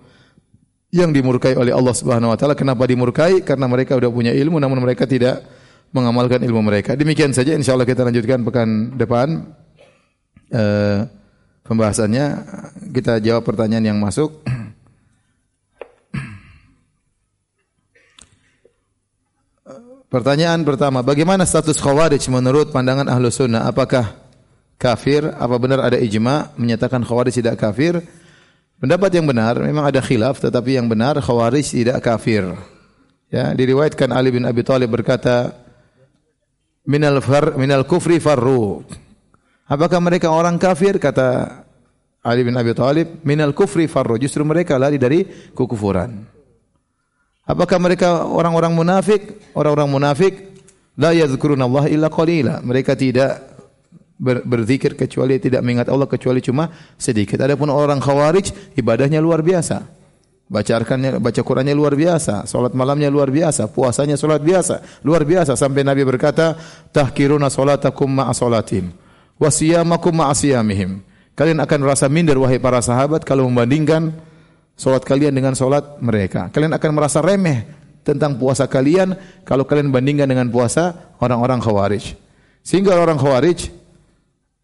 yang 0.95 1.11
dimurkai 1.11 1.59
oleh 1.59 1.75
Allah 1.75 1.91
Subhanahu 1.91 2.31
wa 2.31 2.37
taala. 2.39 2.55
Kenapa 2.55 2.87
dimurkai? 2.87 3.43
Karena 3.43 3.67
mereka 3.67 3.99
sudah 3.99 4.15
punya 4.15 4.31
ilmu 4.31 4.63
namun 4.63 4.79
mereka 4.79 5.03
tidak 5.03 5.43
mengamalkan 5.91 6.43
ilmu 6.43 6.59
mereka. 6.63 6.95
Demikian 6.95 7.31
saja 7.31 7.55
insyaallah 7.55 7.88
kita 7.88 8.03
lanjutkan 8.03 8.43
pekan 8.43 8.69
depan 8.95 9.27
uh, 10.51 11.07
pembahasannya. 11.63 12.25
Kita 12.91 13.19
jawab 13.19 13.43
pertanyaan 13.43 13.95
yang 13.95 13.99
masuk. 13.99 14.43
Pertanyaan 20.07 20.63
pertama, 20.63 21.03
bagaimana 21.03 21.43
status 21.43 21.83
khawarij 21.83 22.31
menurut 22.31 22.71
pandangan 22.71 23.11
ahlu 23.11 23.27
sunnah? 23.27 23.67
Apakah 23.67 24.15
kafir? 24.79 25.27
Apa 25.35 25.59
benar 25.59 25.83
ada 25.83 25.99
ijma 25.99 26.55
menyatakan 26.55 27.03
khawarij 27.03 27.35
tidak 27.35 27.59
kafir? 27.59 27.99
Pendapat 28.79 29.11
yang 29.11 29.27
benar, 29.27 29.59
memang 29.59 29.83
ada 29.83 29.99
khilaf, 29.99 30.39
tetapi 30.39 30.79
yang 30.79 30.88
benar 30.88 31.19
khawarij 31.19 31.75
tidak 31.83 31.99
kafir. 31.99 32.55
Ya, 33.27 33.51
diriwayatkan 33.51 34.07
Ali 34.15 34.31
bin 34.31 34.47
Abi 34.47 34.63
Thalib 34.63 34.95
berkata, 34.95 35.66
minal 36.88 37.19
far 37.19 37.59
minal 37.59 37.83
kufri 37.83 38.17
farru. 38.17 38.81
Apakah 39.67 39.99
mereka 39.99 40.31
orang 40.31 40.55
kafir? 40.55 40.95
Kata 40.95 41.59
Ali 42.23 42.47
bin 42.47 42.55
Abi 42.55 42.71
Thalib, 42.71 43.21
minal 43.27 43.51
kufri 43.51 43.85
farru. 43.91 44.15
Justru 44.15 44.47
mereka 44.47 44.79
lari 44.79 44.95
dari 44.95 45.27
kekufuran. 45.51 46.23
Apakah 47.47 47.79
mereka 47.79 48.27
orang-orang 48.27 48.75
munafik? 48.75 49.51
Orang-orang 49.55 49.88
munafik 49.88 50.33
la 50.99 51.15
Allah 51.15 51.85
illa 51.88 52.07
qalila. 52.11 52.59
Mereka 52.59 52.95
tidak 52.99 53.43
ber 54.17 54.41
berzikir 54.43 54.97
kecuali 54.97 55.38
tidak 55.38 55.61
mengingat 55.61 55.88
Allah 55.88 56.09
kecuali 56.09 56.43
cuma 56.43 56.67
sedikit. 56.99 57.39
Adapun 57.39 57.71
orang 57.71 58.03
khawarij 58.03 58.75
ibadahnya 58.75 59.23
luar 59.23 59.39
biasa. 59.39 59.96
Baca 60.47 60.71
arkannya, 60.79 61.19
baca 61.19 61.41
Qurannya 61.43 61.75
luar 61.75 61.91
biasa, 61.91 62.47
salat 62.47 62.71
malamnya 62.71 63.11
luar 63.11 63.27
biasa, 63.27 63.67
puasanya 63.67 64.15
salat 64.15 64.39
biasa, 64.39 65.03
luar 65.03 65.27
biasa 65.27 65.59
sampai 65.59 65.83
Nabi 65.83 66.07
berkata, 66.07 66.55
"Tahkiruna 66.95 67.51
salatakum 67.51 68.07
ma'a 68.07 68.31
salatim 68.31 68.95
wa 69.35 69.51
siyamakum 69.51 70.15
ma'a 70.15 70.31
siyamihim." 70.31 71.03
Kalian 71.35 71.59
akan 71.59 71.79
merasa 71.83 72.07
minder 72.07 72.39
wahai 72.39 72.63
para 72.63 72.79
sahabat 72.79 73.27
kalau 73.27 73.43
membandingkan 73.51 74.15
salat 74.79 75.03
kalian 75.03 75.35
dengan 75.35 75.51
salat 75.51 75.83
mereka. 75.99 76.47
Kalian 76.47 76.71
akan 76.79 76.91
merasa 76.95 77.19
remeh 77.19 77.67
tentang 78.07 78.39
puasa 78.39 78.71
kalian 78.71 79.19
kalau 79.43 79.67
kalian 79.67 79.91
bandingkan 79.91 80.31
dengan 80.31 80.47
puasa 80.47 81.11
orang-orang 81.19 81.59
Khawarij. 81.59 82.15
Sehingga 82.63 82.95
orang 82.95 83.19
Khawarij 83.19 83.67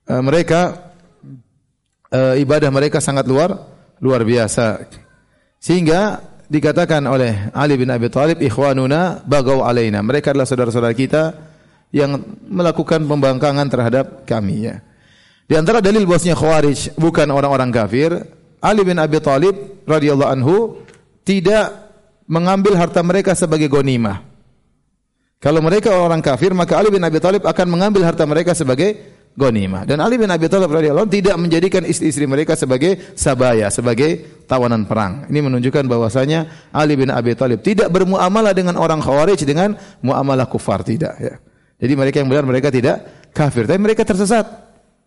uh, 0.08 0.24
mereka 0.24 0.96
uh, 2.08 2.40
ibadah 2.40 2.72
mereka 2.72 3.04
sangat 3.04 3.28
luar 3.28 3.52
luar 4.00 4.24
biasa. 4.24 4.88
Sehingga 5.64 6.20
dikatakan 6.52 7.08
oleh 7.08 7.48
Ali 7.56 7.80
bin 7.80 7.88
Abi 7.88 8.12
Thalib, 8.12 8.44
ikhwanuna 8.44 9.24
bagau 9.24 9.64
alaina. 9.64 10.04
Mereka 10.04 10.36
adalah 10.36 10.44
saudara-saudara 10.44 10.92
kita 10.92 11.32
yang 11.96 12.20
melakukan 12.52 13.00
pembangkangan 13.08 13.72
terhadap 13.72 14.28
kami 14.28 14.68
ya. 14.68 14.84
Di 15.48 15.56
antara 15.56 15.80
dalil 15.80 16.04
bahwasanya 16.04 16.36
Khawarij 16.36 17.00
bukan 17.00 17.32
orang-orang 17.32 17.72
kafir, 17.72 18.12
Ali 18.60 18.84
bin 18.84 19.00
Abi 19.00 19.24
Thalib 19.24 19.88
radhiyallahu 19.88 20.32
anhu 20.36 20.56
tidak 21.24 21.72
mengambil 22.28 22.76
harta 22.76 23.00
mereka 23.00 23.32
sebagai 23.32 23.72
gonimah. 23.72 24.20
Kalau 25.40 25.64
mereka 25.64 25.96
orang 25.96 26.20
kafir, 26.20 26.52
maka 26.52 26.76
Ali 26.76 26.92
bin 26.92 27.04
Abi 27.08 27.24
Thalib 27.24 27.48
akan 27.48 27.68
mengambil 27.72 28.04
harta 28.04 28.28
mereka 28.28 28.52
sebagai 28.52 29.00
ghanimah. 29.34 29.84
Dan 29.86 30.02
Ali 30.02 30.22
bin 30.22 30.30
Abi 30.30 30.46
Thalib 30.50 30.70
radhiyallahu 30.70 31.10
tidak 31.10 31.36
menjadikan 31.42 31.84
istri-istri 31.84 32.30
mereka 32.30 32.54
sebagai 32.54 33.14
sabaya, 33.18 33.70
sebagai 33.74 34.42
tawanan 34.46 34.86
perang. 34.86 35.26
Ini 35.30 35.40
menunjukkan 35.42 35.86
bahwasanya 35.90 36.72
Ali 36.74 36.98
bin 36.98 37.10
Abi 37.10 37.34
Thalib 37.34 37.66
tidak 37.66 37.90
bermuamalah 37.90 38.54
dengan 38.54 38.78
orang 38.78 39.02
Khawarij 39.02 39.42
dengan 39.44 39.76
muamalah 40.06 40.46
kufar 40.46 40.86
tidak 40.86 41.14
ya. 41.18 41.36
Jadi 41.84 41.94
mereka 42.00 42.24
yang 42.24 42.30
benar 42.32 42.48
mereka 42.48 42.72
tidak 42.72 43.28
kafir, 43.36 43.68
tapi 43.68 43.82
mereka 43.82 44.08
tersesat. 44.08 44.46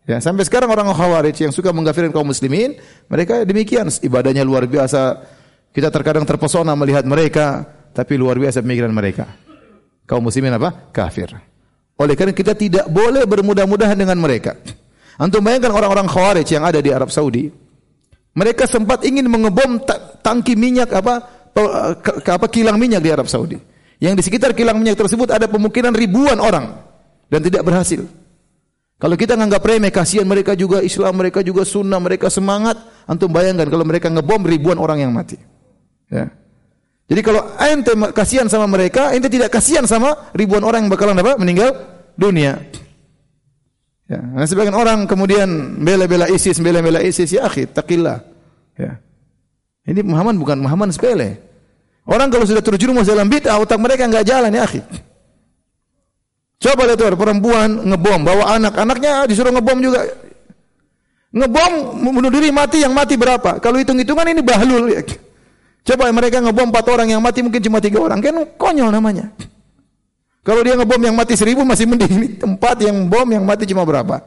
Ya, 0.06 0.22
sampai 0.22 0.46
sekarang 0.46 0.70
orang 0.70 0.92
Khawarij 0.92 1.48
yang 1.48 1.50
suka 1.54 1.72
mengkafirkan 1.72 2.12
kaum 2.12 2.28
muslimin, 2.28 2.76
mereka 3.10 3.42
demikian 3.42 3.88
ibadahnya 3.90 4.44
luar 4.44 4.68
biasa. 4.68 5.34
Kita 5.72 5.88
terkadang 5.88 6.28
terpesona 6.28 6.76
melihat 6.76 7.04
mereka, 7.08 7.64
tapi 7.96 8.20
luar 8.20 8.36
biasa 8.36 8.60
pemikiran 8.60 8.92
mereka. 8.92 9.24
Kaum 10.04 10.22
muslimin 10.22 10.54
apa? 10.54 10.92
Kafir. 10.94 11.55
Oleh 11.96 12.12
karena 12.12 12.36
kita 12.36 12.52
tidak 12.52 12.86
boleh 12.92 13.24
bermudah-mudahan 13.24 13.96
dengan 13.96 14.20
mereka. 14.20 14.56
Antum 15.16 15.40
bayangkan 15.40 15.72
orang-orang 15.72 16.04
Khawarij 16.04 16.48
yang 16.52 16.64
ada 16.68 16.84
di 16.84 16.92
Arab 16.92 17.08
Saudi. 17.08 17.48
Mereka 18.36 18.68
sempat 18.68 19.00
ingin 19.00 19.24
mengebom 19.32 19.80
tangki 20.20 20.52
minyak 20.52 20.92
apa 20.92 21.24
apa 22.20 22.46
kilang 22.52 22.76
minyak 22.76 23.00
di 23.00 23.08
Arab 23.08 23.32
Saudi. 23.32 23.56
Yang 23.96 24.20
di 24.20 24.22
sekitar 24.28 24.52
kilang 24.52 24.76
minyak 24.76 25.00
tersebut 25.00 25.32
ada 25.32 25.48
pemukiman 25.48 25.96
ribuan 25.96 26.36
orang 26.36 26.84
dan 27.32 27.40
tidak 27.40 27.64
berhasil. 27.64 28.04
Kalau 28.96 29.16
kita 29.16 29.36
nganggap 29.36 29.60
remeh, 29.60 29.92
kasihan 29.92 30.24
mereka 30.24 30.56
juga 30.56 30.80
Islam, 30.80 31.20
mereka 31.20 31.44
juga 31.44 31.68
sunnah, 31.68 32.00
mereka 32.00 32.32
semangat. 32.32 32.80
Antum 33.04 33.28
bayangkan 33.28 33.68
kalau 33.68 33.84
mereka 33.84 34.08
ngebom 34.08 34.44
ribuan 34.44 34.76
orang 34.80 35.04
yang 35.04 35.12
mati. 35.12 35.36
Ya. 36.12 36.32
Jadi 37.06 37.20
kalau 37.22 37.42
ente 37.62 37.94
kasihan 38.10 38.50
sama 38.50 38.66
mereka, 38.66 39.14
ente 39.14 39.30
tidak 39.30 39.54
kasihan 39.54 39.86
sama 39.86 40.30
ribuan 40.34 40.66
orang 40.66 40.86
yang 40.86 40.90
bakalan 40.90 41.14
apa? 41.22 41.38
Meninggal 41.38 41.70
dunia. 42.18 42.58
Ya, 44.06 44.22
nah 44.22 44.46
sebagian 44.46 44.74
orang 44.74 45.06
kemudian 45.06 45.78
bela-bela 45.82 46.30
ISIS, 46.30 46.58
bela-bela 46.62 47.02
ISIS, 47.02 47.30
ya 47.30 47.46
akhi, 47.46 47.66
takillah. 47.70 48.22
Ya. 48.78 48.98
Ini 49.86 50.02
Muhammad 50.02 50.38
bukan 50.38 50.58
Muhammad 50.58 50.90
sepele. 50.94 51.38
Orang 52.06 52.30
kalau 52.30 52.46
sudah 52.46 52.62
terjerumus 52.62 53.06
dalam 53.06 53.26
bid'ah, 53.26 53.58
otak 53.58 53.78
mereka 53.78 54.06
enggak 54.06 54.26
jalan 54.26 54.50
ya 54.50 54.62
akhi. 54.66 54.82
Coba 56.62 56.86
lihat 56.90 57.02
perempuan 57.18 57.86
ngebom, 57.86 58.20
bawa 58.26 58.58
anak, 58.58 58.74
anaknya 58.78 59.26
disuruh 59.30 59.54
ngebom 59.54 59.78
juga. 59.78 60.06
Ngebom 61.34 61.72
bunuh 62.14 62.30
diri 62.30 62.54
mati 62.54 62.82
yang 62.82 62.94
mati 62.94 63.18
berapa? 63.18 63.58
Kalau 63.58 63.78
hitung-hitungan 63.78 64.26
ini 64.30 64.42
bahlul 64.42 64.90
ya. 64.90 65.02
Coba 65.86 66.10
mereka 66.10 66.42
ngebom 66.42 66.74
empat 66.74 66.86
orang 66.90 67.14
yang 67.14 67.22
mati 67.22 67.46
mungkin 67.46 67.62
cuma 67.62 67.78
tiga 67.78 68.02
orang, 68.02 68.18
kan 68.18 68.34
konyol 68.58 68.90
namanya. 68.90 69.30
Kalau 70.42 70.62
dia 70.66 70.74
ngebom 70.74 70.98
yang 70.98 71.14
mati 71.14 71.38
seribu 71.38 71.62
masih 71.62 71.86
mending. 71.90 72.10
Ini 72.10 72.28
tempat 72.38 72.78
yang 72.82 73.06
bom 73.06 73.26
yang 73.26 73.42
mati 73.42 73.66
cuma 73.66 73.86
berapa? 73.86 74.18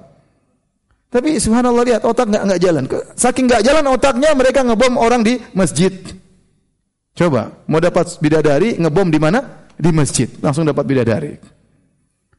Tapi 1.07 1.39
subhanallah 1.39 1.83
lihat 1.87 2.01
otak 2.03 2.27
nggak 2.27 2.43
nggak 2.43 2.59
jalan. 2.59 2.83
Saking 3.15 3.47
nggak 3.47 3.63
jalan 3.63 3.83
otaknya 3.91 4.35
mereka 4.35 4.63
ngebom 4.63 4.99
orang 4.99 5.23
di 5.23 5.39
masjid. 5.51 5.91
Coba 7.15 7.51
mau 7.67 7.79
dapat 7.79 8.19
bidadari 8.19 8.75
ngebom 8.79 9.07
di 9.07 9.19
mana? 9.19 9.67
Di 9.79 9.95
masjid. 9.95 10.27
Langsung 10.43 10.67
dapat 10.67 10.83
bidadari. 10.83 11.39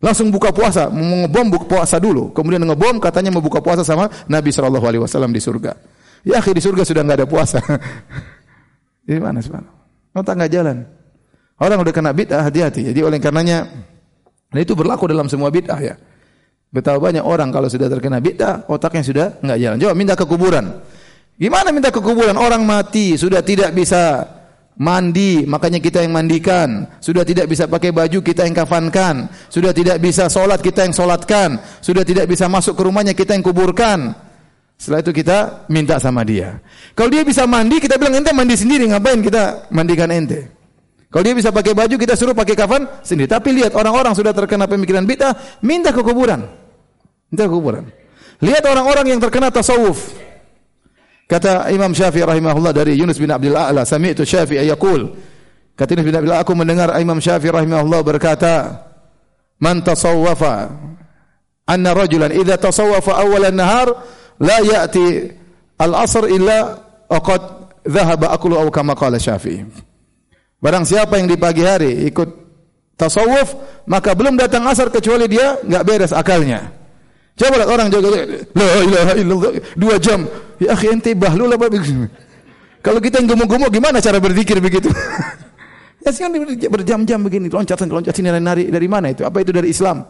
Langsung 0.00 0.32
buka 0.32 0.48
puasa, 0.48 0.88
mau 0.88 1.24
ngebom 1.24 1.46
buka 1.48 1.66
puasa 1.68 1.96
dulu. 2.00 2.32
Kemudian 2.36 2.64
ngebom 2.64 3.00
katanya 3.00 3.32
mau 3.32 3.44
buka 3.44 3.60
puasa 3.60 3.84
sama 3.84 4.08
Nabi 4.28 4.48
Shallallahu 4.52 4.86
Alaihi 4.88 5.02
Wasallam 5.04 5.32
di 5.32 5.40
surga. 5.40 5.72
Ya 6.24 6.40
akhir 6.40 6.52
di 6.52 6.62
surga 6.64 6.84
sudah 6.84 7.00
nggak 7.04 7.18
ada 7.24 7.28
puasa. 7.28 7.60
Di 9.04 9.18
mana 9.18 9.40
sih 9.42 9.50
Otak 10.10 10.34
nggak 10.36 10.52
jalan. 10.52 10.76
Orang 11.60 11.84
udah 11.84 11.92
kena 11.92 12.10
bid'ah 12.10 12.42
hati-hati. 12.48 12.88
Jadi 12.88 13.00
oleh 13.04 13.20
karenanya, 13.20 13.68
nah 14.50 14.60
itu 14.60 14.72
berlaku 14.72 15.06
dalam 15.06 15.28
semua 15.28 15.52
bid'ah 15.52 15.80
ya. 15.80 15.94
Betapa 16.70 17.02
banyak 17.02 17.22
orang 17.22 17.50
kalau 17.52 17.68
sudah 17.68 17.90
terkena 17.90 18.22
bid'ah, 18.22 18.64
otaknya 18.70 19.02
sudah 19.04 19.26
nggak 19.42 19.58
jalan. 19.58 19.76
Coba 19.76 19.94
minta 19.94 20.14
ke 20.16 20.24
kuburan. 20.24 20.66
Gimana 21.36 21.68
minta 21.74 21.92
ke 21.92 22.00
kuburan? 22.00 22.36
Orang 22.38 22.64
mati 22.64 23.18
sudah 23.18 23.44
tidak 23.44 23.76
bisa 23.76 24.24
mandi, 24.80 25.44
makanya 25.44 25.82
kita 25.82 26.00
yang 26.00 26.16
mandikan. 26.16 26.88
Sudah 27.04 27.26
tidak 27.26 27.50
bisa 27.50 27.68
pakai 27.68 27.92
baju, 27.92 28.24
kita 28.24 28.48
yang 28.48 28.56
kafankan. 28.56 29.28
Sudah 29.52 29.76
tidak 29.76 30.00
bisa 30.00 30.32
sholat, 30.32 30.64
kita 30.64 30.88
yang 30.88 30.94
sholatkan. 30.96 31.60
Sudah 31.84 32.06
tidak 32.06 32.24
bisa 32.24 32.48
masuk 32.48 32.72
ke 32.72 32.82
rumahnya, 32.88 33.12
kita 33.12 33.36
yang 33.36 33.44
kuburkan. 33.44 34.16
Setelah 34.80 35.04
itu 35.04 35.12
kita 35.12 35.68
minta 35.68 36.00
sama 36.00 36.24
dia. 36.24 36.56
Kalau 36.96 37.12
dia 37.12 37.20
bisa 37.20 37.44
mandi, 37.44 37.76
kita 37.84 38.00
bilang 38.00 38.16
ente 38.16 38.32
mandi 38.32 38.56
sendiri, 38.56 38.88
ngapain 38.88 39.20
kita 39.20 39.68
mandikan 39.68 40.08
ente? 40.08 40.48
Kalau 41.12 41.20
dia 41.20 41.36
bisa 41.36 41.52
pakai 41.52 41.76
baju, 41.76 42.00
kita 42.00 42.16
suruh 42.16 42.32
pakai 42.32 42.56
kafan 42.56 42.88
sendiri. 43.04 43.28
Tapi 43.28 43.60
lihat 43.60 43.76
orang-orang 43.76 44.16
sudah 44.16 44.32
terkena 44.32 44.64
pemikiran 44.64 45.04
bid'ah, 45.04 45.60
minta 45.60 45.92
ke 45.92 46.00
kuburan. 46.00 46.48
Minta 47.28 47.44
ke 47.44 47.52
kuburan. 47.52 47.92
Lihat 48.40 48.64
orang-orang 48.64 49.12
yang 49.12 49.20
terkena 49.20 49.52
tasawuf. 49.52 50.16
Kata 51.28 51.68
Imam 51.68 51.92
Syafi'i 51.92 52.24
rahimahullah 52.24 52.72
dari 52.72 52.96
Yunus 52.96 53.20
bin 53.20 53.28
Abdul 53.28 53.60
A'la, 53.60 53.84
sami'tu 53.84 54.24
Syafi'i 54.24 54.64
yaqul. 54.64 55.12
Kata 55.76 55.92
Yunus 55.92 56.06
bin 56.08 56.16
Abdul 56.16 56.32
A'la, 56.32 56.40
aku 56.40 56.56
mendengar 56.56 56.88
Imam 56.96 57.20
Syafi'i 57.20 57.52
rahimahullah 57.52 58.00
berkata, 58.00 58.80
"Man 59.60 59.84
tasawwafa 59.84 60.72
anna 61.68 61.90
rajulan 61.92 62.32
idza 62.32 62.56
tasawwafa 62.56 63.12
awwal 63.20 63.44
an-nahar 63.44 63.92
la 64.40 64.56
ya'ti 64.64 65.28
al-'asr 65.80 66.24
illa 66.32 66.76
aqad 67.08 67.42
dhahaba 67.84 68.32
aklu 68.34 68.56
aw 68.56 68.68
kama 68.72 68.96
qala 68.96 69.20
Syafi'i." 69.20 69.64
Barang 70.60 70.84
siapa 70.84 71.16
yang 71.16 71.28
di 71.28 71.40
pagi 71.40 71.64
hari 71.64 72.04
ikut 72.12 72.28
tasawuf, 73.00 73.56
maka 73.88 74.12
belum 74.12 74.36
datang 74.36 74.68
asar 74.68 74.92
kecuali 74.92 75.24
dia 75.24 75.56
enggak 75.64 75.84
beres 75.88 76.12
akalnya. 76.12 76.68
Coba 77.32 77.56
lihat 77.56 77.70
orang 77.72 77.88
jaga 77.88 78.08
la 78.12 78.68
ilaha 78.84 79.12
illallah 79.16 79.50
dua 79.80 79.96
jam. 79.96 80.28
Ya 80.60 80.76
akhi 80.76 80.92
ente 80.92 81.16
bahlul 81.16 81.56
apa 81.56 81.72
Kalau 82.84 83.00
kita 83.00 83.24
yang 83.24 83.32
gemuk-gemuk 83.32 83.72
gimana 83.72 83.96
cara 84.04 84.20
berzikir 84.20 84.60
begitu? 84.60 84.92
ya 86.04 86.12
sih 86.12 86.24
berjam-jam 86.68 87.20
begini 87.24 87.48
loncat 87.48 87.80
loncat 87.88 88.12
sini 88.12 88.28
nari 88.28 88.68
dari 88.68 88.88
mana 88.88 89.08
itu? 89.08 89.24
Apa 89.24 89.40
itu 89.40 89.56
dari 89.56 89.72
Islam? 89.72 90.04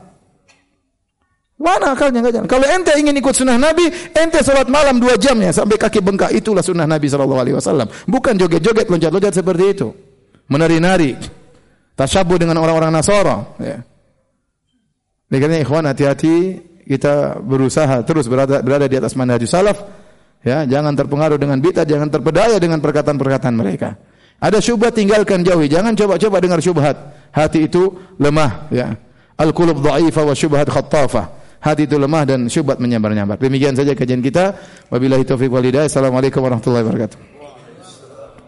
Mana 1.61 1.93
akalnya? 1.93 2.25
Enggak 2.25 2.35
jalan? 2.41 2.49
Kalau 2.49 2.67
ente 2.73 2.93
ingin 2.97 3.15
ikut 3.21 3.37
sunnah 3.37 3.61
Nabi, 3.61 3.93
ente 4.17 4.41
sholat 4.41 4.65
malam 4.73 4.97
dua 4.97 5.21
jam 5.21 5.37
ya 5.37 5.53
sampai 5.53 5.77
kaki 5.77 6.01
bengkak. 6.01 6.33
Itulah 6.33 6.65
sunnah 6.65 6.89
Nabi 6.89 7.13
Shallallahu 7.13 7.37
Alaihi 7.37 7.57
Wasallam. 7.61 7.85
Bukan 8.09 8.41
joget-joget, 8.41 8.89
loncat-loncat 8.89 9.37
seperti 9.37 9.77
itu, 9.77 9.93
menari-nari, 10.49 11.21
tasyabuh 12.01 12.41
dengan 12.41 12.57
orang-orang 12.65 12.89
Nasara. 12.89 13.45
Ya. 13.61 13.85
Karena 15.29 15.61
ikhwan 15.61 15.85
hati-hati. 15.85 16.67
Kita 16.91 17.39
berusaha 17.39 18.03
terus 18.03 18.27
berada 18.27 18.67
berada 18.67 18.91
di 18.91 18.99
atas 18.99 19.15
manhaj 19.15 19.39
salaf. 19.47 19.79
Ya 20.43 20.67
jangan 20.67 20.91
terpengaruh 20.99 21.39
dengan 21.39 21.63
bid'ah 21.63 21.87
jangan 21.87 22.11
terpedaya 22.11 22.59
dengan 22.59 22.83
perkataan-perkataan 22.83 23.55
mereka. 23.55 23.95
Ada 24.43 24.59
syubhat 24.59 24.99
tinggalkan 24.99 25.47
jauhi. 25.47 25.71
Jangan 25.71 25.95
coba-coba 25.95 26.43
dengar 26.43 26.59
syubhat. 26.59 26.99
Hati 27.31 27.71
itu 27.71 27.95
lemah. 28.19 28.67
Ya. 28.75 28.99
Al 29.39 29.55
qulub 29.55 29.79
dhaifah 29.79 30.25
wa 30.27 30.35
syubhat 30.35 30.67
khattafah 30.67 31.40
hati 31.61 31.85
itu 31.85 31.97
lemah 32.01 32.25
dan 32.25 32.49
syubhat 32.49 32.81
menyabar-nyabar 32.81 33.37
demikian 33.37 33.77
saja 33.77 33.93
kajian 33.93 34.25
kita. 34.25 34.57
Wabillahi 34.89 35.25
taufik 35.29 35.53
wal 35.53 35.65
hidayah. 35.65 35.87
Assalamualaikum 35.87 36.41
warahmatullahi 36.41 36.85
wabarakatuh 36.85 37.40